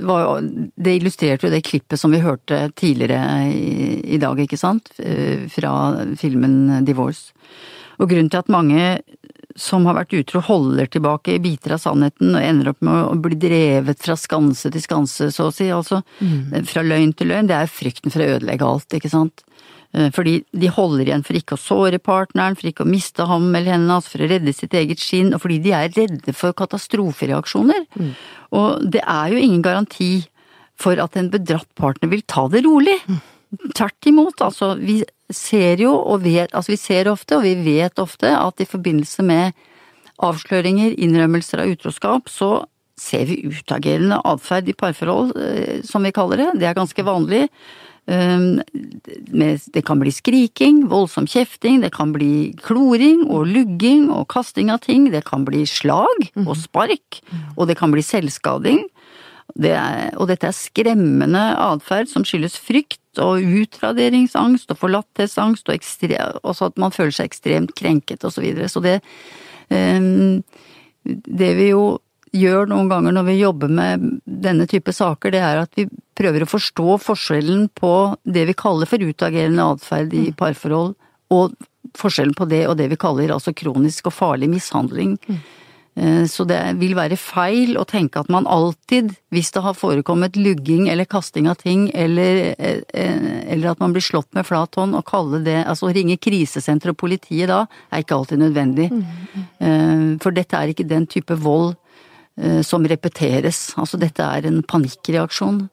var, 0.04 0.40
det 0.76 0.96
illustrerte 0.98 1.48
jo 1.48 1.52
det 1.54 1.64
klippet 1.64 2.00
som 2.00 2.12
vi 2.12 2.22
hørte 2.24 2.66
tidligere 2.76 3.48
i, 3.48 4.00
i 4.16 4.20
dag, 4.20 4.40
ikke 4.40 4.60
sant? 4.60 4.92
Eh, 4.98 5.46
Fra 5.52 5.74
filmen 6.20 6.84
Divorce. 6.84 7.32
Og 8.02 8.10
grunnen 8.10 8.30
til 8.32 8.42
at 8.42 8.52
mange 8.52 8.98
som 9.56 9.86
har 9.86 9.94
vært 9.94 10.14
utro, 10.18 10.40
holder 10.42 10.88
tilbake 10.90 11.36
biter 11.42 11.76
av 11.76 11.82
sannheten 11.82 12.34
og 12.34 12.42
ender 12.42 12.72
opp 12.72 12.80
med 12.82 13.04
å 13.06 13.14
bli 13.22 13.36
drevet 13.38 14.00
fra 14.02 14.16
skanse 14.18 14.70
til 14.74 14.82
skanse, 14.82 15.28
så 15.30 15.46
å 15.46 15.54
si, 15.54 15.68
altså 15.70 16.00
fra 16.66 16.82
løgn 16.82 17.12
til 17.14 17.30
løgn, 17.30 17.46
det 17.50 17.60
er 17.60 17.70
frykten 17.70 18.10
for 18.10 18.24
å 18.24 18.32
ødelegge 18.34 18.66
alt, 18.66 18.96
ikke 18.98 19.12
sant. 19.12 19.44
Eh, 19.94 20.10
Fordi 20.14 20.40
de 20.50 20.70
holder 20.74 21.06
igjen 21.06 21.24
for 21.26 21.38
ikke 21.38 21.56
å 21.56 21.60
såre 21.60 22.00
partneren, 22.02 22.56
for 22.58 22.70
ikke 22.70 22.84
å 22.84 22.90
miste 22.90 23.26
ham 23.30 23.46
eller 23.54 23.76
henne, 23.76 23.94
altså 23.94 24.16
for 24.16 24.26
å 24.26 24.30
redde 24.30 24.54
sitt 24.56 24.74
eget 24.74 25.02
skinn, 25.02 25.34
og 25.34 25.44
fordi 25.44 25.60
de 25.62 25.74
er 25.76 25.92
redde 25.94 26.34
for 26.34 26.56
katastrofereaksjoner. 26.58 27.86
Og 28.54 28.88
det 28.90 29.04
er 29.06 29.34
jo 29.34 29.42
ingen 29.42 29.62
garanti 29.62 30.26
for 30.80 30.98
at 30.98 31.16
en 31.16 31.30
bedratt 31.30 31.70
partner 31.78 32.10
vil 32.10 32.24
ta 32.26 32.48
det 32.50 32.64
rolig. 32.66 32.98
Tvert 33.78 34.10
imot, 34.10 34.42
altså 34.42 34.74
vi 34.80 35.04
ser 35.30 35.78
jo 35.84 35.94
og 35.94 36.24
vet, 36.24 36.50
altså 36.52 36.74
vi 36.74 36.80
ser 36.80 37.08
ofte 37.08 37.38
og 37.38 37.46
vi 37.46 37.54
vet 37.62 37.98
ofte 38.02 38.32
at 38.34 38.60
i 38.60 38.66
forbindelse 38.66 39.22
med 39.22 39.54
avsløringer, 40.22 40.94
innrømmelser 41.02 41.62
av 41.62 41.70
utroskap, 41.70 42.30
så 42.30 42.64
ser 42.98 43.26
vi 43.26 43.40
utagerende 43.50 44.20
atferd 44.26 44.68
i 44.70 44.76
parforhold, 44.78 45.32
eh, 45.38 45.80
som 45.86 46.02
vi 46.06 46.12
kaller 46.14 46.42
det. 46.42 46.50
Det 46.60 46.68
er 46.68 46.76
ganske 46.78 47.06
vanlig. 47.06 47.48
Med- 48.06 49.60
Det 49.72 49.84
kan 49.84 49.98
bli 49.98 50.10
skriking, 50.12 50.88
voldsom 50.88 51.26
kjefting, 51.26 51.80
det 51.80 51.92
kan 51.92 52.12
bli 52.12 52.52
kloring 52.60 53.24
og 53.30 53.46
lugging 53.46 54.10
og 54.10 54.28
kasting 54.28 54.70
av 54.70 54.80
ting, 54.80 55.10
det 55.10 55.24
kan 55.24 55.44
bli 55.44 55.64
slag 55.64 56.30
og 56.46 56.56
spark, 56.56 57.22
og 57.56 57.68
det 57.68 57.76
kan 57.78 57.90
bli 57.90 58.02
selvskading. 58.02 58.84
Det 59.56 59.70
er, 59.70 60.10
og 60.16 60.28
dette 60.28 60.48
er 60.48 60.52
skremmende 60.56 61.56
atferd 61.56 62.08
som 62.08 62.24
skyldes 62.24 62.56
frykt 62.58 62.98
og 63.18 63.40
utraderingsangst 63.40 64.70
og 64.70 64.78
forlatthetsangst 64.78 65.68
og 65.68 65.74
ekstre, 65.74 66.18
også 66.42 66.66
at 66.72 66.78
man 66.78 66.90
føler 66.90 67.12
seg 67.12 67.28
ekstremt 67.30 67.74
krenket 67.76 68.24
og 68.24 68.32
så 68.32 68.40
videre. 68.42 68.68
Så 68.68 68.82
det, 68.82 69.00
ehm, 69.70 70.42
det 71.04 71.56
vi 71.56 71.70
jo 71.70 71.98
gjør 72.34 72.68
noen 72.70 72.90
ganger 72.90 73.14
når 73.14 73.28
vi 73.28 73.36
jobber 73.38 73.70
med 73.72 74.06
denne 74.24 74.66
type 74.70 74.92
saker, 74.94 75.34
det 75.34 75.42
er 75.44 75.62
at 75.62 75.78
vi 75.78 75.86
prøver 76.18 76.44
å 76.44 76.50
forstå 76.50 76.98
forskjellen 77.02 77.68
på 77.78 77.92
det 78.24 78.46
vi 78.50 78.58
kaller 78.58 78.90
for 78.90 79.02
utagerende 79.02 79.66
atferd 79.74 80.14
i 80.18 80.28
parforhold, 80.36 80.94
og 81.34 81.54
forskjellen 81.98 82.34
på 82.36 82.46
det 82.50 82.64
og 82.68 82.78
det 82.80 82.88
vi 82.92 83.00
kaller 83.00 83.34
altså 83.34 83.54
kronisk 83.56 84.10
og 84.10 84.16
farlig 84.16 84.50
mishandling. 84.52 85.18
Eh, 85.96 86.24
Så 86.26 86.44
det 86.44 86.58
vil 86.80 86.96
være 86.98 87.16
feil 87.16 87.76
å 87.78 87.86
tenke 87.86 88.18
at 88.18 88.30
man 88.32 88.48
alltid, 88.50 89.14
hvis 89.30 89.52
det 89.54 89.62
har 89.62 89.76
forekommet 89.78 90.36
lugging 90.36 90.88
eller 90.90 91.06
kasting 91.06 91.46
av 91.46 91.60
ting, 91.62 91.90
eller, 91.94 92.54
eh, 92.58 92.82
eh, 92.92 93.52
eller 93.52 93.70
at 93.70 93.80
man 93.80 93.92
blir 93.94 94.02
slått 94.02 94.32
med 94.34 94.46
flat 94.46 94.74
hånd, 94.74 94.94
og 94.94 95.06
kalle 95.06 95.44
det 95.44 95.64
Altså 95.64 95.88
å 95.88 95.94
ringe 95.94 96.18
krisesenter 96.18 96.90
og 96.90 96.98
politiet 96.98 97.48
da, 97.48 97.66
er 97.92 98.02
ikke 98.02 98.18
alltid 98.18 98.38
nødvendig. 98.38 98.90
Mm. 98.90 100.18
For 100.20 100.30
dette 100.30 100.54
er 100.54 100.68
ikke 100.68 100.88
den 100.88 101.06
type 101.06 101.34
vold 101.38 101.76
som 102.66 102.82
repeteres. 102.90 103.74
Altså 103.78 103.98
dette 104.00 104.18
er 104.22 104.46
en 104.48 104.62
panikkreaksjon. 104.62 105.68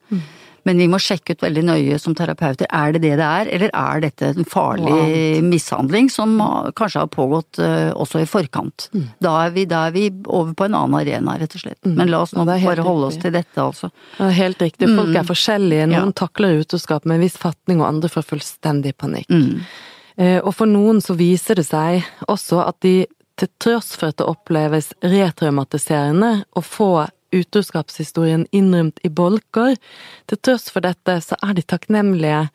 Men 0.64 0.78
vi 0.78 0.86
må 0.86 1.00
sjekke 1.02 1.34
ut 1.34 1.42
veldig 1.42 1.64
nøye 1.66 1.96
som 1.98 2.14
terapeuter, 2.14 2.68
er 2.70 2.92
det 2.94 3.00
det 3.02 3.16
det 3.18 3.26
er, 3.26 3.48
eller 3.50 3.72
er 3.74 4.02
dette 4.04 4.28
en 4.30 4.46
farlig 4.46 5.42
mishandling 5.42 6.06
som 6.14 6.36
kanskje 6.78 7.02
har 7.02 7.08
pågått 7.10 7.58
eh, 7.66 7.90
også 7.98 8.22
i 8.22 8.28
forkant. 8.30 8.86
Da, 9.26 9.32
er 9.48 9.56
vi, 9.56 9.64
da 9.66 9.88
er 9.88 9.96
vi 9.96 10.04
over 10.30 10.54
på 10.54 10.68
en 10.68 10.76
annen 10.78 11.00
arena, 11.00 11.34
rett 11.42 11.56
og 11.58 11.64
slett. 11.64 11.80
Men 11.90 12.12
la 12.14 12.20
oss 12.28 12.36
nå 12.38 12.46
bare 12.46 12.62
bare 12.62 12.86
holde 12.86 13.10
oss 13.10 13.18
til 13.24 13.34
dette, 13.34 13.58
altså. 13.58 13.90
Ja, 14.20 14.28
helt 14.38 14.62
riktig. 14.62 14.86
Folk 14.94 15.18
er 15.18 15.26
forskjellige. 15.32 15.88
Noen 15.96 16.12
Ja. 16.14 16.18
takler 16.22 16.62
utroskap 16.62 17.06
med 17.10 17.16
en 17.18 17.26
viss 17.26 17.40
fatning, 17.42 17.82
og 17.82 17.88
andre 17.90 18.10
får 18.14 18.30
fullstendig 18.30 18.94
panikk. 19.02 19.34
Mm. 19.34 19.66
Eh, 20.18 20.40
Og 20.46 20.54
for 20.54 20.68
noen 20.70 21.02
så 21.02 21.18
viser 21.18 21.56
det 21.58 21.66
seg 21.66 22.04
også 22.30 22.62
at 22.68 22.78
de, 22.86 23.08
til 23.42 23.50
tross 23.62 23.96
for 23.98 24.12
at 24.12 24.20
det 24.22 24.30
oppleves 24.30 24.92
retraumatiserende 25.02 26.34
å 26.54 26.64
få 26.66 26.92
utroskapshistorien 27.32 28.44
innrømt 28.52 29.00
i 29.08 29.10
bolker, 29.10 29.78
til 30.28 30.42
tross 30.44 30.68
for 30.72 30.84
dette 30.84 31.18
så 31.24 31.38
er 31.42 31.56
de 31.58 31.64
takknemlige 31.64 32.50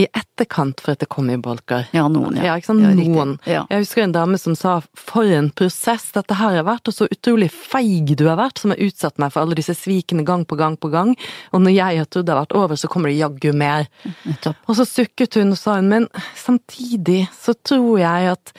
i 0.00 0.06
etterkant 0.08 0.80
for 0.80 0.94
at 0.94 1.02
det 1.02 1.08
kom 1.12 1.28
i 1.30 1.36
bolker. 1.40 1.84
Ja, 1.92 2.06
noen, 2.10 2.38
ja. 2.38 2.46
Ja, 2.48 2.54
ikke 2.58 2.70
sant? 2.70 2.84
Noen. 2.96 3.34
Ja. 3.44 3.66
Jeg 3.70 3.84
husker 3.84 4.06
en 4.06 4.14
dame 4.14 4.38
som 4.40 4.54
sa 4.56 4.80
'for 4.96 5.28
en 5.28 5.50
prosess 5.50 6.10
dette 6.16 6.34
her 6.34 6.56
har 6.56 6.64
vært', 6.64 6.88
og 6.88 6.94
så 6.96 7.08
utrolig 7.12 7.50
feig 7.52 8.16
du 8.16 8.26
har 8.26 8.38
vært, 8.40 8.58
som 8.58 8.70
har 8.70 8.80
utsatt 8.80 9.18
meg 9.18 9.32
for 9.32 9.42
alle 9.42 9.54
disse 9.54 9.76
svikene 9.76 10.24
gang 10.24 10.46
på 10.46 10.56
gang 10.56 10.76
på 10.76 10.90
gang, 10.90 11.14
og 11.52 11.60
når 11.60 11.76
jeg 11.76 11.98
har 11.98 12.06
trodd 12.06 12.26
det 12.26 12.34
har 12.34 12.46
vært 12.46 12.56
over, 12.56 12.76
så 12.76 12.88
kommer 12.88 13.10
det 13.10 13.20
jaggu 13.20 13.52
mer. 13.52 13.86
Nettopp. 14.24 14.56
Og 14.66 14.76
så 14.76 14.88
sukket 14.88 15.34
hun 15.34 15.52
og 15.52 15.58
sa 15.58 15.76
hun, 15.76 15.88
men 15.88 16.08
samtidig 16.34 17.28
så 17.30 17.54
tror 17.62 17.98
jeg 17.98 18.32
at 18.32 18.52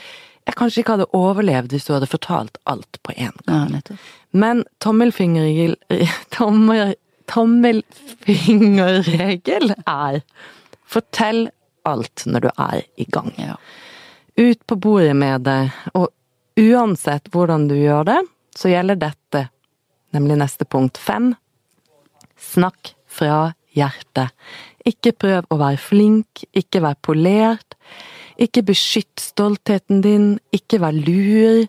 jeg 0.47 0.55
kanskje 0.59 0.79
ikke 0.83 0.95
hadde 0.97 1.15
overlevd 1.17 1.69
hvis 1.73 1.87
du 1.87 1.91
hadde 1.95 2.11
fortalt 2.11 2.55
alt 2.69 2.93
på 3.05 3.11
en 3.15 3.35
gang. 3.45 3.71
Ja. 3.77 3.81
Men 4.31 4.63
tommelfingerregel 4.83 5.73
tommel, 6.35 6.95
Tommelfingerregel 7.31 9.65
er 9.87 10.21
fortell 10.83 11.49
alt 11.87 12.25
når 12.27 12.39
du 12.43 12.49
er 12.51 12.83
i 12.99 13.05
gang. 13.09 13.33
Ja. 13.39 13.55
Ut 14.37 14.67
på 14.67 14.75
bordet 14.75 15.15
med 15.15 15.41
det, 15.47 15.71
og 15.93 16.07
uansett 16.59 17.29
hvordan 17.33 17.67
du 17.69 17.75
gjør 17.77 18.03
det, 18.11 18.21
så 18.57 18.69
gjelder 18.69 18.95
dette, 19.01 19.47
nemlig 20.13 20.37
neste 20.41 20.65
punkt 20.65 20.97
fem. 21.01 21.35
Snakk 22.37 22.95
fra 23.07 23.53
hjertet. 23.73 24.29
Ikke 24.85 25.11
prøv 25.15 25.45
å 25.49 25.57
være 25.61 25.77
flink, 25.81 26.43
ikke 26.51 26.81
vær 26.83 26.95
polert. 27.01 27.75
Ikke 28.41 28.63
beskytt 28.65 29.21
stoltheten 29.21 30.01
din, 30.03 30.27
ikke 30.55 30.81
vær 30.83 30.95
lur. 30.95 31.63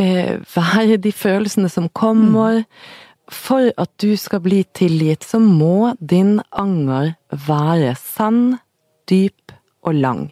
Eh, 0.00 0.34
vær 0.54 0.96
de 0.96 1.12
følelsene 1.12 1.70
som 1.72 1.88
kommer. 1.92 2.64
For 3.30 3.70
at 3.78 3.92
du 4.02 4.16
skal 4.18 4.42
bli 4.42 4.64
tilgitt, 4.74 5.22
så 5.22 5.38
må 5.38 5.94
din 6.00 6.40
anger 6.50 7.14
være 7.30 7.94
sann, 8.00 8.58
dyp 9.10 9.54
og 9.86 9.94
lang. 9.94 10.28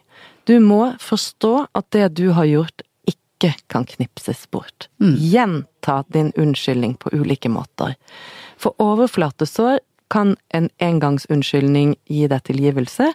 Du 0.48 0.58
må 0.64 0.94
forstå 1.02 1.68
at 1.76 1.90
det 1.94 2.08
du 2.18 2.30
har 2.34 2.48
gjort, 2.48 2.82
ikke 3.06 3.52
kan 3.70 3.84
knipses 3.86 4.46
bort. 4.50 4.88
Gjenta 4.98 6.00
din 6.10 6.32
unnskyldning 6.34 6.96
på 6.98 7.12
ulike 7.14 7.52
måter. 7.52 7.94
For 8.58 8.74
overflatesår 8.82 9.78
kan 10.10 10.36
en 10.54 10.68
engangsunnskyldning 10.82 11.94
gi 12.08 12.26
deg 12.30 12.44
tilgivelse, 12.48 13.12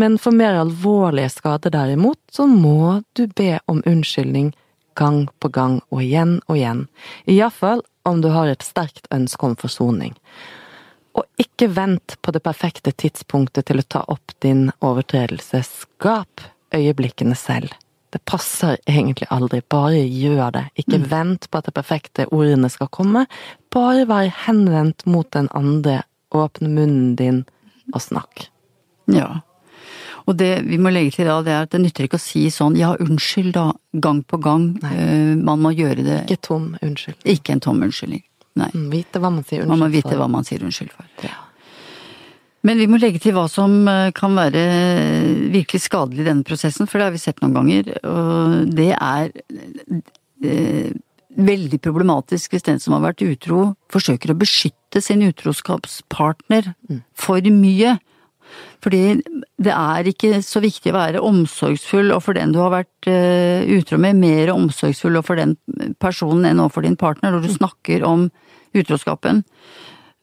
men 0.00 0.18
for 0.18 0.36
mer 0.36 0.58
alvorlige 0.60 1.32
skader 1.38 1.74
derimot, 1.74 2.20
så 2.32 2.46
må 2.46 3.02
du 3.18 3.26
be 3.26 3.58
om 3.66 3.82
unnskyldning 3.86 4.52
gang 4.96 5.26
på 5.40 5.50
gang 5.52 5.80
og 5.90 6.02
igjen 6.02 6.38
og 6.46 6.56
igjen. 6.56 6.86
Iallfall 7.28 7.82
om 8.06 8.22
du 8.22 8.30
har 8.32 8.48
et 8.50 8.64
sterkt 8.64 9.08
ønske 9.14 9.46
om 9.48 9.56
forsoning. 9.58 10.14
Og 11.16 11.24
ikke 11.40 11.68
vent 11.72 12.16
på 12.22 12.32
det 12.32 12.42
perfekte 12.44 12.92
tidspunktet 12.92 13.68
til 13.68 13.80
å 13.80 13.88
ta 13.88 14.04
opp 14.12 14.36
din 14.44 14.68
overtredelse. 14.84 15.62
Skap 15.64 16.44
øyeblikkene 16.76 17.36
selv. 17.38 17.72
Det 18.12 18.22
passer 18.24 18.78
egentlig 18.88 19.26
aldri, 19.34 19.60
bare 19.60 20.00
gjør 20.00 20.52
det. 20.54 20.64
Ikke 20.80 21.00
vent 21.10 21.48
på 21.50 21.58
at 21.58 21.66
de 21.68 21.74
perfekte 21.74 22.28
ordene 22.32 22.70
skal 22.72 22.88
komme. 22.92 23.26
Bare 23.72 24.06
vær 24.08 24.30
henvendt 24.46 25.04
mot 25.10 25.28
den 25.34 25.50
andre. 25.56 26.02
Åpne 26.34 26.70
munnen 26.72 27.14
din 27.18 27.44
og 27.94 28.02
snakk. 28.02 28.48
Ja. 29.12 29.42
Og 30.26 30.34
det 30.40 30.64
vi 30.66 30.78
må 30.82 30.90
legge 30.90 31.14
til 31.14 31.28
da, 31.30 31.38
det 31.46 31.52
er 31.54 31.66
at 31.68 31.74
det 31.74 31.80
nytter 31.84 32.08
ikke 32.08 32.18
å 32.18 32.22
si 32.22 32.48
sånn 32.50 32.74
ja, 32.78 32.94
unnskyld 32.98 33.52
da, 33.54 33.68
gang 34.02 34.24
på 34.26 34.40
gang. 34.42 34.72
Uh, 34.82 35.38
man 35.38 35.62
må 35.62 35.70
gjøre 35.76 36.02
det 36.06 36.22
Ikke 36.26 36.42
tom 36.48 36.72
unnskyld. 36.82 37.20
Ikke 37.30 37.54
en 37.54 37.62
tom 37.62 37.82
unnskyldning. 37.86 38.24
Nei. 38.58 38.70
Mm, 38.74 38.86
Vite 38.90 39.20
hva 39.22 39.30
man 39.30 39.44
sier 39.46 39.62
unnskyld 39.62 39.74
Man 39.74 39.84
må 39.84 39.92
vite 39.92 40.10
for. 40.10 40.20
hva 40.22 40.30
man 40.32 40.48
sier 40.48 40.64
unnskyld 40.66 40.94
for. 40.96 41.34
Men 42.66 42.80
vi 42.80 42.88
må 42.90 42.98
legge 42.98 43.20
til 43.22 43.36
hva 43.36 43.44
som 43.52 43.76
eh, 43.86 44.08
kan 44.16 44.34
være 44.34 44.62
virkelig 45.52 45.84
skadelig 45.84 46.24
i 46.24 46.26
denne 46.26 46.46
prosessen, 46.46 46.88
for 46.90 46.98
det 46.98 47.06
har 47.06 47.14
vi 47.14 47.20
sett 47.22 47.38
noen 47.44 47.54
ganger. 47.54 47.92
Og 48.10 48.72
det 48.74 48.88
er 48.96 49.28
eh, 50.42 50.90
veldig 51.36 51.78
problematisk 51.84 52.56
hvis 52.56 52.66
den 52.66 52.82
som 52.82 52.96
har 52.96 53.04
vært 53.04 53.22
utro, 53.28 53.68
forsøker 53.92 54.32
å 54.32 54.38
beskytte 54.40 54.75
sin 55.02 55.22
utroskapspartner 55.26 56.74
for 57.14 57.40
mye. 57.50 57.96
Fordi 58.84 59.20
det 59.58 59.72
er 59.72 60.06
ikke 60.06 60.38
så 60.44 60.60
viktig 60.62 60.92
å 60.92 60.98
være 60.98 61.22
omsorgsfull 61.24 62.12
overfor 62.12 62.36
den 62.38 62.52
du 62.54 62.60
har 62.62 62.70
vært 62.74 63.08
eh, 63.10 63.66
utro 63.76 63.98
med, 63.98 64.20
mer 64.20 64.52
omsorgsfull 64.54 65.16
overfor 65.18 65.40
den 65.40 65.56
personen 66.02 66.46
enn 66.50 66.62
overfor 66.62 66.86
din 66.86 66.98
partner 67.00 67.34
når 67.34 67.46
du 67.46 67.54
snakker 67.56 68.06
om 68.06 68.28
utroskapen. 68.76 69.42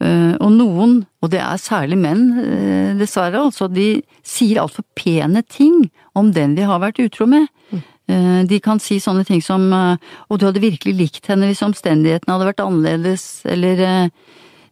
Eh, 0.03 0.33
og 0.39 0.51
noen, 0.55 1.01
og 1.23 1.31
det 1.33 1.41
er 1.43 1.61
særlig 1.61 1.97
menn, 2.01 2.23
eh, 2.41 2.93
dessverre, 2.99 3.43
altså, 3.43 3.69
de 3.71 4.03
sier 4.25 4.61
altfor 4.61 4.85
pene 4.95 5.43
ting 5.47 5.89
om 6.15 6.31
den 6.35 6.55
de 6.55 6.65
har 6.67 6.81
vært 6.83 7.03
utro 7.03 7.27
med. 7.29 7.47
Eh, 7.73 8.43
De 8.43 8.59
kan 8.59 8.79
si 8.83 8.99
sånne 8.99 9.25
ting 9.25 9.41
som 9.41 9.71
'og 9.71 10.39
du 10.39 10.45
hadde 10.45 10.59
virkelig 10.59 10.95
likt 10.97 11.27
henne 11.27 11.47
hvis 11.47 11.63
omstendighetene 11.63 12.33
hadde 12.35 12.51
vært 12.51 12.65
annerledes', 12.65 13.45
eller 13.45 14.11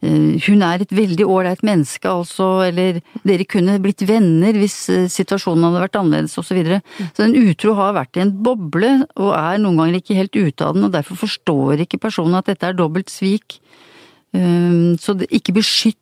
'Hun 0.02 0.64
er 0.66 0.82
et 0.82 0.90
veldig 0.92 1.26
ålreit 1.30 1.62
menneske', 1.62 2.10
altså, 2.10 2.66
eller 2.66 3.02
'Dere 3.24 3.46
kunne 3.46 3.78
blitt 3.82 4.02
venner 4.02 4.58
hvis 4.58 4.90
eh, 4.90 5.06
situasjonen 5.06 5.68
hadde 5.68 5.84
vært 5.84 6.00
annerledes', 6.00 6.38
osv. 6.42 6.50
Så, 6.52 6.58
videre. 6.58 6.82
så 7.14 7.28
den 7.28 7.38
utro 7.38 7.76
har 7.78 7.94
vært 7.94 8.18
i 8.18 8.24
en 8.26 8.34
boble, 8.44 9.06
og 9.16 9.32
er 9.38 9.62
noen 9.62 9.78
ganger 9.78 10.02
ikke 10.02 10.18
helt 10.18 10.36
ute 10.36 10.66
av 10.66 10.74
den, 10.74 10.88
og 10.90 10.92
derfor 10.92 11.16
forstår 11.22 11.86
ikke 11.86 12.02
personen 12.02 12.36
at 12.36 12.50
dette 12.50 12.66
er 12.66 12.74
dobbelt 12.74 13.14
svik. 13.14 13.60
Eh, 14.34 14.98
Så 14.98 15.16
ikke 15.30 15.54
beskytt 15.54 15.98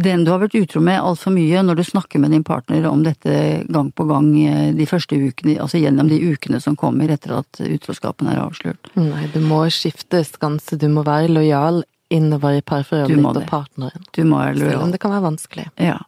den 0.00 0.24
du 0.24 0.30
har 0.30 0.40
vært 0.40 0.54
utro 0.54 0.80
med 0.80 1.00
altfor 1.02 1.34
mye 1.34 1.62
når 1.66 1.80
du 1.80 1.84
snakker 1.84 2.20
med 2.22 2.30
din 2.30 2.44
partner 2.46 2.86
om 2.88 3.02
dette 3.04 3.64
gang 3.68 3.90
på 3.92 4.06
gang 4.08 4.32
eh, 4.38 4.72
de 4.72 4.86
første 4.88 5.18
ukene, 5.18 5.58
altså 5.60 5.80
gjennom 5.82 6.08
de 6.08 6.20
ukene 6.30 6.60
som 6.62 6.76
kommer 6.78 7.10
etter 7.10 7.36
at 7.40 7.60
utroskapen 7.60 8.30
er 8.30 8.40
avslørt. 8.40 8.92
Nei, 8.96 9.26
du 9.34 9.40
må 9.44 9.66
skifte 9.68 10.22
skanse, 10.24 10.78
du 10.78 10.88
må 10.88 11.04
være 11.04 11.32
lojal 11.34 11.82
innover 12.10 12.58
i 12.58 12.62
parforholdet 12.66 13.16
ditt 13.16 13.40
og 13.42 13.48
partneren. 13.48 14.06
Du 14.12 14.22
må 14.26 14.42
det. 14.50 14.66
Selv 14.66 14.84
om 14.84 14.92
det 14.94 15.00
kan 15.02 15.14
være 15.14 15.26
vanskelig. 15.30 15.66
Ja. 15.78 15.98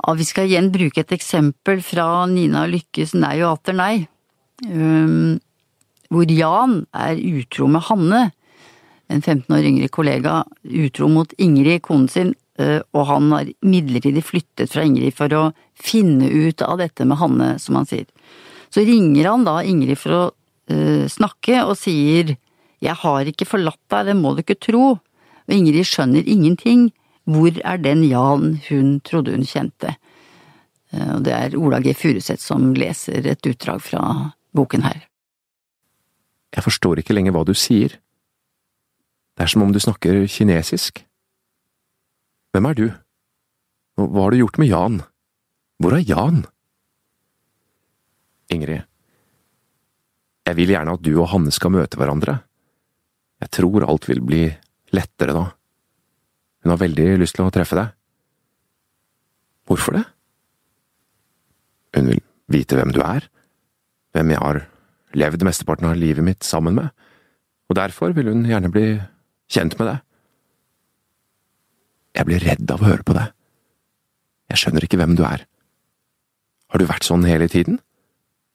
Ja, 0.00 0.14
vi 0.16 0.24
skal 0.26 0.48
igjen 0.48 0.72
bruke 0.74 1.04
et 1.04 1.12
eksempel 1.14 1.82
fra 1.84 2.24
Nina 2.26 2.64
Lykkes 2.70 3.12
Nei 3.18 3.36
og 3.44 3.58
atter 3.58 3.76
nei. 3.76 3.94
Um, 4.66 5.38
hvor 6.10 6.28
Jan 6.28 6.84
er 6.96 7.20
utro 7.20 7.68
med 7.70 7.84
Hanne, 7.86 8.22
en 9.10 9.22
15 9.22 9.54
år 9.54 9.66
yngre 9.66 9.88
kollega, 9.92 10.40
utro 10.64 11.08
mot 11.10 11.32
Ingrid, 11.38 11.82
konen 11.86 12.08
sin, 12.10 12.34
eh, 12.58 12.80
og 12.94 13.06
han 13.06 13.30
har 13.34 13.50
midlertidig 13.62 14.22
flyttet 14.26 14.70
fra 14.70 14.84
Ingrid 14.86 15.14
for 15.14 15.34
å 15.34 15.42
finne 15.74 16.28
ut 16.30 16.62
av 16.62 16.78
dette 16.78 17.06
med 17.06 17.18
Hanne, 17.18 17.48
som 17.58 17.78
han 17.78 17.88
sier. 17.90 18.06
Så 18.70 18.84
ringer 18.86 19.30
han 19.32 19.46
da 19.46 19.60
Ingrid 19.66 19.98
for 19.98 20.16
å 20.16 20.22
uh, 20.30 21.06
snakke 21.10 21.64
og 21.64 21.76
sier 21.78 22.36
jeg 22.80 22.96
har 22.96 23.28
ikke 23.28 23.48
forlatt 23.48 23.80
deg, 23.92 24.08
det 24.08 24.16
må 24.16 24.32
du 24.32 24.40
ikke 24.40 24.56
tro. 24.56 24.84
Og 24.96 25.52
Ingrid 25.52 25.84
skjønner 25.84 26.24
ingenting. 26.24 26.88
Hvor 27.28 27.52
er 27.52 27.82
den 27.82 28.06
Jan 28.08 28.54
hun 28.70 28.94
trodde 29.04 29.34
hun 29.34 29.44
kjente? 29.44 29.92
Eh, 30.90 31.10
Og 31.16 31.24
det 31.26 31.34
er 31.36 31.56
Ola 31.60 31.82
G. 31.84 31.92
Furuseth 31.94 32.42
som 32.42 32.72
leser 32.74 33.28
et 33.28 33.46
utdrag 33.46 33.82
fra 33.84 34.32
boken 34.56 34.86
her. 34.86 35.04
Jeg 36.56 36.64
forstår 36.64 37.02
ikke 37.02 37.14
lenger 37.14 37.36
hva 37.36 37.44
du 37.46 37.52
sier. 37.54 38.00
Det 39.36 39.44
er 39.44 39.52
som 39.52 39.62
om 39.62 39.72
du 39.72 39.78
snakker 39.80 40.24
kinesisk. 40.26 41.04
Hvem 42.50 42.66
er 42.66 42.74
du? 42.74 42.86
Hva 44.00 44.24
har 44.24 44.32
du 44.32 44.40
gjort 44.40 44.58
med 44.58 44.72
Jan? 44.72 44.98
Hvor 45.80 45.94
er 45.94 46.02
Jan? 46.08 46.42
Ingrid, 48.50 48.86
jeg 50.46 50.58
vil 50.58 50.72
gjerne 50.72 50.96
at 50.96 51.02
du 51.04 51.12
og 51.20 51.28
Hanne 51.30 51.52
skal 51.54 51.72
møte 51.74 51.98
hverandre. 52.00 52.40
Jeg 53.44 53.52
tror 53.54 53.86
alt 53.86 54.08
vil 54.10 54.22
bli 54.24 54.42
lettere 54.96 55.36
da. 55.36 55.44
Hun 56.64 56.72
har 56.74 56.80
veldig 56.80 57.06
lyst 57.20 57.36
til 57.38 57.46
å 57.46 57.52
treffe 57.54 57.78
deg. 57.78 57.92
Hvorfor 59.70 59.94
det? 59.94 60.04
Hun 61.94 62.10
vil 62.10 62.22
vite 62.50 62.78
hvem 62.78 62.92
du 62.94 63.00
er, 63.04 63.28
hvem 64.14 64.32
jeg 64.34 64.42
har 64.42 64.64
levd 65.14 65.44
mesteparten 65.46 65.86
av 65.86 65.98
livet 65.98 66.26
mitt 66.26 66.46
sammen 66.46 66.76
med, 66.78 66.90
og 67.70 67.78
derfor 67.78 68.14
vil 68.14 68.32
hun 68.32 68.42
gjerne 68.48 68.70
bli 68.74 68.86
kjent 69.50 69.76
med 69.78 69.92
deg. 69.92 70.00
Jeg 72.18 72.26
blir 72.26 72.42
redd 72.42 72.74
av 72.74 72.82
å 72.82 72.88
høre 72.90 73.06
på 73.06 73.14
deg. 73.14 73.30
Jeg 74.50 74.62
skjønner 74.64 74.86
ikke 74.86 74.98
hvem 74.98 75.14
du 75.18 75.22
er. 75.26 75.46
Har 76.70 76.82
du 76.82 76.86
vært 76.90 77.06
sånn 77.06 77.26
hele 77.26 77.46
tiden? 77.50 77.78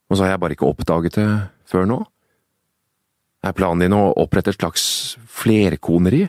Og 0.09 0.17
så 0.17 0.25
har 0.25 0.35
jeg 0.35 0.41
bare 0.43 0.55
ikke 0.57 0.69
oppdaget 0.69 1.17
det 1.17 1.29
før 1.69 1.87
nå? 1.89 1.99
Er 3.45 3.53
planen 3.53 3.85
din 3.85 3.93
å 3.93 4.13
opprette 4.17 4.53
et 4.53 4.59
slags 4.59 4.85
flerkoneri, 5.29 6.25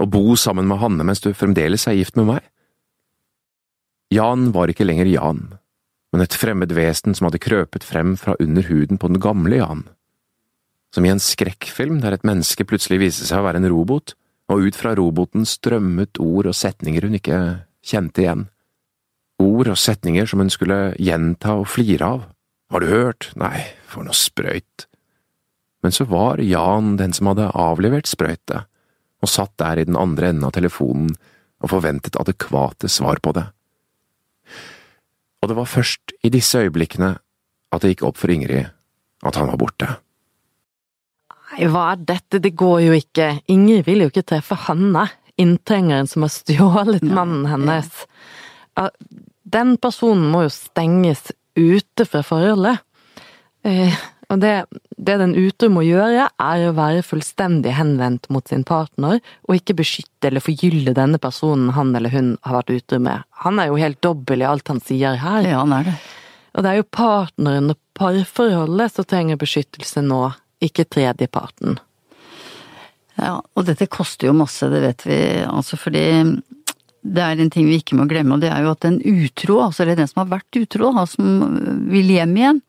og 0.00 0.10
bo 0.14 0.36
sammen 0.38 0.68
med 0.70 0.80
Hanne 0.80 1.04
mens 1.04 1.20
du 1.20 1.32
fremdeles 1.36 1.86
er 1.90 1.98
gift 1.98 2.16
med 2.16 2.28
meg? 2.30 2.44
Jan 4.10 4.48
var 4.54 4.70
ikke 4.70 4.86
lenger 4.86 5.10
Jan, 5.10 5.42
men 6.10 6.24
et 6.24 6.34
fremmed 6.34 6.72
vesen 6.74 7.14
som 7.14 7.28
hadde 7.28 7.42
krøpet 7.42 7.86
frem 7.86 8.16
fra 8.18 8.34
under 8.42 8.66
huden 8.66 8.98
på 8.98 9.10
den 9.10 9.22
gamle 9.22 9.60
Jan. 9.60 9.84
Som 10.94 11.06
i 11.06 11.12
en 11.12 11.22
skrekkfilm 11.22 12.00
der 12.02 12.16
et 12.16 12.26
menneske 12.26 12.66
plutselig 12.66 12.98
viste 13.04 13.28
seg 13.28 13.42
å 13.42 13.46
være 13.46 13.62
en 13.62 13.70
robot, 13.70 14.16
og 14.50 14.66
ut 14.66 14.74
fra 14.74 14.96
roboten 14.98 15.46
strømmet 15.46 16.18
ord 16.18 16.48
og 16.50 16.56
setninger 16.58 17.06
hun 17.06 17.14
ikke 17.20 17.38
kjente 17.86 18.24
igjen. 18.24 18.48
Ord 19.40 19.70
og 19.70 19.78
setninger 19.78 20.26
som 20.26 20.42
hun 20.42 20.50
skulle 20.50 20.80
gjenta 20.98 21.54
og 21.60 21.68
flire 21.70 22.08
av. 22.16 22.24
Har 22.70 22.80
du 22.80 22.86
hørt? 22.86 23.30
Nei, 23.38 23.64
for 23.90 24.06
noe 24.06 24.14
sprøyt. 24.16 24.86
Men 25.82 25.94
så 25.94 26.04
var 26.06 26.42
Jan 26.44 26.94
den 27.00 27.14
som 27.16 27.30
hadde 27.30 27.50
avlevert 27.56 28.06
sprøytet, 28.10 28.68
og 29.20 29.28
satt 29.28 29.56
der 29.60 29.80
i 29.80 29.86
den 29.88 29.98
andre 29.98 30.30
enden 30.30 30.46
av 30.46 30.54
telefonen 30.56 31.14
og 31.60 31.72
forventet 31.72 32.16
adekvate 32.20 32.88
svar 32.88 33.20
på 33.20 33.34
det. 33.36 33.46
Og 35.40 35.50
det 35.50 35.56
var 35.56 35.72
først 35.72 36.14
i 36.24 36.30
disse 36.32 36.60
øyeblikkene 36.60 37.14
at 37.70 37.82
det 37.82 37.94
gikk 37.94 38.06
opp 38.08 38.20
for 38.20 38.32
Ingrid 38.32 38.70
at 39.26 39.36
han 39.36 39.50
var 39.50 39.60
borte. 39.60 39.88
Nei, 41.50 41.66
hva 41.68 41.90
er 41.92 42.04
dette, 42.08 42.38
det 42.38 42.54
går 42.56 42.78
jo 42.86 42.96
ikke. 42.96 43.32
Ingrid 43.50 43.84
vil 43.88 44.04
jo 44.04 44.12
ikke 44.12 44.26
treffe 44.30 44.56
Hanne, 44.68 45.08
inntrengeren 45.40 46.08
som 46.08 46.24
har 46.24 46.32
stjålet 46.32 47.04
mannen 47.04 47.48
hennes. 47.50 48.04
Den 49.50 49.74
personen 49.82 50.28
må 50.30 50.44
jo 50.46 50.52
stenges 50.54 51.32
ute 51.60 52.06
fra 52.08 52.22
forholdet. 52.26 52.80
Eh, 53.66 53.96
og 54.30 54.38
det, 54.44 54.52
det 54.94 55.16
den 55.18 55.34
utro 55.34 55.68
må 55.74 55.82
gjøre, 55.82 56.28
er 56.30 56.64
å 56.68 56.74
være 56.76 57.02
fullstendig 57.02 57.72
henvendt 57.74 58.28
mot 58.30 58.46
sin 58.46 58.62
partner, 58.66 59.18
og 59.48 59.58
ikke 59.58 59.80
beskytte 59.80 60.30
eller 60.30 60.44
forgylle 60.44 60.94
denne 60.94 61.18
personen 61.22 61.72
han 61.74 61.90
eller 61.98 62.14
hun 62.14 62.32
har 62.46 62.60
vært 62.60 62.76
utro 62.76 63.00
med. 63.02 63.26
Han 63.42 63.58
er 63.58 63.72
jo 63.72 63.80
helt 63.80 64.00
dobbel 64.06 64.44
i 64.44 64.48
alt 64.48 64.70
han 64.70 64.82
sier 64.84 65.18
her. 65.18 65.42
Ja, 65.48 65.64
han 65.64 65.74
er 65.80 65.90
det. 65.90 65.98
Og 66.54 66.64
det 66.64 66.70
er 66.70 66.80
jo 66.80 66.88
partneren 66.94 67.74
og 67.74 67.78
parforholdet 67.98 68.94
som 68.94 69.06
trenger 69.06 69.38
beskyttelse 69.38 70.02
nå, 70.06 70.22
ikke 70.62 70.86
tredjeparten. 70.86 71.78
Ja, 73.20 73.36
og 73.42 73.66
dette 73.68 73.90
koster 73.90 74.30
jo 74.30 74.36
masse, 74.38 74.66
det 74.72 74.80
vet 74.84 75.04
vi, 75.04 75.18
altså 75.44 75.76
fordi 75.80 76.04
det 77.02 77.22
er 77.24 77.40
en 77.40 77.50
ting 77.52 77.68
vi 77.68 77.78
ikke 77.80 77.96
må 77.96 78.04
glemme, 78.10 78.36
og 78.36 78.42
det 78.42 78.50
er 78.52 78.64
jo 78.64 78.74
at 78.74 78.84
den 78.84 78.98
utro, 79.00 79.60
altså 79.64 79.84
eller 79.84 79.96
den 79.96 80.10
som 80.10 80.22
har 80.24 80.32
vært 80.34 80.58
utro, 80.60 80.92
han 80.96 81.08
som 81.08 81.56
vil 81.90 82.12
hjem 82.12 82.34
igjen, 82.36 82.60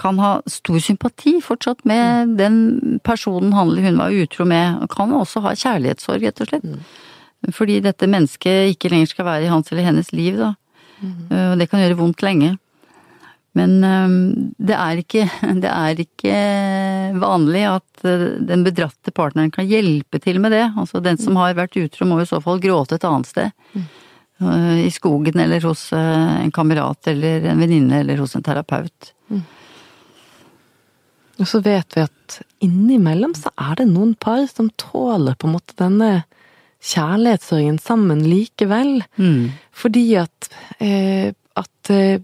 kan 0.00 0.18
ha 0.20 0.32
stor 0.48 0.80
sympati 0.80 1.34
fortsatt 1.44 1.84
med 1.88 2.34
den 2.38 3.00
personen 3.04 3.52
han 3.52 3.70
eller 3.70 3.90
hun 3.90 4.00
var 4.00 4.16
utro 4.24 4.46
med, 4.48 4.80
og 4.82 4.92
kan 4.92 5.12
også 5.16 5.44
ha 5.44 5.54
kjærlighetssorg, 5.56 6.24
rett 6.24 6.44
og 6.44 6.50
slett. 6.50 6.68
Fordi 7.52 7.80
dette 7.84 8.08
mennesket 8.08 8.72
ikke 8.72 8.92
lenger 8.92 9.12
skal 9.12 9.28
være 9.28 9.46
i 9.46 9.52
hans 9.52 9.72
eller 9.72 9.88
hennes 9.88 10.12
liv, 10.16 10.38
da. 10.40 10.52
Og 11.02 11.58
det 11.58 11.68
kan 11.70 11.82
gjøre 11.82 11.98
vondt 11.98 12.22
lenge. 12.22 12.54
Men 13.58 13.72
det 14.56 14.76
er 14.76 15.00
ikke, 15.02 15.26
det 15.62 15.68
er 15.70 16.00
ikke 16.00 16.36
vanlig 17.20 17.64
at 17.68 18.04
øh, 18.08 18.40
den 18.48 18.64
bedratte 18.64 19.12
partneren 19.14 19.52
kan 19.52 19.68
hjelpe 19.68 20.20
til 20.22 20.40
med 20.40 20.54
det. 20.54 20.64
Altså 20.76 21.02
den 21.04 21.20
som 21.20 21.36
har 21.40 21.56
vært 21.58 21.76
utro 21.80 22.08
må 22.08 22.20
i 22.22 22.28
så 22.28 22.40
fall 22.44 22.62
gråte 22.62 22.96
et 22.96 23.08
annet 23.08 23.28
sted. 23.28 23.50
Øh, 24.42 24.78
I 24.86 24.90
skogen 24.92 25.40
eller 25.40 25.64
hos 25.68 25.90
øh, 25.92 26.44
en 26.44 26.54
kamerat 26.54 27.12
eller 27.12 27.50
en 27.52 27.60
venninne 27.60 28.00
eller 28.02 28.22
hos 28.24 28.36
en 28.36 28.46
terapeut. 28.46 29.12
Og 31.40 31.48
så 31.48 31.62
vet 31.64 31.96
vi 31.96 32.04
at 32.04 32.40
innimellom 32.62 33.32
så 33.34 33.50
er 33.58 33.80
det 33.80 33.88
noen 33.90 34.14
par 34.14 34.44
som 34.50 34.68
tåler 34.78 35.34
på 35.34 35.48
en 35.48 35.56
måte 35.56 35.76
denne 35.80 36.10
kjærlighetssorgen 36.82 37.78
sammen 37.82 38.22
likevel. 38.26 39.00
Fordi 39.74 40.04
at, 40.22 40.50
eh, 40.82 41.32
at 41.58 41.90
eh, 41.94 42.20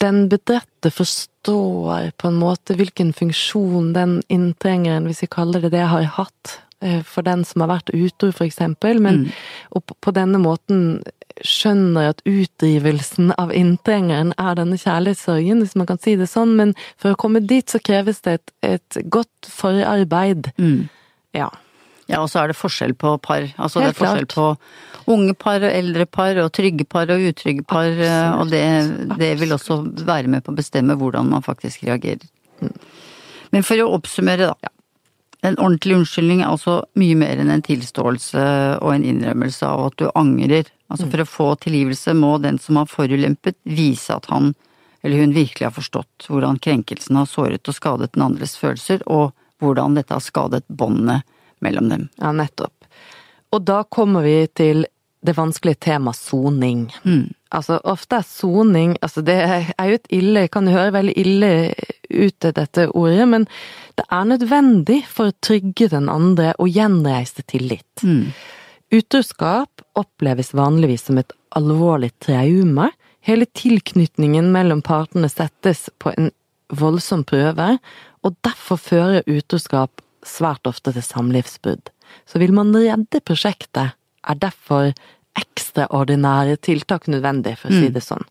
den 0.00 0.28
bedrette 0.28 0.90
forstår 0.90 2.10
på 2.16 2.28
en 2.28 2.40
måte 2.40 2.76
hvilken 2.78 3.12
funksjon 3.16 3.92
den 3.96 4.18
inntrengeren, 4.32 5.06
hvis 5.08 5.22
vi 5.24 5.30
kaller 5.32 5.64
det 5.64 5.72
det, 5.74 5.86
har 5.92 6.08
hatt 6.16 6.56
eh, 6.80 7.00
for 7.06 7.26
den 7.26 7.44
som 7.44 7.64
har 7.64 7.72
vært 7.74 7.92
utro, 7.94 8.30
for 8.32 8.48
eksempel. 8.48 9.00
Men, 9.02 9.30
Og 9.70 9.84
på, 9.92 10.14
denne 10.16 10.40
måten 10.40 11.02
skjønner 11.44 12.12
at 12.12 12.22
utdrivelsen 12.28 13.32
av 13.40 13.52
inntrengeren 13.56 14.34
er 14.38 14.58
denne 14.58 14.80
kjærlighetssorgen, 14.80 15.64
hvis 15.64 15.76
man 15.76 15.88
kan 15.88 16.00
si 16.00 16.16
det 16.20 16.28
sånn. 16.32 16.56
Men 16.56 16.74
for 16.96 17.12
å 17.12 17.20
komme 17.20 17.44
dit 17.44 17.68
så 17.68 17.80
kreves 17.80 18.22
det 18.26 18.40
et, 18.40 18.54
et 18.76 19.02
godt 19.08 19.48
forarbeid. 19.48 20.52
Ja. 21.36 21.50
Ja, 22.10 22.20
og 22.24 22.30
så 22.32 22.42
er 22.42 22.50
det 22.50 22.58
forskjell 22.58 22.94
på 22.98 23.14
par. 23.22 23.46
Altså 23.56 23.82
det 23.82 23.92
er 23.92 23.98
forskjell 23.98 24.28
på 24.30 24.46
unge 25.10 25.34
par 25.38 25.62
og 25.62 25.70
eldre 25.70 26.06
par 26.06 26.38
og 26.42 26.50
trygge 26.54 26.86
par 26.86 27.10
og 27.10 27.22
utrygge 27.30 27.64
par, 27.66 27.88
Absolutt. 27.88 28.40
og 28.40 28.50
det, 28.52 29.18
det 29.22 29.30
vil 29.40 29.54
også 29.56 29.80
være 30.06 30.30
med 30.30 30.44
på 30.44 30.52
å 30.52 30.58
bestemme 30.58 30.98
hvordan 30.98 31.30
man 31.32 31.46
faktisk 31.46 31.86
reagerer. 31.88 32.26
Men 33.50 33.66
for 33.66 33.82
å 33.82 33.90
oppsummere, 33.96 34.52
da. 34.52 34.74
En 35.40 35.56
ordentlig 35.56 35.94
unnskyldning 35.96 36.42
er 36.42 36.50
altså 36.50 36.82
mye 37.00 37.16
mer 37.16 37.38
enn 37.40 37.48
en 37.48 37.62
tilståelse 37.64 38.42
og 38.84 38.90
en 38.92 39.06
innrømmelse 39.08 39.64
av 39.64 39.86
at 39.86 39.94
du 39.96 40.10
angrer. 40.12 40.68
Altså 40.92 41.06
for 41.08 41.22
å 41.22 41.30
få 41.32 41.46
tilgivelse 41.62 42.12
må 42.18 42.34
den 42.44 42.58
som 42.60 42.76
har 42.76 42.90
forulempet 42.90 43.56
vise 43.64 44.12
at 44.12 44.28
han 44.28 44.52
eller 45.00 45.16
hun 45.16 45.32
virkelig 45.32 45.64
har 45.64 45.72
forstått 45.72 46.26
hvordan 46.28 46.58
krenkelsen 46.60 47.16
har 47.16 47.28
såret 47.28 47.68
og 47.68 47.76
skadet 47.76 48.12
den 48.12 48.26
andres 48.26 48.56
følelser, 48.60 49.00
og 49.08 49.32
hvordan 49.60 49.96
dette 49.96 50.12
har 50.12 50.24
skadet 50.24 50.66
båndene 50.68 51.22
mellom 51.64 51.90
dem. 51.92 52.08
Ja, 52.20 52.32
nettopp. 52.32 52.74
Og 53.50 53.64
da 53.66 53.82
kommer 53.90 54.22
vi 54.26 54.46
til 54.54 54.86
det 55.26 55.34
vanskelige 55.36 55.82
temaet 55.84 56.16
soning. 56.16 56.86
Altså, 57.52 57.80
ofte 57.84 58.20
er 58.20 58.24
soning 58.24 58.96
Altså, 59.02 59.20
det 59.20 59.34
er 59.42 59.88
jo 59.90 59.96
et 59.98 60.06
ille 60.14 60.44
Kan 60.48 60.68
jo 60.68 60.76
høre 60.76 60.92
veldig 60.94 61.14
ille 61.18 61.74
ut, 62.10 62.36
dette 62.40 62.86
ordet, 62.94 63.26
men 63.28 63.46
det 63.98 64.06
er 64.10 64.24
nødvendig 64.24 65.04
for 65.06 65.30
å 65.30 65.36
trygge 65.42 65.90
den 65.92 66.08
andre 66.08 66.54
og 66.58 66.70
gjenreise 66.72 67.44
tillit. 67.46 68.02
Utroskap 68.90 69.84
oppleves 69.94 70.54
vanligvis 70.54 71.04
som 71.06 71.20
et 71.20 71.32
alvorlig 71.54 72.10
traume. 72.18 72.88
Hele 73.20 73.46
tilknytningen 73.46 74.50
mellom 74.50 74.80
partene 74.82 75.28
settes 75.28 75.90
på 75.98 76.14
en 76.16 76.32
voldsom 76.72 77.22
prøve, 77.24 77.76
og 78.24 78.36
derfor 78.42 78.80
fører 78.80 79.26
utroskap 79.28 80.02
svært 80.30 80.70
ofte 80.70 80.94
til 80.94 81.04
samlivsbrudd. 81.04 81.90
Så 82.26 82.42
vil 82.42 82.54
man 82.56 82.74
redde 82.74 83.22
prosjektet, 83.22 83.96
er 84.20 84.42
derfor 84.42 84.92
ekstraordinære 85.38 86.58
tiltak 86.64 87.08
nødvendig, 87.08 87.56
for 87.60 87.70
å 87.70 87.80
si 87.80 87.90
det 87.94 88.02
sånn. 88.04 88.26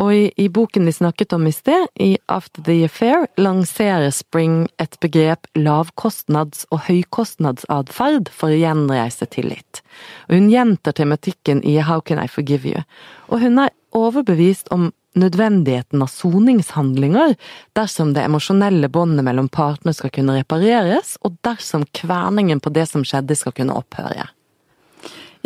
Og 0.00 0.14
i, 0.14 0.20
i 0.40 0.46
boken 0.48 0.86
vi 0.88 0.94
snakket 0.96 1.34
om 1.36 1.44
i 1.48 1.52
sted, 1.52 1.88
i 2.00 2.14
After 2.30 2.62
the 2.64 2.78
Affair, 2.86 3.26
lanserer 3.36 4.08
Spring 4.14 4.62
et 4.80 4.96
begrep 5.02 5.48
lavkostnads- 5.58 6.64
og 6.72 6.86
høykostnadsatferd 6.86 8.30
for 8.32 8.54
å 8.54 8.60
gjenreise 8.60 9.28
tillit. 9.28 9.82
Og 10.30 10.38
hun 10.38 10.48
gjentar 10.52 10.96
tematikken 10.96 11.60
i 11.66 11.76
How 11.84 12.00
Can 12.00 12.22
I 12.22 12.30
Forgive 12.30 12.70
You? 12.70 12.86
Og 13.28 13.44
hun 13.44 13.60
er 13.60 13.74
overbevist 13.96 14.72
om 14.72 14.88
nødvendigheten 15.18 16.02
av 16.02 16.10
soningshandlinger 16.12 17.34
dersom 17.78 18.12
det 18.14 18.24
emosjonelle 18.26 18.90
båndet 18.92 19.26
mellom 19.26 19.48
partene 19.52 19.94
skal 19.96 20.12
kunne 20.14 20.36
repareres, 20.38 21.16
og 21.26 21.38
dersom 21.46 21.86
kverningen 21.96 22.62
på 22.62 22.72
det 22.74 22.86
som 22.90 23.06
skjedde 23.06 23.36
skal 23.38 23.56
kunne 23.56 23.76
opphøre. 23.78 24.28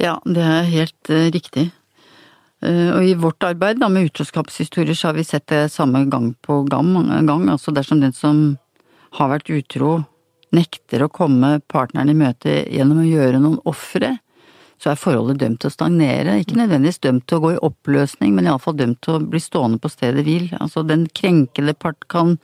Ja, 0.01 0.19
det 0.27 0.43
er 0.43 0.71
helt 0.73 1.11
eh, 1.13 1.31
riktig. 1.35 1.69
Eh, 2.65 2.91
og 2.97 3.05
i 3.07 3.15
vårt 3.19 3.45
arbeid 3.47 3.79
da, 3.81 3.89
med 3.93 4.11
utroskapshistorier 4.11 4.97
så 4.99 5.11
har 5.11 5.19
vi 5.19 5.27
sett 5.27 5.47
det 5.53 5.69
samme 5.73 6.05
gang 6.11 6.33
på 6.43 6.63
gang, 6.69 6.97
gang. 7.29 7.47
Altså 7.53 7.75
dersom 7.75 8.03
den 8.03 8.15
som 8.17 8.45
har 9.19 9.31
vært 9.31 9.53
utro, 9.55 10.01
nekter 10.55 11.05
å 11.05 11.13
komme 11.13 11.59
partneren 11.71 12.11
i 12.13 12.19
møte 12.19 12.63
gjennom 12.71 13.03
å 13.03 13.09
gjøre 13.09 13.41
noen 13.43 13.61
ofre, 13.69 14.17
så 14.83 14.91
er 14.93 15.01
forholdet 15.01 15.41
dømt 15.41 15.61
til 15.63 15.71
å 15.71 15.75
stagnere. 15.75 16.39
Ikke 16.43 16.59
nødvendigvis 16.59 17.01
dømt 17.05 17.27
til 17.29 17.39
å 17.39 17.45
gå 17.45 17.53
i 17.55 17.61
oppløsning, 17.69 18.35
men 18.37 18.49
iallfall 18.49 18.77
dømt 18.79 19.01
til 19.05 19.17
å 19.17 19.23
bli 19.23 19.41
stående 19.41 19.81
på 19.81 19.91
stedet 19.93 20.25
hvil. 20.27 20.49
Altså 20.59 20.85
den 20.87 21.07
krenkede 21.15 21.77
part 21.79 22.09
kan 22.13 22.37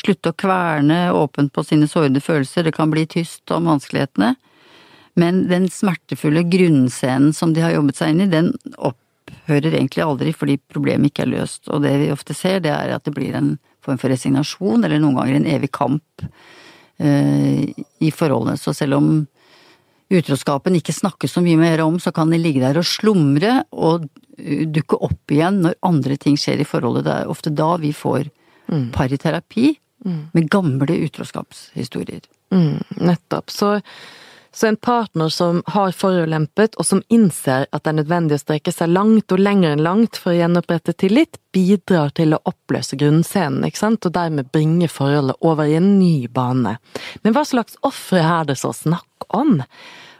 slutte 0.00 0.32
å 0.32 0.38
kverne 0.38 1.00
åpent 1.16 1.52
på 1.54 1.64
sine 1.66 1.88
sårede 1.90 2.22
følelser, 2.22 2.68
det 2.68 2.76
kan 2.76 2.92
bli 2.92 3.06
tyst 3.10 3.50
om 3.54 3.70
vanskelighetene. 3.70 4.34
Men 5.18 5.46
den 5.50 5.66
smertefulle 5.72 6.44
grunnscenen 6.46 7.32
som 7.34 7.54
de 7.54 7.64
har 7.64 7.74
jobbet 7.74 7.98
seg 7.98 8.12
inn 8.12 8.26
i, 8.28 8.30
den 8.30 8.52
opphører 8.76 9.72
egentlig 9.72 10.04
aldri 10.04 10.34
fordi 10.36 10.60
problemet 10.70 11.10
ikke 11.10 11.24
er 11.26 11.32
løst. 11.32 11.64
Og 11.72 11.82
det 11.82 11.96
vi 12.04 12.12
ofte 12.14 12.36
ser, 12.36 12.60
det 12.62 12.74
er 12.74 12.94
at 12.94 13.08
det 13.08 13.16
blir 13.16 13.34
en 13.34 13.56
form 13.82 13.98
for 13.98 14.12
resignasjon, 14.12 14.84
eller 14.84 15.02
noen 15.02 15.18
ganger 15.18 15.40
en 15.40 15.50
evig 15.56 15.72
kamp 15.74 16.28
eh, 17.02 17.66
i 17.74 18.12
forholdene. 18.14 18.58
Så 18.60 18.76
selv 18.76 19.00
om 19.00 19.10
utroskapen 20.12 20.78
ikke 20.78 20.94
snakkes 20.96 21.36
så 21.36 21.42
mye 21.44 21.58
mer 21.60 21.82
om, 21.84 21.98
så 22.00 22.12
kan 22.14 22.32
den 22.32 22.42
ligge 22.44 22.62
der 22.64 22.80
og 22.80 22.86
slumre 22.88 23.62
og 23.72 24.06
uh, 24.08 24.64
dukke 24.68 25.00
opp 25.08 25.34
igjen 25.34 25.62
når 25.66 25.78
andre 25.86 26.16
ting 26.20 26.38
skjer 26.40 26.62
i 26.62 26.68
forholdet. 26.68 27.06
Det 27.08 27.16
er 27.16 27.34
ofte 27.34 27.52
da 27.52 27.74
vi 27.82 27.92
får 27.96 28.32
pariterapi 28.94 29.72
med 30.06 30.46
gamle 30.52 30.94
utroskapshistorier. 31.08 32.22
Mm, 32.54 32.78
nettopp. 33.02 33.50
Så, 33.50 33.80
så 34.52 34.66
en 34.66 34.76
partner 34.76 35.28
som 35.28 35.62
har 35.66 35.92
forulempet, 35.92 36.74
og 36.80 36.86
som 36.86 37.02
innser 37.12 37.66
at 37.70 37.84
det 37.84 37.92
er 37.92 37.98
nødvendig 38.00 38.38
å 38.38 38.42
strekke 38.42 38.72
seg 38.74 38.90
langt 38.94 39.32
og 39.34 39.42
lenger 39.42 39.74
enn 39.74 39.84
langt 39.84 40.18
for 40.20 40.32
å 40.32 40.38
gjenopprette 40.38 40.94
tillit, 40.98 41.38
bidrar 41.54 42.14
til 42.16 42.34
å 42.34 42.42
oppløse 42.48 42.98
grunnscenen, 42.98 43.66
ikke 43.68 43.82
sant, 43.82 44.08
og 44.08 44.16
dermed 44.16 44.50
bringe 44.54 44.88
forholdet 44.92 45.38
over 45.44 45.68
i 45.68 45.76
en 45.78 45.94
ny 46.00 46.28
bane. 46.32 46.78
Men 47.22 47.36
hva 47.36 47.44
slags 47.48 47.78
ofre 47.86 48.24
er 48.24 48.48
det 48.48 48.58
så 48.60 48.72
snakk 48.76 49.28
om? 49.28 49.60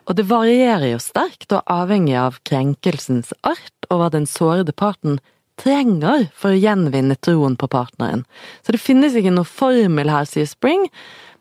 Og 0.09 0.17
det 0.17 0.29
varierer 0.29 0.95
jo 0.95 1.01
sterkt 1.03 1.53
og 1.53 1.67
avhengig 1.69 2.17
av 2.17 2.39
krenkelsens 2.49 3.35
art 3.45 3.91
og 3.91 4.01
hva 4.01 4.13
den 4.15 4.29
sårede 4.29 4.73
parten 4.73 5.19
trenger 5.61 6.29
for 6.39 6.55
å 6.55 6.61
gjenvinne 6.61 7.19
troen 7.21 7.57
på 7.59 7.69
partneren. 7.71 8.25
Så 8.63 8.73
det 8.73 8.83
finnes 8.83 9.17
ikke 9.19 9.35
noe 9.35 9.49
formel 9.49 10.13
her, 10.13 10.29
sier 10.29 10.49
Spring, 10.49 10.87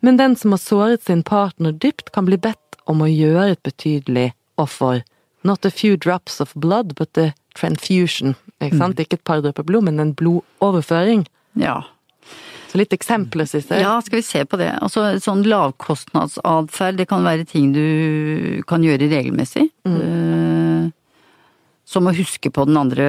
men 0.02 0.20
den 0.20 0.36
som 0.38 0.54
har 0.54 0.62
såret 0.62 1.06
sin 1.08 1.24
partner 1.26 1.74
dypt, 1.74 2.12
kan 2.14 2.28
bli 2.28 2.40
bedt 2.42 2.62
om 2.88 3.04
å 3.04 3.10
gjøre 3.12 3.54
et 3.54 3.64
betydelig 3.68 4.32
offer. 4.58 5.04
Not 5.48 5.66
a 5.66 5.72
few 5.72 5.98
drops 5.98 6.42
of 6.42 6.54
blood, 6.56 6.96
but 6.96 7.18
a 7.18 7.32
transfusion. 7.58 8.36
Ikke 8.62 8.80
sant? 8.80 9.00
Ikke 9.02 9.20
et 9.20 9.28
par 9.28 9.44
dråper 9.44 9.66
blod, 9.68 9.86
men 9.88 10.02
en 10.02 10.16
blodoverføring. 10.18 11.28
Ja. 11.62 11.82
Så 12.68 12.80
litt 12.82 12.94
eksempler, 12.96 13.48
jeg. 13.48 13.64
Ja, 13.80 13.96
skal 14.04 14.20
vi 14.20 14.26
se 14.28 14.44
på 14.46 14.60
det. 14.60 14.74
Altså 14.84 15.06
sånn 15.24 15.46
lavkostnadsatferd, 15.48 17.00
det 17.00 17.08
kan 17.10 17.24
være 17.26 17.48
ting 17.48 17.72
du 17.76 18.64
kan 18.68 18.84
gjøre 18.84 19.10
regelmessig. 19.12 19.70
Mm. 19.88 20.94
som 21.88 22.04
å 22.04 22.12
huske 22.12 22.50
på 22.52 22.66
den 22.68 22.76
andre 22.76 23.06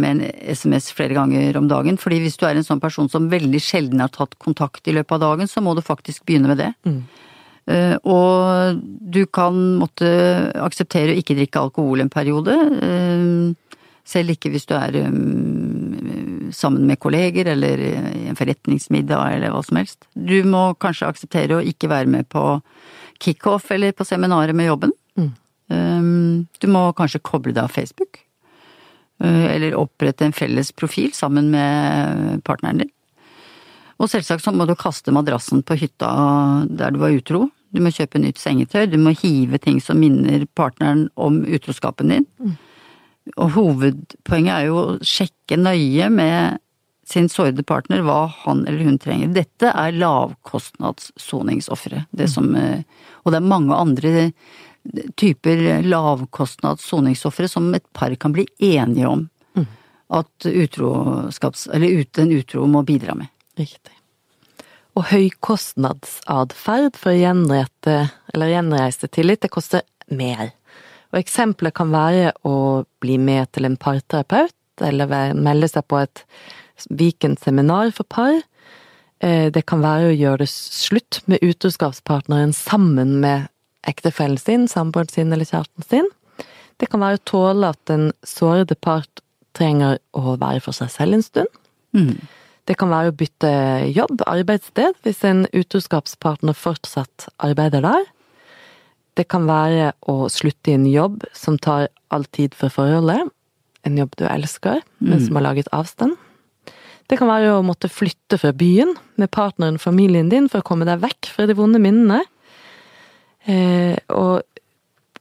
med 0.00 0.08
en 0.08 0.54
SMS 0.56 0.86
flere 0.96 1.12
ganger 1.12 1.58
om 1.60 1.66
dagen. 1.68 1.98
Fordi 2.00 2.22
hvis 2.22 2.38
du 2.40 2.46
er 2.48 2.56
en 2.56 2.64
sånn 2.64 2.80
person 2.80 3.10
som 3.12 3.28
veldig 3.28 3.60
sjelden 3.60 4.00
har 4.00 4.08
tatt 4.14 4.38
kontakt 4.40 4.88
i 4.88 4.94
løpet 4.96 5.18
av 5.18 5.20
dagen, 5.26 5.50
så 5.50 5.60
må 5.60 5.74
du 5.76 5.82
faktisk 5.84 6.24
begynne 6.24 6.48
med 6.48 6.62
det. 6.62 6.70
Eh, 6.88 7.28
og 8.02 8.80
du 9.14 9.22
kan 9.30 9.58
måtte 9.78 10.08
akseptere 10.58 11.14
å 11.14 11.20
ikke 11.20 11.36
drikke 11.38 11.60
alkohol 11.62 12.02
en 12.02 12.10
periode. 12.12 12.56
eh, 12.82 13.78
selv 14.04 14.34
ikke 14.34 14.50
hvis 14.50 14.66
du 14.66 14.74
er 14.74 14.96
um, 15.06 16.50
sammen 16.52 16.86
med 16.88 16.98
kolleger 16.98 17.52
eller 17.52 17.78
i 17.78 18.26
en 18.28 18.38
forretningsmiddag 18.38 19.36
eller 19.36 19.54
hva 19.54 19.62
som 19.62 19.78
helst. 19.78 20.08
Du 20.14 20.42
må 20.48 20.72
kanskje 20.82 21.10
akseptere 21.12 21.60
å 21.60 21.62
ikke 21.62 21.90
være 21.92 22.10
med 22.10 22.28
på 22.32 22.42
kickoff 23.22 23.70
eller 23.70 23.94
på 23.94 24.06
seminaret 24.08 24.56
med 24.58 24.72
jobben. 24.72 24.96
Mm. 25.16 25.32
du 26.60 26.66
må 26.68 26.80
kanskje 26.96 27.22
koble 27.24 27.54
deg 27.54 27.64
av 27.64 27.72
Facebook. 27.72 28.18
Uh, 29.22 29.46
eller 29.52 29.78
opprette 29.78 30.26
en 30.26 30.34
felles 30.34 30.72
profil 30.74 31.12
sammen 31.14 31.52
med 31.52 32.42
partneren 32.44 32.82
din. 32.82 32.92
Og 34.02 34.10
selvsagt 34.10 34.42
så 34.42 34.50
må 34.54 34.66
du 34.66 34.74
kaste 34.78 35.14
madrassen 35.14 35.62
på 35.62 35.76
hytta 35.78 36.10
der 36.66 36.90
du 36.94 36.98
var 37.02 37.14
utro. 37.14 37.46
Du 37.72 37.80
må 37.80 37.92
kjøpe 37.94 38.20
nytt 38.20 38.40
sengetøy, 38.42 38.86
du 38.90 38.98
må 39.00 39.14
hive 39.16 39.58
ting 39.62 39.78
som 39.80 40.00
minner 40.02 40.44
partneren 40.58 41.06
om 41.14 41.44
utroskapen 41.46 42.10
din. 42.12 42.26
Og 43.38 43.54
hovedpoenget 43.54 44.54
er 44.56 44.64
jo 44.66 44.76
å 44.80 44.98
sjekke 45.06 45.56
nøye 45.60 46.10
med 46.12 46.58
sin 47.08 47.28
sårede 47.30 47.62
partner 47.66 48.02
hva 48.06 48.26
han 48.42 48.66
eller 48.66 48.84
hun 48.86 48.98
trenger. 49.00 49.34
Dette 49.36 49.66
er 49.70 49.98
lavkostnadssoningsofre. 50.00 52.04
Det 52.10 52.28
som 52.30 52.54
eh, 52.58 52.82
Og 53.22 53.32
det 53.32 53.38
er 53.38 53.52
mange 53.54 53.74
andre 53.76 54.32
typer 55.14 55.82
lavkostnadssoningsofre 55.86 57.48
som 57.48 57.74
et 57.74 57.92
par 57.94 58.14
kan 58.18 58.32
bli 58.34 58.46
enige 58.58 59.06
om 59.06 59.28
at 60.12 60.46
utroskaps... 60.46 61.66
Eller 61.72 62.02
ut, 62.02 62.18
en 62.18 62.32
utro 62.32 62.66
må 62.68 62.82
bidra 62.82 63.14
med. 63.16 63.31
Riktig. 63.58 63.94
Og 64.96 65.06
høykostnadsatferd 65.08 66.96
for 67.00 67.12
å 67.12 67.16
gjenrette, 67.16 67.96
eller 68.34 68.52
gjenreise 68.52 69.08
tillit, 69.08 69.40
det 69.44 69.52
koster 69.52 69.84
mer. 70.12 70.52
Og 71.12 71.20
eksempler 71.20 71.72
kan 71.76 71.92
være 71.92 72.32
å 72.48 72.84
bli 73.00 73.18
med 73.20 73.52
til 73.52 73.68
en 73.68 73.78
parterapeut, 73.80 74.54
eller 74.80 75.34
melde 75.36 75.68
seg 75.68 75.84
på 75.88 76.00
et 76.00 76.24
weekendseminar 76.90 77.92
for 77.96 78.08
par. 78.08 78.40
Eh, 79.20 79.50
Det 79.50 79.66
kan 79.66 79.80
være 79.80 80.10
å 80.10 80.16
gjøre 80.16 80.38
det 80.38 80.50
slutt 80.50 81.20
med 81.26 81.42
utroskapspartneren 81.42 82.52
sammen 82.52 83.20
med 83.20 83.48
ektefellen 83.86 84.38
sin, 84.38 84.68
samboeren 84.68 85.08
sin 85.08 85.32
eller 85.32 85.44
kjæresten 85.44 85.84
sin. 85.88 86.08
Det 86.78 86.88
kan 86.90 87.00
være 87.00 87.18
å 87.20 87.24
tåle 87.24 87.68
at 87.68 87.78
den 87.86 88.12
sårede 88.24 88.74
part 88.74 89.20
trenger 89.54 89.98
å 90.12 90.36
være 90.40 90.60
for 90.60 90.72
seg 90.72 90.90
selv 90.90 91.14
en 91.14 91.22
stund. 91.22 91.48
Det 92.70 92.76
kan 92.78 92.92
være 92.92 93.10
å 93.10 93.16
bytte 93.18 93.52
jobb, 93.90 94.22
arbeidssted, 94.30 94.94
hvis 95.02 95.22
en 95.26 95.46
utroskapspartner 95.50 96.54
fortsatt 96.54 97.26
arbeider 97.42 97.82
der. 97.82 98.04
Det 99.18 99.26
kan 99.28 99.48
være 99.48 99.90
å 100.08 100.28
slutte 100.32 100.70
i 100.72 100.76
en 100.78 100.86
jobb 100.88 101.24
som 101.36 101.58
tar 101.58 101.88
all 102.14 102.24
tid 102.32 102.54
for 102.56 102.72
forholdet. 102.72 103.26
En 103.82 103.98
jobb 103.98 104.14
du 104.16 104.28
elsker, 104.30 104.78
men 105.02 105.18
som 105.24 105.36
har 105.36 105.48
laget 105.48 105.68
avstand. 105.74 106.14
Det 107.10 107.18
kan 107.18 107.28
være 107.28 107.56
å 107.58 107.64
måtte 107.66 107.90
flytte 107.92 108.38
fra 108.40 108.54
byen 108.56 108.94
med 109.20 109.28
partneren 109.34 109.76
og 109.76 109.82
familien 109.82 110.30
din 110.30 110.46
for 110.48 110.62
å 110.62 110.66
komme 110.66 110.86
deg 110.88 111.02
vekk 111.02 111.32
fra 111.34 111.48
de 111.50 111.56
vonde 111.58 111.82
minnene. 111.82 112.22
Eh, 113.44 113.98
og 114.14 114.46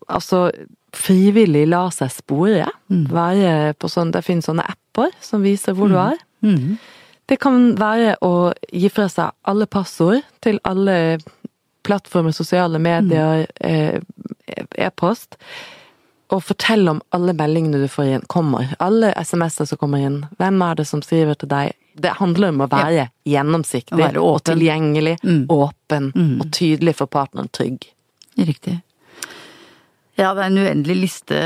altså 0.07 0.51
frivillig 0.95 1.65
la 1.67 1.87
seg 1.91 2.13
spore. 2.13 2.69
Være 3.11 3.73
på 3.81 3.89
sånn, 3.89 4.13
det 4.13 4.23
finnes 4.23 4.45
sånne 4.47 4.63
apper 4.63 5.11
som 5.19 5.41
viser 5.43 5.73
hvor 5.73 5.89
du 5.91 5.97
er. 5.97 6.21
Det 7.31 7.37
kan 7.39 7.69
være 7.79 8.17
å 8.27 8.51
gi 8.75 8.89
fra 8.91 9.05
seg 9.07 9.31
alle 9.47 9.63
passord 9.71 10.19
til 10.43 10.57
alle 10.67 10.95
plattformer, 11.87 12.33
sosiale 12.35 12.79
medier, 12.83 13.45
eh, 13.63 14.01
e-post. 14.75 15.37
Og 16.31 16.43
fortelle 16.43 16.91
om 16.91 16.99
alle 17.15 17.31
meldingene 17.35 17.79
du 17.79 17.87
får 17.91 18.09
inn, 18.09 18.25
kommer. 18.27 18.73
Alle 18.83 19.13
SMS-er 19.15 19.69
som 19.69 19.79
kommer 19.79 20.03
inn. 20.03 20.19
Hvem 20.39 20.59
er 20.67 20.75
det 20.75 20.87
som 20.87 21.01
skriver 21.01 21.39
til 21.39 21.49
deg? 21.51 21.71
Det 21.95 22.11
handler 22.19 22.51
om 22.51 22.61
å 22.65 22.69
være 22.71 23.09
gjennomsiktig 23.27 23.95
Å 23.95 23.99
være 23.99 24.21
og 24.23 24.43
tilgjengelig, 24.47 25.17
Mm. 25.23 25.45
åpen 25.47 26.11
og 26.41 26.51
tydelig 26.51 26.95
for 26.95 27.07
partneren, 27.07 27.49
trygg. 27.51 27.87
Riktig. 28.37 28.81
Ja, 30.19 30.33
det 30.35 30.43
er 30.43 30.49
en 30.51 30.59
uendelig 30.59 30.95
liste, 30.99 31.37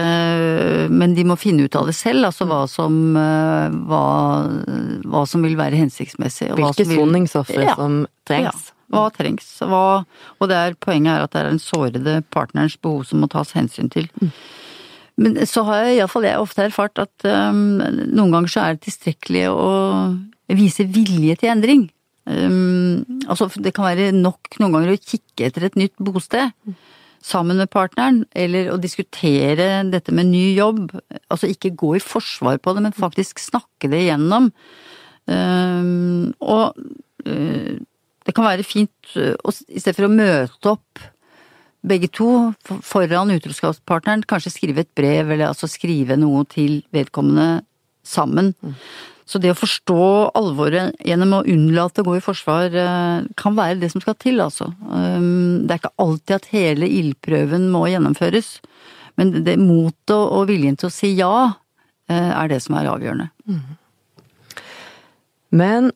men 0.90 1.14
de 1.16 1.24
må 1.28 1.36
finne 1.38 1.68
ut 1.68 1.76
av 1.78 1.86
det 1.90 1.94
selv, 1.96 2.26
altså 2.32 2.48
hva 2.50 2.64
som, 2.70 2.96
eh, 3.20 3.76
hva, 3.90 4.06
hva 5.06 5.22
som 5.30 5.46
vil 5.46 5.54
være 5.60 5.78
hensiktsmessig. 5.80 6.50
Hvilke 6.58 6.88
soningsofre 6.90 7.62
Ja. 7.68 7.76
som 7.78 8.08
trengs. 8.26 8.72
Ja, 8.72 8.98
hva 8.98 9.06
trengs. 9.14 9.48
Hva, 9.62 10.06
og 10.42 10.52
er, 10.52 10.74
poenget 10.82 11.14
er 11.14 11.24
at 11.28 11.32
det 11.32 11.42
er 11.44 11.50
den 11.52 11.62
sårede 11.62 12.24
partnerens 12.34 12.78
behov 12.82 13.06
som 13.06 13.22
må 13.22 13.30
tas 13.30 13.54
hensyn 13.54 13.92
til. 13.94 14.10
Men 15.18 15.38
så 15.48 15.64
har 15.64 15.86
jeg 15.86 16.00
iallfall 16.02 16.26
jeg 16.28 16.42
ofte 16.42 16.66
erfart 16.66 17.00
at 17.00 17.24
um, 17.24 17.78
noen 17.80 18.34
ganger 18.34 18.52
så 18.52 18.66
er 18.66 18.76
det 18.76 18.84
tilstrekkelig 18.90 19.46
å 19.54 19.70
vise 20.50 20.84
vilje 20.92 21.38
til 21.40 21.54
endring. 21.54 21.86
Um, 22.26 23.06
altså 23.30 23.48
det 23.62 23.76
kan 23.78 23.86
være 23.86 24.10
nok 24.12 24.58
noen 24.60 24.74
ganger 24.74 24.96
å 24.96 25.00
kikke 25.00 25.46
etter 25.46 25.68
et 25.70 25.78
nytt 25.78 25.94
bosted 26.02 26.50
sammen 27.24 27.60
med 27.62 27.72
partneren, 27.74 28.24
eller 28.36 28.72
å 28.74 28.80
diskutere 28.82 29.84
dette 29.90 30.14
med 30.16 30.30
ny 30.30 30.54
jobb. 30.58 30.94
Altså 31.32 31.50
ikke 31.52 31.76
gå 31.78 31.96
i 31.98 32.04
forsvar 32.04 32.60
på 32.62 32.76
det, 32.76 32.86
men 32.86 32.96
faktisk 32.96 33.42
snakke 33.44 33.90
det 33.92 34.06
igjennom. 34.06 34.52
Um, 35.26 36.34
og 36.44 36.78
uh, 37.26 37.74
det 38.26 38.36
kan 38.38 38.46
være 38.46 38.66
fint 38.66 39.16
uh, 39.18 39.34
i 39.70 39.82
stedet 39.82 39.98
for 39.98 40.08
å 40.10 40.14
møte 40.14 40.74
opp 40.76 41.06
begge 41.86 42.10
to 42.14 42.30
foran 42.86 43.34
utroskapspartneren, 43.34 44.26
kanskje 44.26 44.54
skrive 44.54 44.86
et 44.86 44.94
brev, 44.98 45.30
eller 45.30 45.52
altså 45.52 45.70
skrive 45.70 46.18
noe 46.18 46.46
til 46.50 46.80
vedkommende 46.96 47.66
sammen. 48.06 48.54
Så 49.26 49.40
det 49.42 49.50
å 49.52 49.58
forstå 49.58 50.02
alvoret 50.38 50.94
gjennom 51.02 51.40
å 51.40 51.46
unnlate 51.50 52.04
å 52.04 52.06
gå 52.06 52.20
i 52.20 52.24
forsvar, 52.24 52.70
eh, 52.70 53.26
kan 53.36 53.56
være 53.58 53.80
det 53.82 53.92
som 53.92 54.02
skal 54.02 54.14
til, 54.22 54.38
altså. 54.42 54.70
Um, 54.86 55.66
Det 55.66 55.74
er 55.74 55.80
ikke 55.82 55.98
alltid 55.98 56.36
at 56.36 56.46
hele 56.54 56.86
ildprøven 56.86 57.72
må 57.74 57.88
gjennomføres, 57.90 58.60
men 59.18 59.44
det 59.44 59.58
motet 59.58 60.14
og 60.14 60.48
viljen 60.48 60.78
til 60.78 60.90
å 60.90 60.94
si 60.94 61.16
ja, 61.16 61.56
eh, 62.08 62.32
er 62.38 62.48
det 62.48 62.62
som 62.62 62.76
er 62.76 62.86
avgjørende. 62.86 63.32
Men 65.52 65.92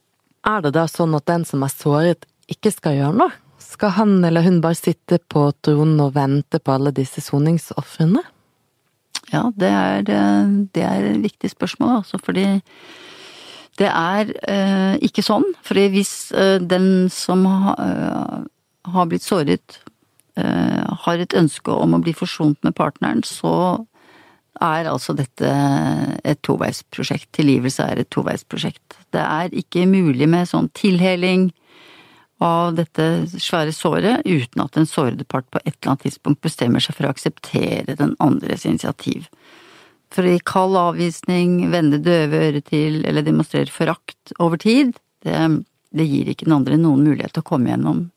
er 0.48 0.62
det 0.62 0.74
da 0.74 0.88
sånn 0.88 1.16
at 1.16 1.26
den 1.26 1.46
som 1.46 1.62
er 1.64 1.74
såret, 1.74 2.26
ikke 2.50 2.72
skal 2.74 2.98
gjøre 2.98 3.18
noe? 3.20 3.32
Skal 3.60 3.92
han 3.92 4.26
eller 4.26 4.42
hun 4.42 4.62
bare 4.62 4.76
sitte 4.76 5.20
på 5.30 5.52
tronen 5.62 6.00
og 6.02 6.16
vente 6.16 6.58
på 6.58 6.74
alle 6.74 6.92
disse 6.96 7.22
soningsofrene? 7.22 8.24
Ja, 9.30 9.52
det 9.54 9.70
er, 9.70 10.00
eh, 10.10 10.66
det 10.74 10.82
er 10.82 11.06
et 11.12 11.22
viktig 11.22 11.52
spørsmål, 11.52 12.00
altså, 12.02 12.18
fordi 12.18 12.62
det 13.80 13.90
er 13.90 14.32
eh, 14.52 14.96
ikke 15.08 15.24
sånn. 15.24 15.48
for 15.64 15.80
hvis 15.80 16.32
eh, 16.36 16.58
den 16.60 17.10
som 17.14 17.46
ha, 17.48 17.76
eh, 17.80 18.42
har 18.92 19.08
blitt 19.08 19.24
såret, 19.24 19.80
eh, 20.36 20.84
har 21.06 21.18
et 21.24 21.36
ønske 21.38 21.72
om 21.72 21.96
å 21.96 22.02
bli 22.04 22.14
forsont 22.14 22.60
med 22.64 22.76
partneren, 22.76 23.24
så 23.24 23.86
er 24.60 24.90
altså 24.92 25.16
dette 25.16 25.50
et 26.28 26.42
toveisprosjekt. 26.44 27.32
Tilgivelse 27.38 27.86
er 27.86 28.02
et 28.02 28.10
toveisprosjekt. 28.12 28.98
Det 29.16 29.24
er 29.24 29.56
ikke 29.56 29.88
mulig 29.88 30.28
med 30.28 30.50
sånn 30.50 30.68
tilheling 30.76 31.50
av 32.44 32.76
dette 32.76 33.06
svære 33.40 33.72
såret 33.76 34.28
uten 34.28 34.64
at 34.64 34.76
den 34.76 34.88
sårede 34.88 35.28
part 35.28 35.48
på 35.52 35.60
et 35.64 35.74
eller 35.74 35.94
annet 35.94 36.06
tidspunkt 36.08 36.44
bestemmer 36.44 36.84
seg 36.84 36.96
for 36.98 37.08
å 37.08 37.14
akseptere 37.14 37.96
den 38.00 38.16
andres 38.24 38.66
initiativ. 38.68 39.28
For 40.14 40.26
i 40.26 40.40
kald 40.42 40.78
avvisning, 40.80 41.60
vende 41.70 42.00
døve 42.02 42.40
ører 42.48 42.64
til 42.66 43.04
eller 43.06 43.26
demonstrere 43.26 43.70
forakt 43.70 44.34
over 44.42 44.58
tid, 44.62 44.96
det, 45.26 45.36
det 45.94 46.08
gir 46.10 46.32
ikke 46.32 46.48
den 46.48 46.56
andre 46.58 46.80
noen 46.82 47.04
mulighet 47.06 47.36
til 47.36 47.44
å 47.44 47.50
komme 47.52 47.70
gjennom. 47.70 48.08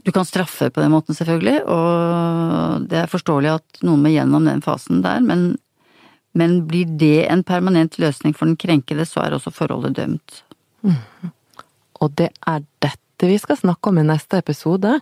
Du 0.00 0.12
kan 0.16 0.24
straffe 0.24 0.70
på 0.72 0.80
den 0.80 0.92
måten, 0.94 1.16
selvfølgelig, 1.16 1.58
og 1.68 2.86
det 2.88 3.02
er 3.02 3.10
forståelig 3.12 3.50
at 3.58 3.82
noen 3.84 4.06
må 4.06 4.12
gjennom 4.14 4.46
den 4.48 4.62
fasen 4.64 5.02
der, 5.04 5.20
men, 5.20 5.58
men 6.32 6.62
blir 6.70 6.88
det 7.00 7.26
en 7.28 7.44
permanent 7.44 7.98
løsning 8.00 8.32
for 8.36 8.48
den 8.48 8.56
krenkede, 8.60 9.04
så 9.04 9.26
er 9.26 9.36
også 9.36 9.52
forholdet 9.52 9.98
dømt. 9.98 10.40
Og 12.00 12.16
det 12.16 12.30
er 12.48 12.64
dette 12.80 13.28
vi 13.28 13.36
skal 13.36 13.60
snakke 13.60 13.90
om 13.90 14.00
i 14.00 14.06
neste 14.08 14.40
episode. 14.40 14.96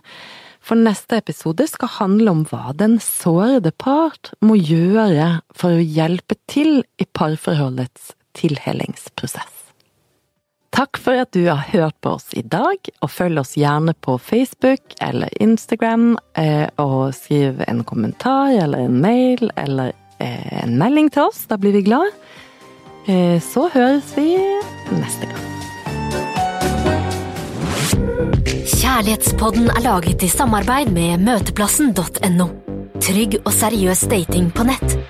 For 0.69 0.77
neste 0.77 1.17
episode 1.17 1.65
skal 1.65 1.89
handle 1.95 2.29
om 2.29 2.41
hva 2.45 2.75
den 2.77 2.99
sårede 3.01 3.71
part 3.81 4.29
må 4.45 4.53
gjøre 4.53 5.39
for 5.57 5.73
å 5.73 5.81
hjelpe 5.81 6.37
til 6.45 6.83
i 7.01 7.07
parforholdets 7.09 8.11
tilhelingsprosess. 8.37 9.55
Takk 10.69 10.99
for 11.01 11.17
at 11.17 11.33
du 11.33 11.47
har 11.47 11.65
hørt 11.71 11.97
på 12.05 12.13
oss 12.19 12.29
i 12.37 12.45
dag, 12.45 12.77
og 13.01 13.09
følg 13.09 13.41
oss 13.41 13.55
gjerne 13.57 13.97
på 13.97 14.19
Facebook 14.21 14.93
eller 15.01 15.33
Instagram, 15.41 16.11
eh, 16.37 16.69
og 16.77 17.15
skriv 17.17 17.63
en 17.65 17.81
kommentar 17.81 18.53
eller 18.53 18.85
en 18.85 19.01
mail 19.01 19.49
eller 19.57 19.95
eh, 20.21 20.53
en 20.61 20.77
melding 20.77 21.09
til 21.09 21.31
oss. 21.31 21.47
Da 21.49 21.57
blir 21.57 21.73
vi 21.73 21.87
glad. 21.89 22.13
Eh, 23.09 23.41
så 23.41 23.71
høres 23.73 24.13
vi 24.13 24.35
neste 24.93 25.33
gang. 25.33 25.58
Kjærlighetspodden 27.89 29.69
er 29.73 29.81
laget 29.85 30.23
i 30.23 30.29
samarbeid 30.29 30.91
med 30.93 31.23
møteplassen.no. 31.25 32.49
Trygg 32.99 33.39
og 33.45 33.53
seriøs 33.55 34.05
dating 34.11 34.51
på 34.53 34.67
nett 34.67 35.08